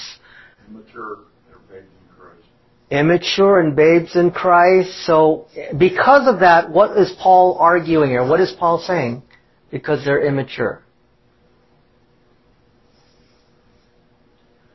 Immature, 0.69 1.19
they're 1.47 1.57
babes 1.69 1.87
in 1.87 2.15
Christ. 2.15 2.43
Immature 2.89 3.59
and 3.59 3.75
babes 3.75 4.15
in 4.15 4.31
Christ. 4.31 5.05
So 5.05 5.47
because 5.77 6.27
of 6.27 6.39
that, 6.39 6.71
what 6.71 6.97
is 6.97 7.13
Paul 7.21 7.57
arguing 7.59 8.09
here? 8.09 8.25
What 8.25 8.39
is 8.39 8.53
Paul 8.57 8.79
saying? 8.79 9.23
Because 9.69 10.05
they're 10.05 10.25
immature. 10.25 10.81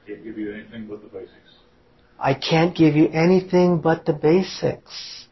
Can't 0.06 0.24
give 0.24 0.36
you 0.36 0.52
anything 0.52 0.86
but 0.88 1.00
the 1.02 1.08
basics. 1.08 1.38
I 2.18 2.34
can't 2.34 2.76
give 2.76 2.94
you 2.96 3.08
anything 3.08 3.80
but 3.80 4.04
the 4.04 4.12
basics. 4.12 5.26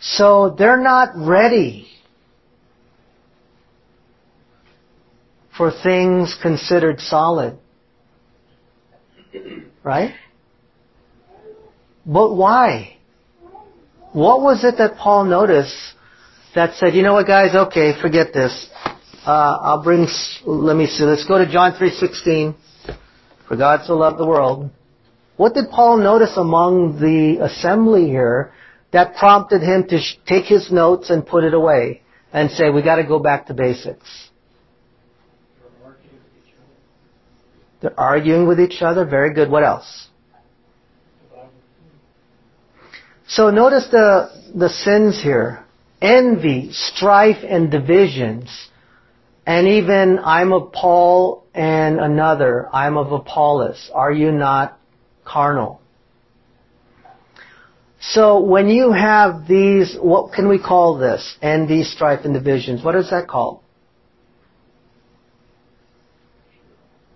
So 0.00 0.54
they're 0.56 0.80
not 0.80 1.10
ready 1.16 1.88
for 5.56 5.72
things 5.82 6.36
considered 6.40 7.00
solid. 7.00 7.58
Right? 9.82 10.14
But 12.06 12.34
why? 12.34 12.96
What 14.12 14.40
was 14.42 14.64
it 14.64 14.76
that 14.78 14.96
Paul 14.96 15.24
noticed 15.24 15.76
that 16.54 16.74
said, 16.76 16.94
you 16.94 17.02
know 17.02 17.14
what 17.14 17.26
guys, 17.26 17.54
okay, 17.54 17.92
forget 18.00 18.32
this. 18.32 18.68
Uh, 19.24 19.58
I'll 19.62 19.82
bring, 19.82 20.06
let 20.44 20.76
me 20.76 20.86
see, 20.86 21.04
let's 21.04 21.26
go 21.26 21.38
to 21.38 21.50
John 21.50 21.72
3.16. 21.72 22.56
For 23.46 23.56
God 23.56 23.80
so 23.84 23.96
loved 23.96 24.18
the 24.18 24.26
world. 24.26 24.70
What 25.36 25.54
did 25.54 25.70
Paul 25.70 25.98
notice 25.98 26.36
among 26.36 27.00
the 27.00 27.44
assembly 27.44 28.06
here 28.06 28.52
that 28.92 29.16
prompted 29.16 29.62
him 29.62 29.86
to 29.88 29.98
sh- 29.98 30.16
take 30.26 30.44
his 30.44 30.70
notes 30.70 31.10
and 31.10 31.26
put 31.26 31.44
it 31.44 31.54
away 31.54 32.02
and 32.32 32.50
say, 32.50 32.70
we 32.70 32.82
gotta 32.82 33.04
go 33.04 33.18
back 33.18 33.46
to 33.46 33.54
basics? 33.54 34.30
They're 37.80 37.98
arguing 37.98 38.46
with 38.46 38.60
each 38.60 38.82
other. 38.82 39.04
Very 39.04 39.32
good. 39.32 39.50
What 39.50 39.64
else? 39.64 40.09
So 43.30 43.50
notice 43.50 43.86
the, 43.92 44.28
the 44.56 44.68
sins 44.68 45.22
here. 45.22 45.64
Envy, 46.02 46.72
strife, 46.72 47.44
and 47.48 47.70
divisions. 47.70 48.48
And 49.46 49.68
even, 49.68 50.18
I'm 50.18 50.52
of 50.52 50.72
Paul 50.72 51.44
and 51.54 52.00
another, 52.00 52.68
I'm 52.74 52.96
of 52.96 53.12
Apollos. 53.12 53.88
Are 53.94 54.10
you 54.10 54.32
not 54.32 54.78
carnal? 55.24 55.80
So 58.00 58.40
when 58.40 58.68
you 58.68 58.90
have 58.90 59.46
these, 59.46 59.96
what 60.00 60.32
can 60.32 60.48
we 60.48 60.58
call 60.58 60.98
this? 60.98 61.36
Envy, 61.40 61.84
strife, 61.84 62.24
and 62.24 62.34
divisions. 62.34 62.82
What 62.82 62.96
is 62.96 63.10
that 63.10 63.28
called? 63.28 63.60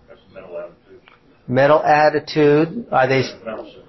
That's 0.07 0.21
mental 0.33 0.57
attitude. 0.59 1.01
Mental 1.47 1.83
attitude. 1.83 2.87
Are 2.89 3.07
they 3.07 3.23
Mental. 3.43 3.84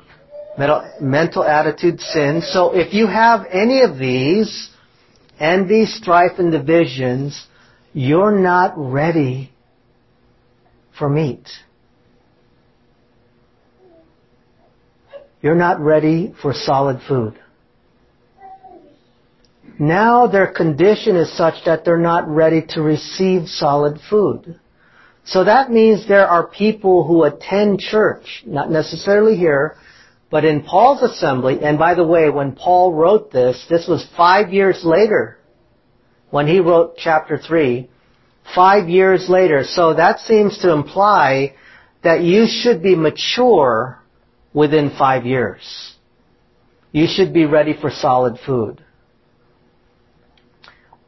Mental, 0.59 0.91
mental 1.01 1.45
attitude 1.45 2.01
sins. 2.01 2.49
So 2.53 2.73
if 2.75 2.95
you 2.95 3.07
have 3.07 3.47
any 3.51 3.83
of 3.83 3.99
these, 3.99 4.71
envy, 5.39 5.87
strife, 5.87 6.39
and 6.39 6.51
divisions, 6.51 7.47
you're 7.93 8.39
not 8.39 8.75
ready 8.77 9.53
for 10.99 11.09
meat. 11.09 11.49
You're 15.43 15.55
not 15.55 15.81
ready 15.81 16.35
for 16.41 16.53
solid 16.53 17.01
food. 17.07 17.39
Now 19.79 20.27
their 20.27 20.47
condition 20.47 21.17
is 21.17 21.37
such 21.37 21.65
that 21.67 21.85
they're 21.85 21.99
not 21.99 22.27
ready 22.29 22.63
to 22.71 22.83
receive 22.83 23.47
solid 23.47 24.01
food. 24.09 24.59
So 25.25 25.45
that 25.45 25.71
means 25.71 26.09
there 26.09 26.27
are 26.27 26.47
people 26.47 27.05
who 27.05 27.25
attend 27.25 27.81
church, 27.81 28.43
not 28.47 28.71
necessarily 28.71 29.37
here, 29.37 29.77
but 30.31 30.45
in 30.45 30.63
Paul's 30.63 31.03
assembly, 31.03 31.59
and 31.63 31.79
by 31.79 31.95
the 31.95 32.05
way, 32.05 32.29
when 32.31 32.53
Paul 32.53 32.93
wrote 32.93 33.31
this, 33.31 33.65
this 33.71 33.87
was 33.87 34.07
five 34.17 34.53
years 34.53 34.85
later, 34.85 35.39
when 36.31 36.47
he 36.47 36.61
wrote 36.61 36.97
chapter 36.97 37.39
3, 37.39 37.89
five 38.55 38.89
years 38.89 39.29
later. 39.29 39.65
So 39.65 39.95
that 39.95 40.21
seems 40.21 40.59
to 40.59 40.73
imply 40.73 41.55
that 42.03 42.23
you 42.23 42.47
should 42.47 42.83
be 42.83 42.95
mature 42.95 44.03
within 44.53 44.91
five 44.97 45.27
years. 45.27 45.95
You 46.93 47.07
should 47.09 47.33
be 47.33 47.45
ready 47.45 47.75
for 47.79 47.91
solid 47.91 48.39
food. 48.45 48.83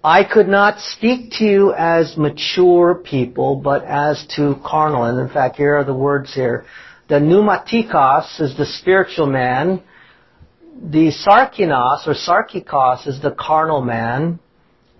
I 0.03 0.23
could 0.23 0.49
not 0.49 0.79
speak 0.79 1.33
to 1.39 1.45
you 1.45 1.73
as 1.73 2.16
mature 2.16 2.95
people, 2.95 3.57
but 3.57 3.85
as 3.85 4.25
to 4.37 4.57
carnal. 4.64 5.05
And 5.05 5.19
in 5.19 5.29
fact, 5.29 5.57
here 5.57 5.77
are 5.77 5.85
the 5.85 5.95
words 5.95 6.35
here. 6.35 6.66
The 7.09 7.14
pneumatikos 7.14 8.38
is 8.38 8.56
the 8.56 8.66
spiritual 8.66 9.26
man. 9.26 9.82
The 10.80 11.11
sarkinos 11.11 12.06
or 12.06 12.14
sarkikos 12.14 13.06
is 13.06 13.22
the 13.22 13.30
carnal 13.30 13.80
man. 13.80 14.40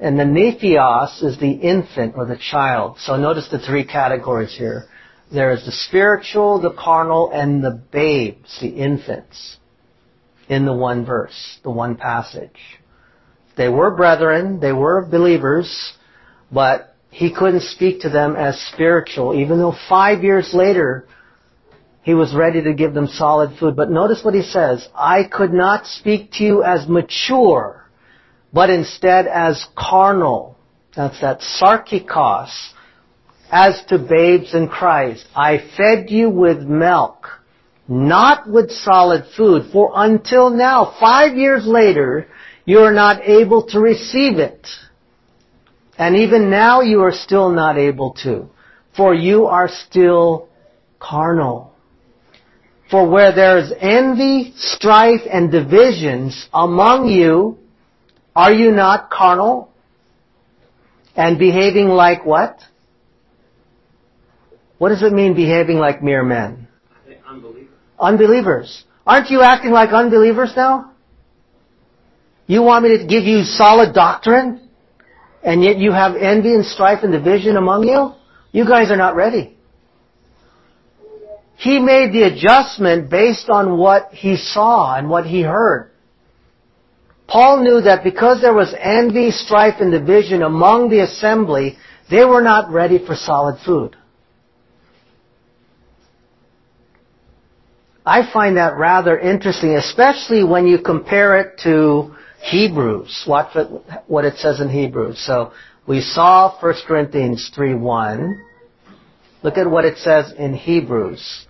And 0.00 0.18
the 0.18 0.24
nephios 0.24 1.22
is 1.22 1.38
the 1.38 1.50
infant 1.50 2.14
or 2.16 2.24
the 2.24 2.38
child. 2.38 2.96
So 3.00 3.16
notice 3.16 3.48
the 3.50 3.59
three 3.59 3.84
categories 3.84 4.56
here. 4.56 4.86
There 5.30 5.52
is 5.52 5.66
the 5.66 5.72
spiritual, 5.72 6.62
the 6.62 6.72
carnal, 6.72 7.30
and 7.30 7.62
the 7.62 7.82
babes, 7.92 8.59
the 8.62 8.68
infants, 8.68 9.59
in 10.48 10.64
the 10.64 10.72
one 10.72 11.04
verse, 11.04 11.59
the 11.62 11.70
one 11.70 11.96
passage. 11.96 12.59
They 13.59 13.68
were 13.68 13.94
brethren, 13.94 14.61
they 14.61 14.72
were 14.72 15.04
believers, 15.04 15.92
but 16.50 16.94
he 17.11 17.34
couldn't 17.34 17.62
speak 17.62 18.00
to 18.02 18.09
them 18.09 18.36
as 18.36 18.59
spiritual, 18.72 19.34
even 19.38 19.59
though 19.59 19.74
five 19.88 20.22
years 20.22 20.54
later 20.54 21.06
he 22.09 22.14
was 22.14 22.34
ready 22.34 22.62
to 22.62 22.72
give 22.72 22.94
them 22.94 23.06
solid 23.06 23.59
food. 23.59 23.76
But 23.76 23.90
notice 23.90 24.24
what 24.24 24.32
he 24.32 24.40
says, 24.40 24.88
I 24.94 25.24
could 25.24 25.52
not 25.52 25.86
speak 25.86 26.32
to 26.38 26.42
you 26.42 26.62
as 26.62 26.88
mature, 26.88 27.86
but 28.50 28.70
instead 28.70 29.26
as 29.26 29.66
carnal. 29.76 30.56
That's 30.96 31.20
that 31.20 31.40
sarkikos. 31.40 32.48
as 33.50 33.82
to 33.88 33.98
babes 33.98 34.54
in 34.54 34.68
Christ. 34.68 35.26
I 35.36 35.59
fed 35.76 36.09
you 36.09 36.30
with 36.30 36.62
milk, 36.62 37.28
not 37.86 38.48
with 38.48 38.70
solid 38.70 39.26
food, 39.36 39.70
for 39.70 39.92
until 39.94 40.48
now, 40.48 40.96
five 40.98 41.36
years 41.36 41.66
later, 41.66 42.26
you 42.64 42.78
are 42.78 42.94
not 42.94 43.20
able 43.28 43.66
to 43.66 43.80
receive 43.80 44.38
it. 44.38 44.66
And 45.98 46.16
even 46.16 46.48
now 46.48 46.80
you 46.80 47.02
are 47.02 47.12
still 47.12 47.50
not 47.50 47.76
able 47.76 48.14
to, 48.22 48.48
for 48.96 49.12
you 49.12 49.44
are 49.44 49.68
still 49.68 50.48
carnal. 50.98 51.68
For 52.91 53.09
where 53.09 53.34
there 53.34 53.59
is 53.59 53.72
envy, 53.78 54.55
strife, 54.57 55.20
and 55.30 55.53
divisions 55.53 56.49
among 56.55 57.09
you, 57.09 57.59
are 58.34 58.53
you 58.53 58.70
not 58.70 59.11
carnal? 59.11 59.70
And 61.14 61.39
behaving 61.39 61.89
like 61.89 62.24
what? 62.24 62.61
What 64.78 64.91
does 64.91 65.03
it 65.03 65.12
mean 65.12 65.34
behaving 65.34 65.78
like 65.78 66.03
mere 66.03 66.22
men? 66.22 66.68
Unbelievers. 67.28 67.68
Unbelievers. 67.99 68.84
Aren't 69.07 69.30
you 69.30 69.43
acting 69.43 69.72
like 69.72 69.91
unbelievers 69.91 70.53
now? 70.57 70.93
You 72.47 72.62
want 72.62 72.84
me 72.84 72.97
to 72.97 73.07
give 73.07 73.24
you 73.24 73.43
solid 73.43 73.93
doctrine? 73.93 74.70
And 75.43 75.62
yet 75.62 75.78
you 75.78 75.93
have 75.93 76.14
envy 76.16 76.55
and 76.55 76.64
strife 76.64 77.01
and 77.03 77.12
division 77.12 77.57
among 77.57 77.84
you? 77.84 78.12
You 78.53 78.66
guys 78.66 78.91
are 78.91 78.97
not 78.97 79.14
ready. 79.14 79.57
He 81.59 81.80
made 81.80 82.12
the 82.12 82.22
adjustment 82.22 83.11
based 83.11 83.50
on 83.50 83.76
what 83.76 84.12
he 84.12 84.36
saw 84.36 84.94
and 84.94 85.11
what 85.11 85.26
he 85.26 85.42
heard. 85.42 85.90
Paul 87.26 87.64
knew 87.64 87.80
that 87.80 88.04
because 88.04 88.40
there 88.40 88.54
was 88.54 88.72
envy, 88.78 89.32
strife, 89.32 89.80
and 89.80 89.90
division 89.90 90.42
among 90.42 90.88
the 90.88 91.00
assembly, 91.00 91.76
they 92.09 92.24
were 92.24 92.42
not 92.42 92.70
ready 92.70 93.04
for 93.04 93.16
solid 93.16 93.59
food. 93.66 93.96
I 98.06 98.32
find 98.32 98.56
that 98.56 98.76
rather 98.76 99.18
interesting, 99.18 99.74
especially 99.74 100.44
when 100.44 100.66
you 100.66 100.78
compare 100.78 101.40
it 101.40 101.61
to 101.64 102.14
Hebrews. 102.40 103.24
Watch 103.26 103.54
what 104.06 104.24
it 104.24 104.36
says 104.36 104.61
in 104.61 104.70
Hebrews. 104.70 105.18
So 105.26 105.52
we 105.88 106.00
saw 106.00 106.56
1 106.62 106.74
Corinthians 106.86 107.50
3.1. 107.54 108.42
Look 109.42 109.59
at 109.59 109.68
what 109.68 109.84
it 109.84 109.98
says 109.98 110.32
in 110.38 110.54
Hebrews. 110.54 111.46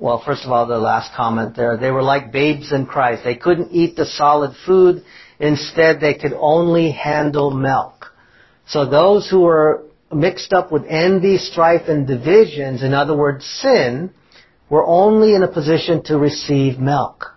Well, 0.00 0.22
first 0.24 0.46
of 0.46 0.50
all, 0.50 0.66
the 0.66 0.78
last 0.78 1.14
comment 1.14 1.54
there. 1.54 1.76
They 1.76 1.90
were 1.90 2.02
like 2.02 2.32
babes 2.32 2.72
in 2.72 2.86
Christ. 2.86 3.22
They 3.22 3.36
couldn't 3.36 3.70
eat 3.70 3.96
the 3.96 4.06
solid 4.06 4.56
food. 4.64 5.04
Instead, 5.38 6.00
they 6.00 6.14
could 6.14 6.32
only 6.32 6.90
handle 6.90 7.50
milk. 7.50 8.06
So 8.66 8.88
those 8.88 9.28
who 9.28 9.40
were 9.40 9.84
mixed 10.10 10.54
up 10.54 10.72
with 10.72 10.84
envy, 10.88 11.36
strife, 11.36 11.82
and 11.86 12.06
divisions, 12.06 12.82
in 12.82 12.94
other 12.94 13.14
words, 13.14 13.44
sin, 13.44 14.10
were 14.70 14.86
only 14.86 15.34
in 15.34 15.42
a 15.42 15.52
position 15.52 16.02
to 16.04 16.16
receive 16.16 16.78
milk. 16.78 17.34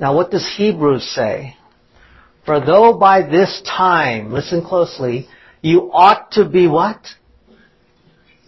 Now 0.00 0.16
what 0.16 0.32
does 0.32 0.46
Hebrews 0.56 1.08
say? 1.14 1.56
For 2.44 2.58
though 2.58 2.98
by 2.98 3.22
this 3.22 3.62
time, 3.64 4.32
listen 4.32 4.64
closely, 4.64 5.28
you 5.62 5.92
ought 5.92 6.32
to 6.32 6.48
be 6.48 6.66
what? 6.66 7.06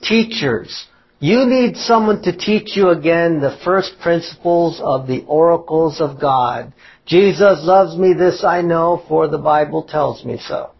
Teachers. 0.02 0.86
You 1.20 1.46
need 1.46 1.76
someone 1.76 2.22
to 2.22 2.36
teach 2.36 2.76
you 2.76 2.90
again 2.90 3.40
the 3.40 3.58
first 3.64 3.94
principles 4.00 4.80
of 4.80 5.08
the 5.08 5.24
oracles 5.26 6.00
of 6.00 6.20
God. 6.20 6.72
Jesus 7.06 7.58
loves 7.62 7.96
me, 7.96 8.12
this 8.12 8.44
I 8.44 8.62
know, 8.62 9.02
for 9.08 9.26
the 9.26 9.38
Bible 9.38 9.82
tells 9.82 10.24
me 10.24 10.38
so. 10.38 10.70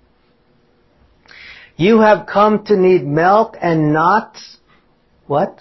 You 1.76 2.00
have 2.00 2.26
come 2.26 2.64
to 2.66 2.76
need 2.76 3.04
milk 3.04 3.56
and 3.60 3.92
not, 3.92 4.36
what? 5.26 5.60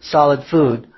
Solid 0.00 0.46
food. 0.50 0.88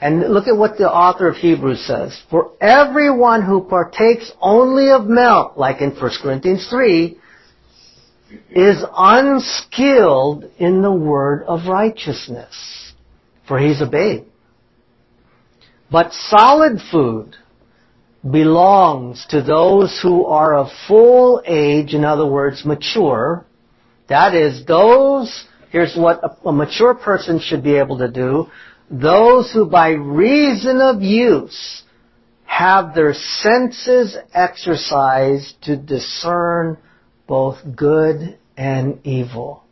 And 0.00 0.20
look 0.32 0.46
at 0.48 0.56
what 0.56 0.78
the 0.78 0.90
author 0.90 1.28
of 1.28 1.36
Hebrews 1.36 1.84
says. 1.86 2.20
For 2.30 2.52
everyone 2.60 3.42
who 3.42 3.64
partakes 3.64 4.32
only 4.40 4.90
of 4.90 5.06
milk, 5.06 5.56
like 5.56 5.80
in 5.80 5.90
1 5.90 6.10
Corinthians 6.22 6.66
3, 6.70 7.18
is 8.50 8.84
unskilled 8.96 10.44
in 10.58 10.82
the 10.82 10.92
word 10.92 11.44
of 11.44 11.66
righteousness, 11.66 12.92
for 13.46 13.58
he's 13.58 13.80
a 13.80 13.86
babe. 13.86 14.24
But 15.90 16.12
solid 16.12 16.80
food 16.90 17.36
belongs 18.28 19.26
to 19.30 19.42
those 19.42 19.98
who 20.02 20.26
are 20.26 20.54
of 20.54 20.68
full 20.86 21.42
age, 21.46 21.94
in 21.94 22.04
other 22.04 22.26
words, 22.26 22.64
mature. 22.64 23.46
That 24.08 24.34
is, 24.34 24.66
those, 24.66 25.46
here's 25.70 25.96
what 25.96 26.22
a, 26.22 26.48
a 26.48 26.52
mature 26.52 26.94
person 26.94 27.40
should 27.40 27.62
be 27.62 27.76
able 27.76 27.98
to 27.98 28.10
do, 28.10 28.48
those 28.90 29.50
who 29.52 29.66
by 29.66 29.90
reason 29.90 30.80
of 30.80 31.02
use 31.02 31.82
have 32.44 32.94
their 32.94 33.14
senses 33.14 34.16
exercised 34.34 35.54
to 35.62 35.76
discern 35.76 36.78
both 37.28 37.58
good 37.76 38.38
and 38.56 39.06
evil. 39.06 39.62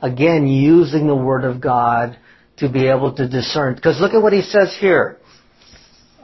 Again, 0.00 0.46
using 0.46 1.08
the 1.08 1.16
Word 1.16 1.44
of 1.44 1.60
God 1.60 2.18
to 2.58 2.68
be 2.68 2.86
able 2.86 3.14
to 3.16 3.26
discern. 3.26 3.74
Because 3.74 3.98
look 4.00 4.12
at 4.12 4.22
what 4.22 4.32
he 4.32 4.42
says 4.42 4.76
here. 4.78 5.18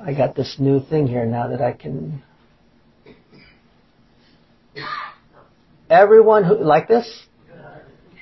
I 0.01 0.15
got 0.15 0.37
this 0.37 0.57
new 0.59 0.81
thing 0.81 1.09
here 1.09 1.25
now 1.25 1.49
that 1.49 1.61
I 1.61 1.73
can. 1.73 2.23
Everyone 5.89 6.45
who, 6.45 6.63
like 6.63 6.87
this? 6.87 7.27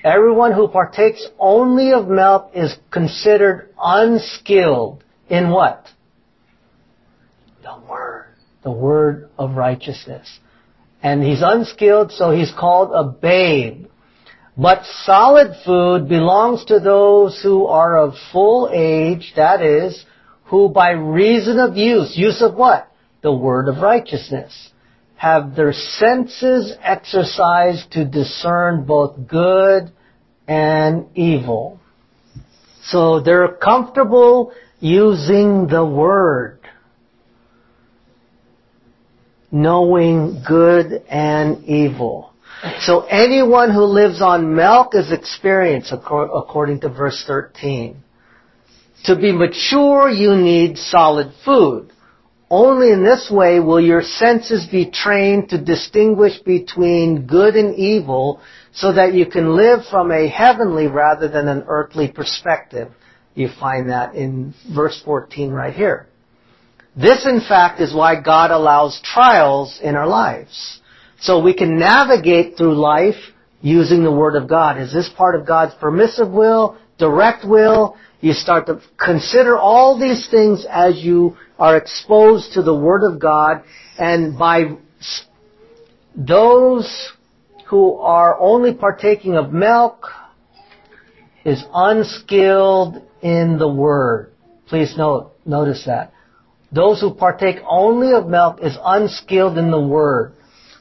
Everyone 0.05 0.53
who 0.53 0.68
partakes 0.68 1.26
only 1.39 1.93
of 1.93 2.09
milk 2.09 2.53
is 2.55 2.76
considered 2.91 3.74
unskilled 3.80 5.03
in 5.28 5.51
what? 5.51 5.86
The 7.62 7.78
Word. 7.89 8.26
The 8.62 8.70
Word 8.70 9.28
of 9.36 9.57
righteousness. 9.57 10.39
And 11.03 11.22
he's 11.22 11.42
unskilled, 11.42 12.12
so 12.12 12.30
he's 12.30 12.53
called 12.53 12.90
a 12.92 13.05
babe. 13.05 13.86
But 14.57 14.84
solid 15.05 15.55
food 15.64 16.09
belongs 16.09 16.64
to 16.66 16.80
those 16.80 17.40
who 17.42 17.66
are 17.66 17.96
of 17.96 18.14
full 18.32 18.68
age, 18.72 19.32
that 19.36 19.62
is, 19.62 20.05
who 20.46 20.68
by 20.68 20.90
reason 20.90 21.61
of 21.61 21.76
use, 21.76 22.16
use 22.16 22.42
of 22.42 22.55
what? 22.55 22.90
The 23.22 23.32
Word 23.32 23.68
of 23.68 23.78
righteousness 23.82 24.70
have 25.18 25.57
their 25.57 25.72
senses 25.72 26.74
exercised 26.80 27.90
to 27.90 28.05
discern 28.05 28.84
both 28.84 29.26
good 29.26 29.90
and 30.46 31.07
evil. 31.16 31.80
So 32.84 33.20
they're 33.20 33.49
comfortable 33.49 34.53
using 34.80 35.66
the 35.66 35.84
word, 35.84 36.58
knowing 39.51 40.42
good 40.46 41.03
and 41.09 41.64
evil. 41.64 42.32
So 42.80 43.03
anyone 43.03 43.70
who 43.70 43.84
lives 43.84 44.20
on 44.20 44.55
milk 44.55 44.94
is 44.94 45.12
experienced 45.12 45.92
according 45.92 46.80
to 46.80 46.88
verse 46.88 47.22
13. 47.26 48.03
To 49.05 49.16
be 49.16 49.30
mature, 49.32 50.09
you 50.09 50.36
need 50.36 50.76
solid 50.76 51.32
food. 51.44 51.92
Only 52.51 52.90
in 52.90 53.05
this 53.05 53.30
way 53.30 53.61
will 53.61 53.80
your 53.80 54.03
senses 54.03 54.66
be 54.66 54.90
trained 54.90 55.51
to 55.51 55.59
distinguish 55.62 56.38
between 56.40 57.26
good 57.26 57.55
and 57.55 57.76
evil 57.76 58.40
so 58.72 58.92
that 58.92 59.14
you 59.14 59.26
can 59.26 59.55
live 59.55 59.80
from 59.90 60.11
a 60.11 60.28
heavenly 60.28 60.86
rather 60.86 61.28
than 61.28 61.46
an 61.46 61.64
earthly 61.68 62.09
perspective. 62.09 62.88
You 63.34 63.51
find 63.61 63.90
that 63.90 64.14
in 64.14 64.55
verse 64.74 65.01
14 65.05 65.51
right 65.51 65.74
here. 65.74 66.09
This 66.99 67.24
in 67.24 67.40
fact 67.40 67.80
is 67.80 67.94
why 67.94 68.20
God 68.20 68.51
allows 68.51 69.01
trials 69.05 69.78
in 69.80 69.94
our 69.94 70.09
lives. 70.09 70.80
So 71.20 71.40
we 71.40 71.55
can 71.55 71.78
navigate 71.78 72.57
through 72.57 72.74
life 72.74 73.14
using 73.61 74.03
the 74.03 74.11
Word 74.11 74.34
of 74.34 74.49
God. 74.49 74.80
Is 74.80 74.92
this 74.92 75.09
part 75.16 75.36
of 75.38 75.46
God's 75.46 75.74
permissive 75.74 76.28
will, 76.28 76.76
direct 76.99 77.46
will? 77.46 77.96
You 78.20 78.32
start 78.32 78.66
to 78.66 78.80
consider 78.96 79.57
all 79.57 79.99
these 79.99 80.28
things 80.28 80.66
as 80.68 80.96
you 80.96 81.36
are 81.57 81.76
exposed 81.76 82.55
to 82.55 82.62
the 82.62 82.74
Word 82.74 83.05
of 83.09 83.20
God 83.20 83.62
and 83.96 84.36
by 84.36 84.76
those 86.16 87.12
who 87.68 87.94
are 87.99 88.36
only 88.40 88.74
partaking 88.74 89.36
of 89.36 89.53
milk 89.53 90.09
is 91.44 91.62
unskilled 91.72 93.03
in 93.22 93.57
the 93.59 93.68
Word. 93.68 94.32
Please 94.66 94.96
note, 94.96 95.32
notice 95.46 95.84
that. 95.86 96.12
Those 96.71 97.01
who 97.01 97.14
partake 97.14 97.57
only 97.66 98.12
of 98.12 98.27
milk 98.27 98.59
is 98.62 98.77
unskilled 98.83 99.57
in 99.57 99.71
the 99.71 99.81
Word. 99.81 100.35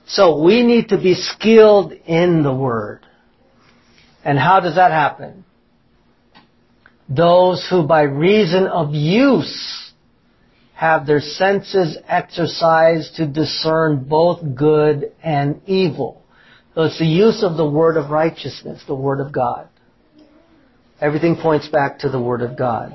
So 0.05 0.41
we 0.41 0.63
need 0.63 0.89
to 0.89 0.97
be 0.97 1.13
skilled 1.15 1.93
in 1.93 2.43
the 2.43 2.53
Word. 2.53 3.05
And 4.23 4.37
how 4.37 4.59
does 4.59 4.75
that 4.75 4.91
happen? 4.91 5.45
Those 7.09 7.65
who 7.69 7.87
by 7.87 8.01
reason 8.01 8.67
of 8.67 8.93
use 8.93 9.91
have 10.73 11.07
their 11.07 11.21
senses 11.21 11.97
exercised 12.07 13.15
to 13.15 13.25
discern 13.25 14.03
both 14.03 14.55
good 14.55 15.11
and 15.23 15.61
evil. 15.65 16.21
So 16.75 16.83
it's 16.83 16.99
the 16.99 17.05
use 17.05 17.43
of 17.43 17.57
the 17.57 17.67
word 17.67 17.97
of 17.97 18.11
righteousness, 18.11 18.83
the 18.85 18.93
word 18.93 19.19
of 19.19 19.31
God. 19.31 19.69
Everything 21.01 21.35
points 21.35 21.67
back 21.67 21.99
to 21.99 22.09
the 22.09 22.21
word 22.21 22.41
of 22.41 22.55
God. 22.55 22.93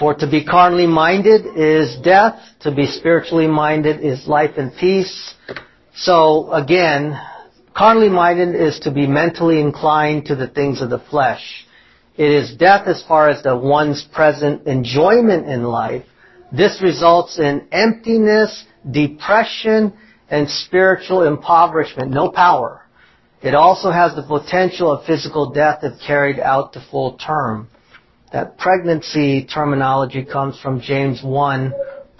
For 0.00 0.14
to 0.14 0.26
be 0.26 0.42
carnally 0.42 0.86
minded 0.86 1.44
is 1.58 1.94
death, 2.02 2.40
to 2.60 2.74
be 2.74 2.86
spiritually 2.86 3.46
minded 3.46 4.00
is 4.00 4.26
life 4.26 4.52
and 4.56 4.74
peace. 4.74 5.34
So 5.94 6.50
again, 6.52 7.20
carnally 7.76 8.08
minded 8.08 8.54
is 8.54 8.80
to 8.80 8.90
be 8.90 9.06
mentally 9.06 9.60
inclined 9.60 10.24
to 10.26 10.34
the 10.34 10.48
things 10.48 10.80
of 10.80 10.88
the 10.88 11.00
flesh. 11.00 11.66
It 12.16 12.30
is 12.30 12.56
death 12.56 12.88
as 12.88 13.04
far 13.06 13.28
as 13.28 13.42
the 13.42 13.54
one's 13.54 14.02
present 14.02 14.66
enjoyment 14.66 15.46
in 15.46 15.64
life. 15.64 16.06
This 16.50 16.80
results 16.80 17.38
in 17.38 17.68
emptiness, 17.70 18.64
depression, 18.90 19.92
and 20.30 20.48
spiritual 20.48 21.24
impoverishment, 21.24 22.10
no 22.10 22.30
power. 22.30 22.86
It 23.42 23.54
also 23.54 23.90
has 23.90 24.14
the 24.14 24.22
potential 24.22 24.92
of 24.92 25.04
physical 25.04 25.50
death 25.50 25.80
if 25.82 26.00
carried 26.00 26.40
out 26.40 26.72
to 26.72 26.86
full 26.90 27.18
term. 27.18 27.68
That 28.32 28.58
pregnancy 28.58 29.44
terminology 29.52 30.24
comes 30.24 30.58
from 30.60 30.80
James 30.80 31.20
1, 31.22 31.72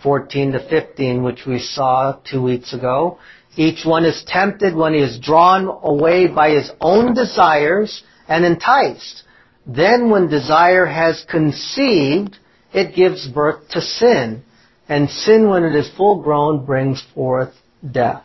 14 0.02 0.52
to 0.52 0.68
15, 0.68 1.22
which 1.22 1.46
we 1.46 1.61
saw 1.61 2.18
two 2.28 2.42
weeks 2.42 2.72
ago. 2.72 3.18
Each 3.56 3.84
one 3.84 4.04
is 4.04 4.24
tempted 4.26 4.74
when 4.74 4.94
he 4.94 5.00
is 5.00 5.20
drawn 5.20 5.66
away 5.82 6.26
by 6.26 6.50
his 6.50 6.70
own 6.80 7.14
desires 7.14 8.02
and 8.28 8.44
enticed. 8.44 9.22
Then 9.66 10.11
when 10.11 10.28
desire 10.28 10.86
has 10.86 11.24
conceived, 11.30 12.36
it 12.72 12.96
gives 12.96 13.28
birth 13.28 13.68
to 13.70 13.80
sin. 13.80 14.42
And 14.88 15.08
sin, 15.08 15.48
when 15.48 15.62
it 15.62 15.76
is 15.76 15.88
full 15.96 16.22
grown, 16.22 16.64
brings 16.64 17.04
forth 17.14 17.54
death. 17.88 18.24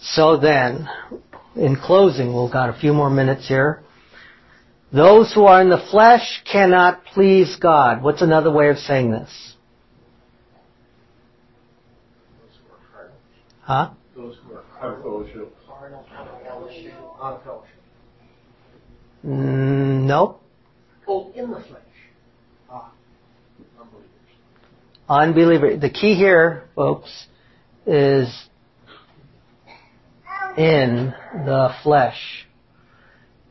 So 0.00 0.36
then, 0.36 0.88
in 1.54 1.76
closing, 1.76 2.34
we've 2.34 2.52
got 2.52 2.70
a 2.70 2.78
few 2.80 2.92
more 2.92 3.10
minutes 3.10 3.46
here. 3.46 3.82
Those 4.92 5.32
who 5.34 5.44
are 5.44 5.60
in 5.60 5.68
the 5.68 5.84
flesh 5.90 6.42
cannot 6.50 7.04
please 7.06 7.56
God. 7.60 8.02
What's 8.02 8.22
another 8.22 8.50
way 8.50 8.68
of 8.70 8.78
saying 8.78 9.10
this? 9.10 9.54
Those 12.40 12.56
who 12.62 12.98
are. 12.98 13.10
Huh? 13.62 13.90
Those 14.16 14.36
who 14.44 14.54
are 14.54 14.62
Have 14.62 14.80
carnal. 14.80 15.02
fellowship. 15.02 15.56
Carnal 15.66 16.06
fellowship. 16.44 16.92
On 17.20 17.40
fellowship. 17.42 17.72
Mm, 19.26 20.04
nope. 20.04 20.40
Oh, 21.08 21.32
in 21.34 21.50
the 21.50 21.56
flesh. 21.60 21.82
Ah, 22.70 22.92
unbelievers. 23.80 24.10
Unbeliever. 25.08 25.76
The 25.78 25.90
key 25.90 26.14
here, 26.14 26.68
folks, 26.76 27.26
is 27.86 28.28
in 30.56 31.12
the 31.44 31.74
flesh. 31.82 32.45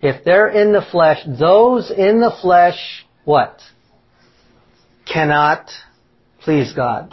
If 0.05 0.23
they're 0.23 0.49
in 0.49 0.71
the 0.71 0.85
flesh, 0.91 1.17
those 1.25 1.89
in 1.89 2.19
the 2.19 2.31
flesh, 2.39 2.77
what? 3.23 3.59
Cannot 5.11 5.71
please 6.41 6.73
God. 6.73 7.11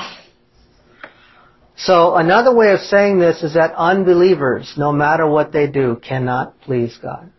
So 1.74 2.16
another 2.16 2.54
way 2.54 2.72
of 2.72 2.80
saying 2.80 3.18
this 3.18 3.42
is 3.42 3.54
that 3.54 3.72
unbelievers, 3.74 4.74
no 4.76 4.92
matter 4.92 5.26
what 5.26 5.52
they 5.52 5.68
do, 5.68 6.00
cannot 6.06 6.60
please 6.60 6.98
God. 7.00 7.32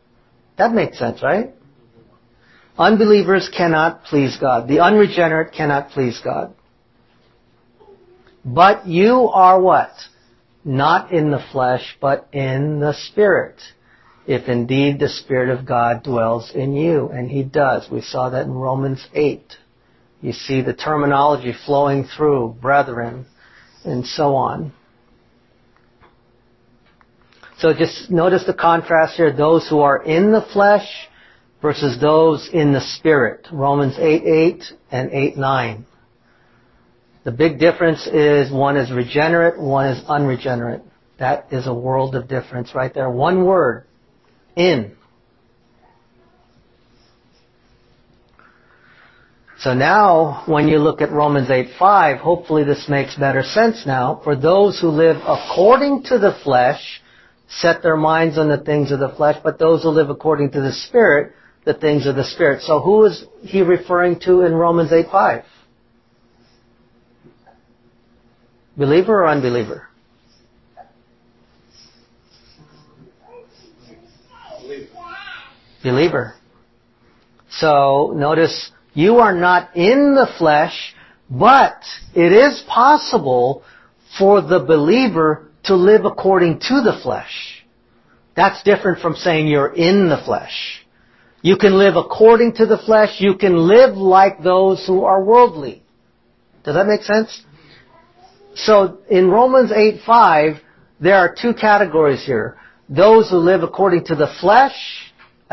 That 0.58 0.74
makes 0.74 0.98
sense, 0.98 1.22
right? 1.22 1.52
Unbelievers 2.76 3.48
cannot 3.56 4.06
please 4.06 4.36
God. 4.42 4.68
The 4.68 4.80
unregenerate 4.80 5.54
cannot 5.54 5.92
please 5.92 6.20
God. 6.24 6.56
But 8.44 8.88
you 8.88 9.30
are 9.30 9.62
what? 9.62 9.92
Not 10.66 11.12
in 11.12 11.30
the 11.30 11.44
flesh, 11.52 11.96
but 12.02 12.28
in 12.34 12.80
the 12.80 12.94
Spirit. 12.94 13.62
If 14.26 14.48
indeed 14.48 15.00
the 15.00 15.10
Spirit 15.10 15.50
of 15.50 15.66
God 15.66 16.04
dwells 16.04 16.52
in 16.56 16.74
you. 16.74 17.10
And 17.10 17.30
He 17.30 17.44
does. 17.44 17.90
We 17.92 18.02
saw 18.02 18.30
that 18.30 18.46
in 18.46 18.54
Romans 18.54 19.06
8. 19.14 19.42
You 20.22 20.32
see 20.32 20.62
the 20.62 20.74
terminology 20.74 21.54
flowing 21.66 22.06
through, 22.06 22.56
brethren, 22.62 23.26
and 23.84 24.06
so 24.06 24.36
on. 24.36 24.72
So 27.58 27.74
just 27.74 28.10
notice 28.10 28.46
the 28.46 28.54
contrast 28.54 29.16
here. 29.16 29.32
Those 29.32 29.68
who 29.68 29.80
are 29.80 30.02
in 30.02 30.32
the 30.32 30.46
flesh 30.54 30.88
versus 31.62 32.00
those 32.00 32.50
in 32.52 32.74
the 32.74 32.82
Spirit. 32.82 33.48
Romans 33.52 33.96
8, 33.98 34.24
8 34.24 34.64
and 34.92 35.12
8, 35.12 35.38
9. 35.38 35.86
The 37.24 37.32
big 37.32 37.60
difference 37.60 38.06
is 38.06 38.52
one 38.52 38.76
is 38.76 38.92
regenerate, 38.92 39.58
one 39.58 39.88
is 39.88 40.04
unregenerate. 40.08 40.82
That 41.20 41.48
is 41.52 41.68
a 41.68 41.74
world 41.74 42.16
of 42.16 42.28
difference 42.28 42.76
right 42.76 42.94
there. 42.94 43.10
One 43.10 43.46
word. 43.46 43.86
In. 44.56 44.96
So 49.60 49.74
now, 49.74 50.44
when 50.46 50.68
you 50.68 50.78
look 50.80 51.02
at 51.02 51.12
Romans 51.12 51.50
8, 51.50 51.70
5, 51.80 52.18
hopefully 52.18 52.66
this 52.66 52.90
makes 52.90 53.16
better 53.16 53.44
sense 53.44 53.86
now. 53.86 54.20
For 54.24 54.36
those 54.36 54.80
who 54.80 54.90
live 54.90 55.18
according 55.26 56.04
to 56.04 56.20
the 56.20 56.38
flesh, 56.44 57.02
set 57.48 57.82
their 57.82 57.96
minds 57.96 58.38
on 58.38 58.50
the 58.50 58.58
things 58.58 58.92
of 58.92 59.00
the 59.00 59.10
flesh, 59.16 59.38
but 59.42 59.60
those 59.60 59.84
who 59.84 59.90
live 59.90 60.10
according 60.10 60.52
to 60.52 60.62
the 60.62 60.74
Spirit, 60.74 61.32
the 61.66 61.74
things 61.74 62.06
of 62.06 62.16
the 62.18 62.26
Spirit. 62.26 62.62
So 62.62 62.82
who 62.82 63.06
is 63.06 63.26
he 63.42 63.62
referring 63.62 64.20
to 64.22 64.42
in 64.42 64.54
Romans 64.54 64.92
8, 64.92 65.06
5? 65.10 65.46
Believer 68.76 69.24
or 69.24 69.30
unbeliever? 69.30 69.88
Believer. 75.84 76.36
So 77.50 78.14
notice 78.16 78.72
you 78.94 79.18
are 79.18 79.36
not 79.36 79.76
in 79.76 80.16
the 80.16 80.28
flesh, 80.38 80.96
but 81.30 81.78
it 82.16 82.32
is 82.32 82.64
possible 82.68 83.64
for 84.18 84.42
the 84.42 84.60
believer 84.60 85.52
to 85.64 85.76
live 85.76 86.06
according 86.06 86.60
to 86.60 86.82
the 86.82 87.00
flesh. 87.02 87.66
That's 88.36 88.64
different 88.64 89.00
from 89.00 89.16
saying 89.16 89.48
you're 89.48 89.74
in 89.74 90.10
the 90.10 90.22
flesh. 90.26 90.86
You 91.42 91.58
can 91.58 91.78
live 91.78 91.96
according 91.96 92.54
to 92.56 92.66
the 92.66 92.78
flesh. 92.78 93.20
You 93.20 93.36
can 93.36 93.68
live 93.68 93.96
like 93.98 94.42
those 94.42 94.86
who 94.88 95.04
are 95.04 95.24
worldly. 95.24 95.84
Does 96.64 96.76
that 96.76 96.88
make 96.88 97.04
sense? 97.04 97.44
So 98.56 99.00
in 99.10 99.30
Romans 99.30 99.72
8, 99.72 100.02
5, 100.06 100.56
there 101.00 101.16
are 101.16 101.36
two 101.40 101.54
categories 101.54 102.26
here. 102.26 102.58
Those 102.88 103.30
who 103.30 103.38
live 103.38 103.64
according 103.64 104.06
to 104.06 104.16
the 104.16 104.34
flesh 104.40 105.03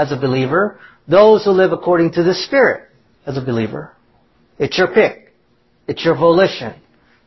as 0.00 0.12
a 0.12 0.16
believer, 0.16 0.80
those 1.06 1.44
who 1.44 1.50
live 1.50 1.72
according 1.72 2.12
to 2.12 2.22
the 2.22 2.34
Spirit 2.34 2.88
as 3.26 3.36
a 3.36 3.44
believer. 3.44 3.94
It's 4.58 4.78
your 4.78 4.88
pick. 4.88 5.34
It's 5.86 6.02
your 6.02 6.16
volition. 6.16 6.74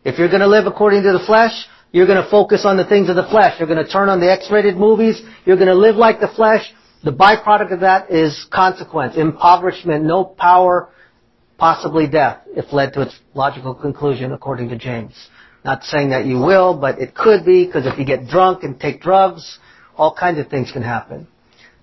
If 0.03 0.17
you're 0.17 0.30
going 0.30 0.41
to 0.41 0.47
live 0.47 0.65
according 0.65 1.03
to 1.03 1.11
the 1.11 1.24
flesh, 1.24 1.53
you're 1.91 2.07
going 2.07 2.24
to 2.24 2.30
focus 2.32 2.63
on 2.65 2.78
the 2.78 2.86
things 2.86 3.09
of 3.09 3.15
the 3.15 3.28
flesh. 3.30 3.59
You're 3.59 3.67
going 3.67 3.86
to 3.86 3.91
turn 3.91 4.09
on 4.09 4.19
the 4.19 4.32
X-rated 4.32 4.76
movies. 4.76 5.21
You're 5.45 5.57
going 5.57 5.67
to 5.67 5.76
live 5.76 5.97
like 5.97 6.19
the 6.19 6.34
flesh. 6.36 6.63
The 7.03 7.11
byproduct 7.11 7.74
of 7.74 7.82
that 7.82 8.09
is 8.09 8.47
consequence, 8.51 9.17
impoverishment, 9.17 10.03
no 10.03 10.24
power, 10.24 10.89
possibly 11.59 12.07
death, 12.07 12.39
if 12.55 12.74
led 12.74 12.93
to 12.93 13.01
its 13.01 13.19
logical 13.36 13.76
conclusion 13.76 14.32
according 14.32 14.69
to 14.69 14.78
James. 14.80 15.13
Not 15.63 15.84
saying 15.84 16.09
that 16.09 16.26
you 16.26 16.39
will, 16.39 16.76
but 16.80 16.99
it 16.99 17.13
could 17.13 17.45
be, 17.45 17.65
because 17.65 17.86
if 17.86 17.99
you 17.99 18.05
get 18.05 18.28
drunk 18.28 18.63
and 18.63 18.80
take 18.80 18.99
drugs, 18.99 19.59
all 19.95 20.15
kinds 20.15 20.39
of 20.39 20.47
things 20.47 20.71
can 20.71 20.82
happen. 20.82 21.28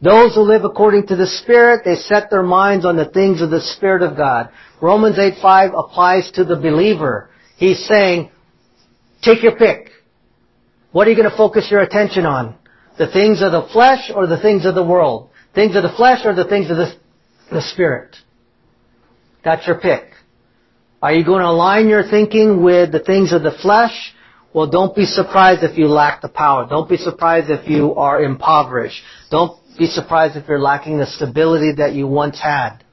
Those 0.02 0.34
who 0.34 0.40
live 0.40 0.64
according 0.64 1.08
to 1.08 1.16
the 1.16 1.26
Spirit, 1.26 1.82
they 1.84 1.94
set 1.94 2.30
their 2.30 2.42
minds 2.42 2.86
on 2.86 2.96
the 2.96 3.10
things 3.10 3.42
of 3.42 3.50
the 3.50 3.60
Spirit 3.60 4.02
of 4.02 4.16
God. 4.16 4.48
Romans 4.80 5.16
8.5 5.18 5.78
applies 5.78 6.30
to 6.32 6.44
the 6.44 6.56
believer. 6.56 7.28
He's 7.56 7.84
saying, 7.86 8.30
take 9.22 9.42
your 9.42 9.56
pick. 9.56 9.90
What 10.92 11.06
are 11.06 11.10
you 11.10 11.16
going 11.16 11.30
to 11.30 11.36
focus 11.36 11.68
your 11.70 11.80
attention 11.80 12.24
on? 12.24 12.56
The 12.98 13.12
things 13.12 13.42
of 13.42 13.52
the 13.52 13.68
flesh 13.72 14.10
or 14.14 14.26
the 14.26 14.40
things 14.40 14.64
of 14.64 14.74
the 14.74 14.84
world? 14.84 15.30
Things 15.54 15.76
of 15.76 15.82
the 15.82 15.92
flesh 15.96 16.20
or 16.24 16.34
the 16.34 16.46
things 16.46 16.70
of 16.70 16.78
the, 16.78 16.94
the 17.50 17.62
Spirit? 17.62 18.16
That's 19.44 19.66
your 19.66 19.78
pick. 19.78 20.04
Are 21.02 21.12
you 21.12 21.24
going 21.24 21.40
to 21.40 21.48
align 21.48 21.88
your 21.88 22.08
thinking 22.08 22.62
with 22.62 22.92
the 22.92 23.00
things 23.00 23.32
of 23.32 23.42
the 23.42 23.56
flesh? 23.62 24.14
Well, 24.52 24.68
don't 24.68 24.96
be 24.96 25.04
surprised 25.04 25.62
if 25.62 25.78
you 25.78 25.86
lack 25.86 26.22
the 26.22 26.28
power. 26.28 26.66
Don't 26.68 26.88
be 26.88 26.96
surprised 26.96 27.50
if 27.50 27.68
you 27.68 27.94
are 27.94 28.22
impoverished. 28.22 29.00
Don't 29.30 29.59
be 29.80 29.86
surprised 29.86 30.36
if 30.36 30.46
you're 30.46 30.60
lacking 30.60 30.98
the 30.98 31.06
stability 31.06 31.72
that 31.78 31.94
you 31.94 32.06
once 32.06 32.38
had. 32.38 32.84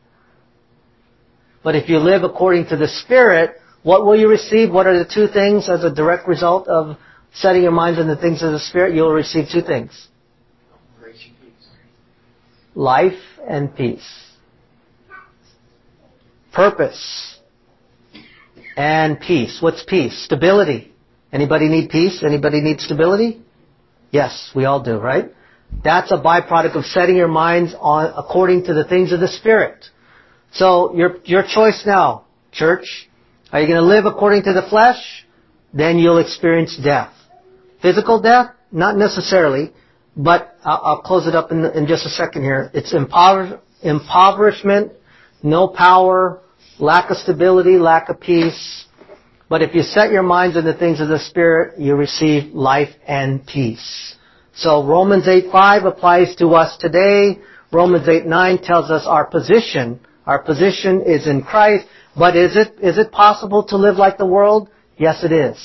But 1.62 1.76
if 1.76 1.90
you 1.90 2.00
live 2.00 2.24
according 2.24 2.68
to 2.68 2.78
the 2.78 2.88
Spirit, 2.88 3.58
what 3.84 4.06
will 4.06 4.18
you 4.18 4.30
receive? 4.30 4.72
What 4.72 4.88
are 4.88 4.98
the 4.98 5.10
two 5.14 5.28
things 5.28 5.70
as 5.70 5.84
a 5.84 5.94
direct 5.94 6.30
result 6.30 6.70
of 6.70 6.96
setting 7.34 7.62
your 7.64 7.74
minds 7.74 8.00
on 8.00 8.08
the 8.08 8.16
things 8.16 8.42
of 8.42 8.54
the 8.54 8.60
Spirit? 8.60 8.96
You'll 8.96 9.12
receive 9.12 9.50
two 9.52 9.62
things. 9.62 10.08
Grace 10.98 11.20
and 11.26 11.36
peace. 11.42 11.68
Life 12.74 13.22
and 13.46 13.76
peace. 13.76 14.10
Purpose. 16.54 17.38
and 18.78 19.20
peace. 19.20 19.58
What's 19.60 19.84
peace? 19.84 20.24
Stability. 20.24 20.94
Anybody 21.34 21.68
need 21.68 21.90
peace? 21.90 22.24
Anybody 22.24 22.62
need 22.62 22.80
stability? 22.80 23.42
Yes, 24.12 24.52
we 24.56 24.64
all 24.64 24.82
do, 24.82 24.98
right? 24.98 25.34
That's 25.84 26.11
a 26.11 26.18
byproduct 26.18 26.76
of 26.76 26.86
setting 26.86 27.15
your 27.15 27.28
minds 27.28 27.74
on 27.80 28.13
according 28.18 28.65
to 28.65 28.74
the 28.74 28.84
things 28.84 29.11
of 29.11 29.20
the 29.20 29.28
Spirit. 29.28 29.86
So 30.51 30.95
your 30.95 31.18
your 31.26 31.43
choice 31.43 31.84
now, 31.86 32.26
church. 32.51 33.09
Are 33.51 33.61
you 33.61 33.68
going 33.68 33.80
to 33.80 33.86
live 33.86 34.05
according 34.05 34.43
to 34.43 34.53
the 34.53 34.68
flesh? 34.70 35.26
Then 35.74 35.97
you'll 35.97 36.18
experience 36.18 36.78
death. 36.84 37.13
Physical 37.82 38.22
death? 38.22 38.51
Not 38.72 38.97
necessarily, 38.97 39.72
but 40.15 40.55
I'll, 40.65 41.01
close 41.01 41.28
it 41.28 41.36
up 41.36 41.51
in, 41.51 41.63
in, 41.63 41.88
just 41.88 42.05
a 42.05 42.09
second 42.09 42.43
here. 42.43 42.70
It's 42.74 42.93
impover- 42.93 43.61
impoverishment, 43.82 44.91
no 45.41 45.70
power, 45.70 46.41
lack 46.80 47.09
of 47.09 47.18
stability, 47.18 47.78
lack 47.78 48.09
of 48.09 48.20
peace. 48.20 48.86
But 49.47 49.61
if 49.61 49.74
you 49.74 49.84
set 49.84 50.11
your 50.11 50.24
minds 50.24 50.57
on 50.57 50.65
the 50.65 50.74
things 50.74 50.99
of 50.99 51.07
the 51.07 51.20
Spirit, 51.20 51.80
you 51.80 51.95
receive 51.95 52.53
life 52.53 52.93
and 53.07 53.45
peace. 53.45 54.15
So 54.58 54.84
Romans 54.84 55.28
8:5 55.28 55.86
applies 55.86 56.36
to 56.38 56.55
us 56.55 56.78
today. 56.78 57.39
Romans 57.72 58.08
8:9 58.08 58.58
tells 58.58 58.89
us 58.89 59.05
our 59.05 59.26
position. 59.26 59.99
Our 60.26 60.39
position 60.39 61.01
is 61.01 61.28
in 61.28 61.43
Christ. 61.43 61.86
But 62.16 62.36
is 62.36 62.55
it 62.55 62.74
is 62.82 62.97
it 62.97 63.12
possible 63.12 63.64
to 63.66 63.78
live 63.78 63.97
like 63.97 64.18
the 64.18 64.26
world? 64.26 64.70
Yes, 64.97 65.24
it 65.24 65.32
is. 65.32 65.60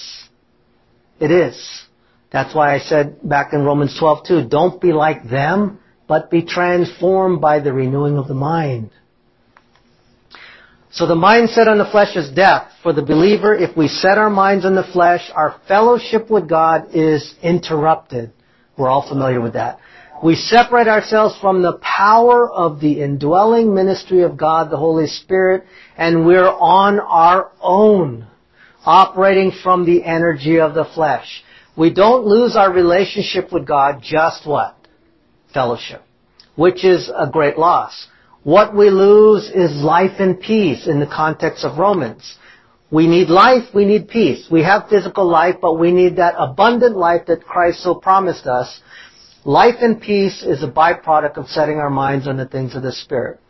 It 1.18 1.30
is. 1.30 1.56
That's 2.30 2.54
why 2.54 2.74
I 2.74 2.80
said 2.80 3.16
back 3.26 3.54
in 3.54 3.64
Romans 3.64 3.98
12:2, 3.98 4.50
don't 4.50 4.78
be 4.78 4.92
like 4.92 5.28
them, 5.28 5.78
but 6.06 6.30
be 6.30 6.42
transformed 6.42 7.40
by 7.40 7.60
the 7.60 7.72
renewing 7.72 8.18
of 8.18 8.28
the 8.28 8.34
mind. 8.34 8.90
So 10.90 11.06
the 11.06 11.14
mindset 11.14 11.66
on 11.66 11.78
the 11.78 11.86
flesh 11.86 12.14
is 12.16 12.28
death. 12.28 12.70
For 12.82 12.92
the 12.92 13.00
believer, 13.00 13.54
if 13.54 13.74
we 13.74 13.88
set 13.88 14.18
our 14.18 14.28
minds 14.28 14.66
on 14.66 14.74
the 14.74 14.90
flesh, 14.96 15.30
our 15.34 15.54
fellowship 15.66 16.28
with 16.28 16.46
God 16.46 16.88
is 16.92 17.34
interrupted. 17.40 18.32
We're 18.82 18.90
all 18.90 19.08
familiar 19.08 19.40
with 19.40 19.52
that. 19.52 19.78
We 20.24 20.34
separate 20.34 20.88
ourselves 20.88 21.36
from 21.40 21.62
the 21.62 21.74
power 21.74 22.50
of 22.50 22.80
the 22.80 23.00
indwelling 23.00 23.72
ministry 23.72 24.22
of 24.24 24.36
God, 24.36 24.70
the 24.72 24.76
Holy 24.76 25.06
Spirit, 25.06 25.62
and 25.96 26.26
we're 26.26 26.50
on 26.50 26.98
our 26.98 27.52
own, 27.60 28.26
operating 28.84 29.52
from 29.62 29.86
the 29.86 30.02
energy 30.02 30.58
of 30.58 30.74
the 30.74 30.84
flesh. 30.84 31.44
We 31.76 31.94
don't 31.94 32.26
lose 32.26 32.56
our 32.56 32.72
relationship 32.72 33.52
with 33.52 33.68
God, 33.68 34.00
just 34.02 34.44
what? 34.48 34.76
Fellowship. 35.54 36.02
Which 36.56 36.84
is 36.84 37.08
a 37.08 37.30
great 37.30 37.56
loss. 37.56 38.08
What 38.42 38.74
we 38.74 38.90
lose 38.90 39.48
is 39.48 39.80
life 39.80 40.18
and 40.18 40.40
peace 40.40 40.88
in 40.88 40.98
the 40.98 41.06
context 41.06 41.64
of 41.64 41.78
Romans. 41.78 42.36
We 42.92 43.06
need 43.06 43.30
life, 43.30 43.74
we 43.74 43.86
need 43.86 44.08
peace. 44.08 44.46
We 44.50 44.62
have 44.64 44.90
physical 44.90 45.26
life, 45.26 45.56
but 45.62 45.78
we 45.78 45.92
need 45.92 46.16
that 46.16 46.34
abundant 46.36 46.94
life 46.94 47.22
that 47.26 47.42
Christ 47.42 47.82
so 47.82 47.94
promised 47.94 48.46
us. 48.46 48.80
Life 49.46 49.76
and 49.80 49.98
peace 49.98 50.42
is 50.42 50.62
a 50.62 50.70
byproduct 50.70 51.38
of 51.38 51.48
setting 51.48 51.78
our 51.78 51.88
minds 51.88 52.28
on 52.28 52.36
the 52.36 52.46
things 52.46 52.76
of 52.76 52.82
the 52.82 52.92
Spirit. 52.92 53.40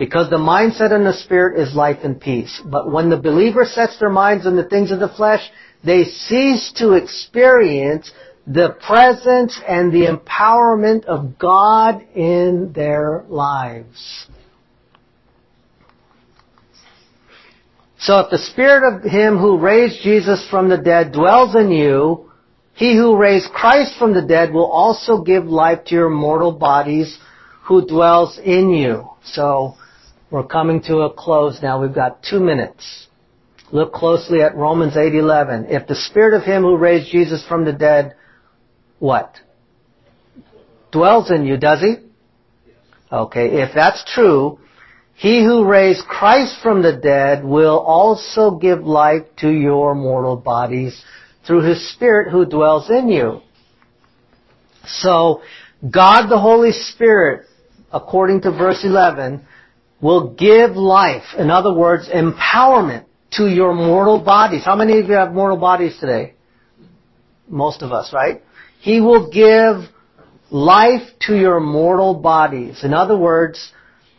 Because 0.00 0.28
the 0.30 0.36
mindset 0.36 0.90
in 0.90 1.04
the 1.04 1.12
Spirit 1.12 1.60
is 1.60 1.76
life 1.76 1.98
and 2.02 2.20
peace. 2.20 2.60
But 2.64 2.90
when 2.90 3.08
the 3.08 3.16
believer 3.16 3.64
sets 3.64 4.00
their 4.00 4.10
minds 4.10 4.46
on 4.46 4.56
the 4.56 4.68
things 4.68 4.90
of 4.90 4.98
the 4.98 5.08
flesh, 5.08 5.48
they 5.84 6.02
cease 6.02 6.72
to 6.78 6.94
experience 6.94 8.10
the 8.48 8.76
presence 8.84 9.60
and 9.66 9.92
the 9.92 10.06
empowerment 10.06 11.04
of 11.04 11.38
God 11.38 12.04
in 12.16 12.72
their 12.74 13.24
lives. 13.28 14.26
So 18.00 18.20
if 18.20 18.30
the 18.30 18.38
Spirit 18.38 18.96
of 18.96 19.02
Him 19.02 19.38
who 19.38 19.58
raised 19.58 20.02
Jesus 20.02 20.46
from 20.48 20.68
the 20.68 20.78
dead 20.78 21.12
dwells 21.12 21.56
in 21.56 21.70
you, 21.72 22.30
He 22.74 22.96
who 22.96 23.16
raised 23.16 23.50
Christ 23.50 23.98
from 23.98 24.14
the 24.14 24.22
dead 24.22 24.52
will 24.52 24.70
also 24.70 25.22
give 25.22 25.46
life 25.46 25.84
to 25.86 25.94
your 25.94 26.08
mortal 26.08 26.52
bodies 26.52 27.18
who 27.64 27.86
dwells 27.86 28.38
in 28.38 28.70
you. 28.70 29.10
So 29.24 29.74
we're 30.30 30.46
coming 30.46 30.80
to 30.84 30.98
a 30.98 31.12
close 31.12 31.58
now. 31.60 31.80
We've 31.82 31.94
got 31.94 32.22
two 32.22 32.38
minutes. 32.38 33.08
Look 33.72 33.92
closely 33.92 34.42
at 34.42 34.56
Romans 34.56 34.96
8:11. 34.96 35.66
If 35.68 35.88
the 35.88 35.96
Spirit 35.96 36.34
of 36.34 36.44
Him 36.44 36.62
who 36.62 36.76
raised 36.76 37.10
Jesus 37.10 37.44
from 37.46 37.64
the 37.64 37.72
dead, 37.72 38.14
what? 39.00 39.34
Dwells 40.92 41.30
in 41.30 41.44
you, 41.44 41.56
does 41.56 41.80
He? 41.80 41.96
Okay, 43.12 43.62
if 43.62 43.74
that's 43.74 44.04
true, 44.14 44.58
he 45.18 45.42
who 45.42 45.64
raised 45.64 46.06
Christ 46.06 46.58
from 46.62 46.80
the 46.80 46.92
dead 46.92 47.42
will 47.44 47.80
also 47.80 48.52
give 48.52 48.86
life 48.86 49.24
to 49.38 49.50
your 49.50 49.96
mortal 49.96 50.36
bodies 50.36 51.04
through 51.44 51.62
His 51.62 51.92
Spirit 51.92 52.30
who 52.30 52.46
dwells 52.46 52.88
in 52.88 53.08
you. 53.08 53.40
So, 54.86 55.42
God 55.82 56.28
the 56.28 56.38
Holy 56.38 56.70
Spirit, 56.70 57.46
according 57.92 58.42
to 58.42 58.52
verse 58.52 58.84
11, 58.84 59.44
will 60.00 60.34
give 60.34 60.76
life, 60.76 61.24
in 61.36 61.50
other 61.50 61.74
words, 61.74 62.08
empowerment 62.08 63.04
to 63.32 63.48
your 63.48 63.74
mortal 63.74 64.20
bodies. 64.20 64.62
How 64.64 64.76
many 64.76 65.00
of 65.00 65.06
you 65.06 65.14
have 65.14 65.32
mortal 65.32 65.58
bodies 65.58 65.98
today? 65.98 66.34
Most 67.48 67.82
of 67.82 67.90
us, 67.90 68.12
right? 68.12 68.40
He 68.78 69.00
will 69.00 69.32
give 69.32 69.92
life 70.52 71.02
to 71.22 71.36
your 71.36 71.58
mortal 71.58 72.14
bodies. 72.14 72.84
In 72.84 72.94
other 72.94 73.18
words, 73.18 73.72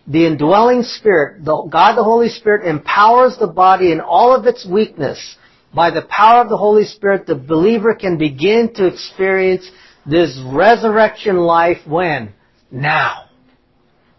the 0.10 0.26
indwelling 0.26 0.82
Spirit, 0.82 1.45
the, 1.45 1.68
God 1.70 1.95
the 1.95 2.03
Holy 2.03 2.30
Spirit 2.30 2.68
empowers 2.68 3.38
the 3.38 3.47
body 3.47 3.91
in 3.91 4.01
all 4.01 4.36
of 4.36 4.47
its 4.47 4.68
weakness. 4.68 5.38
By 5.74 5.91
the 5.91 6.01
power 6.01 6.41
of 6.41 6.49
the 6.49 6.57
Holy 6.57 6.84
Spirit, 6.84 7.28
the 7.28 7.36
believer 7.36 7.93
can 7.93 8.18
begin 8.18 8.74
to 8.74 8.88
experience 8.88 9.70
this 10.07 10.41
resurrection 10.43 11.38
life 11.38 11.86
when? 11.86 12.34
Now. 12.72 13.26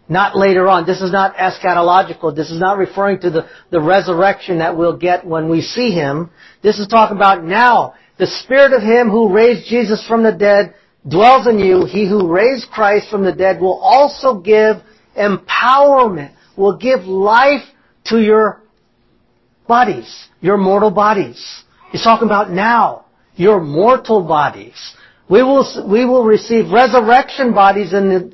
Not 0.07 0.37
later 0.37 0.69
on. 0.69 0.85
This 0.85 1.01
is 1.01 1.11
not 1.11 1.35
eschatological. 1.35 2.33
This 2.33 2.51
is 2.51 2.59
not 2.59 2.77
referring 2.77 3.19
to 3.21 3.29
the, 3.29 3.49
the 3.69 3.81
resurrection 3.81 4.59
that 4.59 4.77
we'll 4.77 4.97
get 4.97 5.25
when 5.25 5.49
we 5.49 5.61
see 5.61 5.91
Him. 5.91 6.31
This 6.63 6.79
is 6.79 6.87
talking 6.87 7.17
about 7.17 7.43
now. 7.43 7.95
The 8.17 8.27
Spirit 8.27 8.71
of 8.71 8.81
Him 8.81 9.09
who 9.09 9.33
raised 9.33 9.67
Jesus 9.67 10.05
from 10.07 10.23
the 10.23 10.31
dead 10.31 10.73
dwells 11.07 11.47
in 11.47 11.59
you. 11.59 11.85
He 11.85 12.07
who 12.07 12.31
raised 12.31 12.69
Christ 12.69 13.09
from 13.09 13.25
the 13.25 13.33
dead 13.33 13.59
will 13.59 13.79
also 13.79 14.39
give 14.39 14.77
empowerment, 15.17 16.33
will 16.55 16.77
give 16.77 17.01
life 17.01 17.63
to 18.05 18.19
your 18.19 18.61
bodies, 19.67 20.27
your 20.41 20.57
mortal 20.57 20.91
bodies. 20.91 21.63
He's 21.91 22.03
talking 22.03 22.27
about 22.27 22.51
now, 22.51 23.05
your 23.35 23.61
mortal 23.61 24.23
bodies. 24.27 24.95
We 25.29 25.43
will, 25.43 25.65
we 25.89 26.05
will 26.05 26.25
receive 26.25 26.71
resurrection 26.71 27.53
bodies 27.53 27.93
in 27.93 28.09
the, 28.09 28.33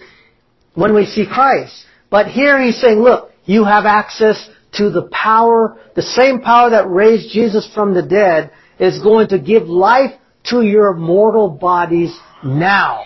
when 0.73 0.95
we 0.95 1.05
see 1.05 1.25
Christ. 1.32 1.86
But 2.09 2.28
here 2.28 2.61
he's 2.61 2.80
saying, 2.80 2.99
look, 2.99 3.32
you 3.45 3.65
have 3.65 3.86
access 3.86 4.49
to 4.73 4.89
the 4.89 5.09
power, 5.11 5.78
the 5.95 6.01
same 6.01 6.41
power 6.41 6.71
that 6.71 6.89
raised 6.89 7.32
Jesus 7.32 7.69
from 7.73 7.93
the 7.93 8.01
dead 8.01 8.51
is 8.80 8.99
going 8.99 9.30
to 9.30 9.39
give 9.39 9.63
life 9.67 10.11
to 10.45 10.61
your 10.61 10.93
mortal 10.93 11.49
bodies 11.49 12.17
now. 12.43 13.03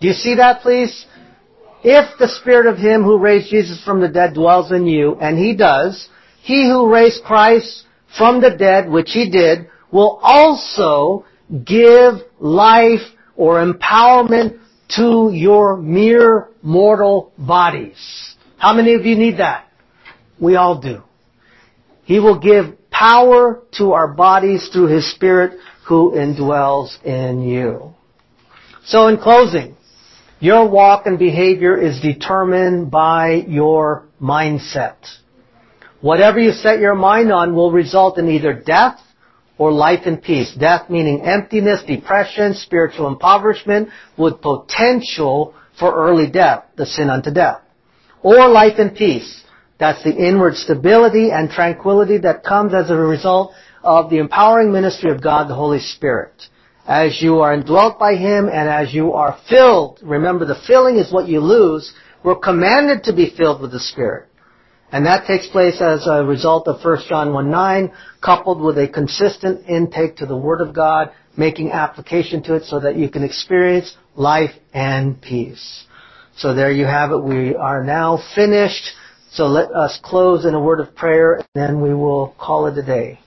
Do 0.00 0.08
you 0.08 0.14
see 0.14 0.36
that, 0.36 0.62
please? 0.62 1.06
If 1.82 2.18
the 2.18 2.28
Spirit 2.28 2.66
of 2.66 2.78
Him 2.78 3.02
who 3.04 3.18
raised 3.18 3.50
Jesus 3.50 3.82
from 3.84 4.00
the 4.00 4.08
dead 4.08 4.34
dwells 4.34 4.72
in 4.72 4.86
you, 4.86 5.16
and 5.20 5.38
He 5.38 5.54
does, 5.54 6.08
He 6.42 6.68
who 6.68 6.92
raised 6.92 7.22
Christ 7.24 7.84
from 8.16 8.40
the 8.40 8.50
dead, 8.50 8.88
which 8.88 9.10
He 9.12 9.30
did, 9.30 9.68
will 9.92 10.18
also 10.22 11.24
give 11.64 12.14
life 12.38 13.06
or 13.36 13.64
empowerment 13.64 14.58
to 14.96 15.30
your 15.32 15.76
mere 15.76 16.48
mortal 16.62 17.32
bodies. 17.38 18.34
How 18.56 18.74
many 18.74 18.94
of 18.94 19.06
you 19.06 19.16
need 19.16 19.38
that? 19.38 19.66
We 20.40 20.56
all 20.56 20.80
do. 20.80 21.02
He 22.04 22.18
will 22.18 22.38
give 22.38 22.90
power 22.90 23.62
to 23.76 23.92
our 23.92 24.08
bodies 24.08 24.68
through 24.72 24.86
His 24.86 25.10
Spirit 25.12 25.58
who 25.86 26.12
indwells 26.12 27.02
in 27.04 27.42
you. 27.42 27.94
So 28.84 29.08
in 29.08 29.18
closing, 29.18 29.76
your 30.40 30.68
walk 30.68 31.06
and 31.06 31.18
behavior 31.18 31.76
is 31.76 32.00
determined 32.00 32.90
by 32.90 33.44
your 33.48 34.06
mindset. 34.20 34.96
Whatever 36.00 36.38
you 36.38 36.52
set 36.52 36.78
your 36.78 36.94
mind 36.94 37.32
on 37.32 37.56
will 37.56 37.72
result 37.72 38.18
in 38.18 38.28
either 38.28 38.52
death 38.52 39.00
or 39.58 39.72
life 39.72 40.02
and 40.06 40.22
peace. 40.22 40.54
Death 40.54 40.88
meaning 40.88 41.22
emptiness, 41.22 41.82
depression, 41.82 42.54
spiritual 42.54 43.08
impoverishment 43.08 43.88
with 44.16 44.40
potential 44.40 45.54
for 45.78 45.92
early 45.92 46.30
death, 46.30 46.64
the 46.76 46.86
sin 46.86 47.10
unto 47.10 47.32
death. 47.32 47.60
Or 48.22 48.48
life 48.48 48.78
and 48.78 48.94
peace. 48.94 49.42
That's 49.80 50.02
the 50.04 50.14
inward 50.14 50.54
stability 50.54 51.30
and 51.32 51.50
tranquility 51.50 52.18
that 52.18 52.44
comes 52.44 52.74
as 52.74 52.90
a 52.90 52.96
result 52.96 53.52
of 53.82 54.10
the 54.10 54.18
empowering 54.18 54.72
ministry 54.72 55.10
of 55.10 55.22
God, 55.22 55.48
the 55.48 55.54
Holy 55.54 55.80
Spirit 55.80 56.32
as 56.88 57.20
you 57.20 57.40
are 57.40 57.52
indwelt 57.52 57.98
by 57.98 58.16
Him 58.16 58.48
and 58.48 58.68
as 58.68 58.94
you 58.94 59.12
are 59.12 59.38
filled. 59.48 60.00
Remember, 60.02 60.46
the 60.46 60.60
filling 60.66 60.96
is 60.96 61.12
what 61.12 61.28
you 61.28 61.40
lose. 61.40 61.92
We're 62.24 62.36
commanded 62.36 63.04
to 63.04 63.12
be 63.12 63.30
filled 63.36 63.60
with 63.60 63.72
the 63.72 63.78
Spirit. 63.78 64.28
And 64.90 65.04
that 65.04 65.26
takes 65.26 65.46
place 65.46 65.82
as 65.82 66.06
a 66.06 66.24
result 66.24 66.66
of 66.66 66.82
1 66.82 66.98
John 67.06 67.34
1 67.34 67.50
9, 67.50 67.92
coupled 68.22 68.62
with 68.62 68.78
a 68.78 68.88
consistent 68.88 69.68
intake 69.68 70.16
to 70.16 70.26
the 70.26 70.36
Word 70.36 70.62
of 70.62 70.74
God, 70.74 71.12
making 71.36 71.72
application 71.72 72.42
to 72.44 72.54
it 72.54 72.64
so 72.64 72.80
that 72.80 72.96
you 72.96 73.10
can 73.10 73.22
experience 73.22 73.94
life 74.16 74.54
and 74.72 75.20
peace. 75.20 75.84
So 76.38 76.54
there 76.54 76.72
you 76.72 76.86
have 76.86 77.12
it. 77.12 77.18
We 77.18 77.54
are 77.54 77.84
now 77.84 78.18
finished. 78.34 78.92
So 79.32 79.46
let 79.46 79.70
us 79.72 80.00
close 80.02 80.46
in 80.46 80.54
a 80.54 80.60
word 80.60 80.80
of 80.80 80.94
prayer 80.94 81.34
and 81.34 81.46
then 81.54 81.82
we 81.82 81.92
will 81.92 82.34
call 82.38 82.66
it 82.66 82.78
a 82.78 82.82
day. 82.82 83.20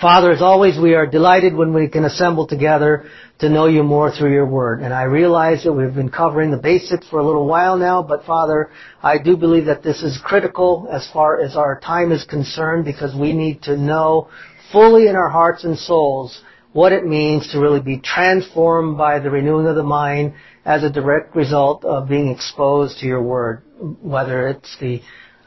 Father, 0.00 0.30
as 0.30 0.40
always, 0.40 0.78
we 0.78 0.94
are 0.94 1.08
delighted 1.08 1.54
when 1.54 1.74
we 1.74 1.88
can 1.88 2.04
assemble 2.04 2.46
together 2.46 3.10
to 3.40 3.48
know 3.48 3.66
you 3.66 3.82
more 3.82 4.12
through 4.12 4.32
your 4.32 4.46
word. 4.46 4.80
And 4.80 4.94
I 4.94 5.02
realize 5.02 5.64
that 5.64 5.72
we've 5.72 5.94
been 5.94 6.08
covering 6.08 6.52
the 6.52 6.56
basics 6.56 7.08
for 7.08 7.18
a 7.18 7.26
little 7.26 7.46
while 7.46 7.76
now, 7.76 8.04
but 8.04 8.24
Father, 8.24 8.70
I 9.02 9.18
do 9.18 9.36
believe 9.36 9.64
that 9.64 9.82
this 9.82 10.00
is 10.04 10.20
critical 10.22 10.88
as 10.88 11.08
far 11.12 11.40
as 11.40 11.56
our 11.56 11.80
time 11.80 12.12
is 12.12 12.22
concerned 12.22 12.84
because 12.84 13.12
we 13.16 13.32
need 13.32 13.62
to 13.62 13.76
know 13.76 14.28
fully 14.70 15.08
in 15.08 15.16
our 15.16 15.30
hearts 15.30 15.64
and 15.64 15.76
souls 15.76 16.42
what 16.72 16.92
it 16.92 17.04
means 17.04 17.50
to 17.50 17.58
really 17.58 17.80
be 17.80 17.98
transformed 17.98 18.96
by 18.96 19.18
the 19.18 19.30
renewing 19.30 19.66
of 19.66 19.74
the 19.74 19.82
mind 19.82 20.32
as 20.64 20.84
a 20.84 20.90
direct 20.90 21.34
result 21.34 21.84
of 21.84 22.08
being 22.08 22.28
exposed 22.28 22.98
to 22.98 23.06
your 23.06 23.22
word, 23.22 23.62
whether 24.00 24.46
it's 24.46 24.76
the 24.78 25.00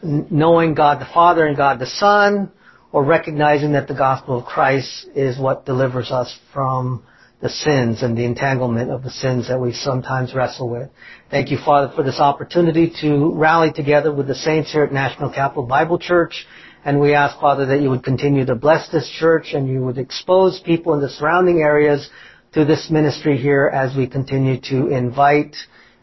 knowing 0.03 0.73
God 0.73 0.99
the 0.99 1.13
Father 1.13 1.45
and 1.45 1.55
God 1.55 1.79
the 1.79 1.85
Son, 1.85 2.51
or 2.91 3.03
recognizing 3.03 3.73
that 3.73 3.87
the 3.87 3.93
gospel 3.93 4.39
of 4.39 4.45
Christ 4.45 5.07
is 5.15 5.39
what 5.39 5.65
delivers 5.65 6.11
us 6.11 6.37
from 6.53 7.03
the 7.41 7.49
sins 7.49 8.03
and 8.03 8.15
the 8.15 8.25
entanglement 8.25 8.91
of 8.91 9.03
the 9.03 9.09
sins 9.09 9.47
that 9.47 9.59
we 9.59 9.73
sometimes 9.73 10.33
wrestle 10.35 10.69
with. 10.69 10.89
Thank 11.31 11.49
you, 11.49 11.57
Father, 11.57 11.91
for 11.95 12.03
this 12.03 12.19
opportunity 12.19 12.93
to 13.01 13.33
rally 13.33 13.71
together 13.73 14.13
with 14.13 14.27
the 14.27 14.35
saints 14.35 14.71
here 14.71 14.83
at 14.83 14.93
National 14.93 15.31
Capital 15.31 15.63
Bible 15.63 15.97
Church. 15.97 16.45
And 16.85 16.99
we 16.99 17.13
ask, 17.13 17.39
Father, 17.39 17.65
that 17.67 17.81
you 17.81 17.89
would 17.89 18.03
continue 18.03 18.45
to 18.45 18.55
bless 18.55 18.89
this 18.89 19.09
church 19.19 19.53
and 19.53 19.67
you 19.67 19.81
would 19.81 19.97
expose 19.97 20.59
people 20.59 20.93
in 20.93 21.01
the 21.01 21.09
surrounding 21.09 21.59
areas 21.61 22.09
to 22.53 22.65
this 22.65 22.89
ministry 22.91 23.37
here 23.37 23.71
as 23.73 23.95
we 23.95 24.07
continue 24.07 24.59
to 24.61 24.87
invite 24.87 25.55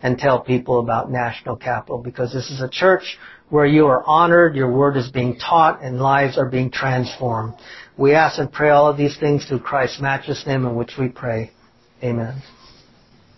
and 0.02 0.18
tell 0.18 0.40
people 0.40 0.80
about 0.80 1.10
National 1.10 1.56
Capital 1.56 1.98
because 1.98 2.32
this 2.32 2.50
is 2.50 2.60
a 2.60 2.68
church 2.68 3.18
where 3.50 3.66
you 3.66 3.86
are 3.86 4.04
honored, 4.04 4.54
your 4.54 4.70
word 4.70 4.96
is 4.96 5.10
being 5.10 5.38
taught, 5.38 5.82
and 5.82 6.00
lives 6.00 6.36
are 6.38 6.48
being 6.48 6.70
transformed. 6.70 7.54
We 7.96 8.14
ask 8.14 8.38
and 8.38 8.52
pray 8.52 8.70
all 8.70 8.88
of 8.88 8.96
these 8.96 9.18
things 9.18 9.46
through 9.46 9.60
Christ's 9.60 10.00
matchless 10.00 10.46
name 10.46 10.66
in 10.66 10.76
which 10.76 10.92
we 10.98 11.08
pray. 11.08 11.50
Amen. 12.02 12.42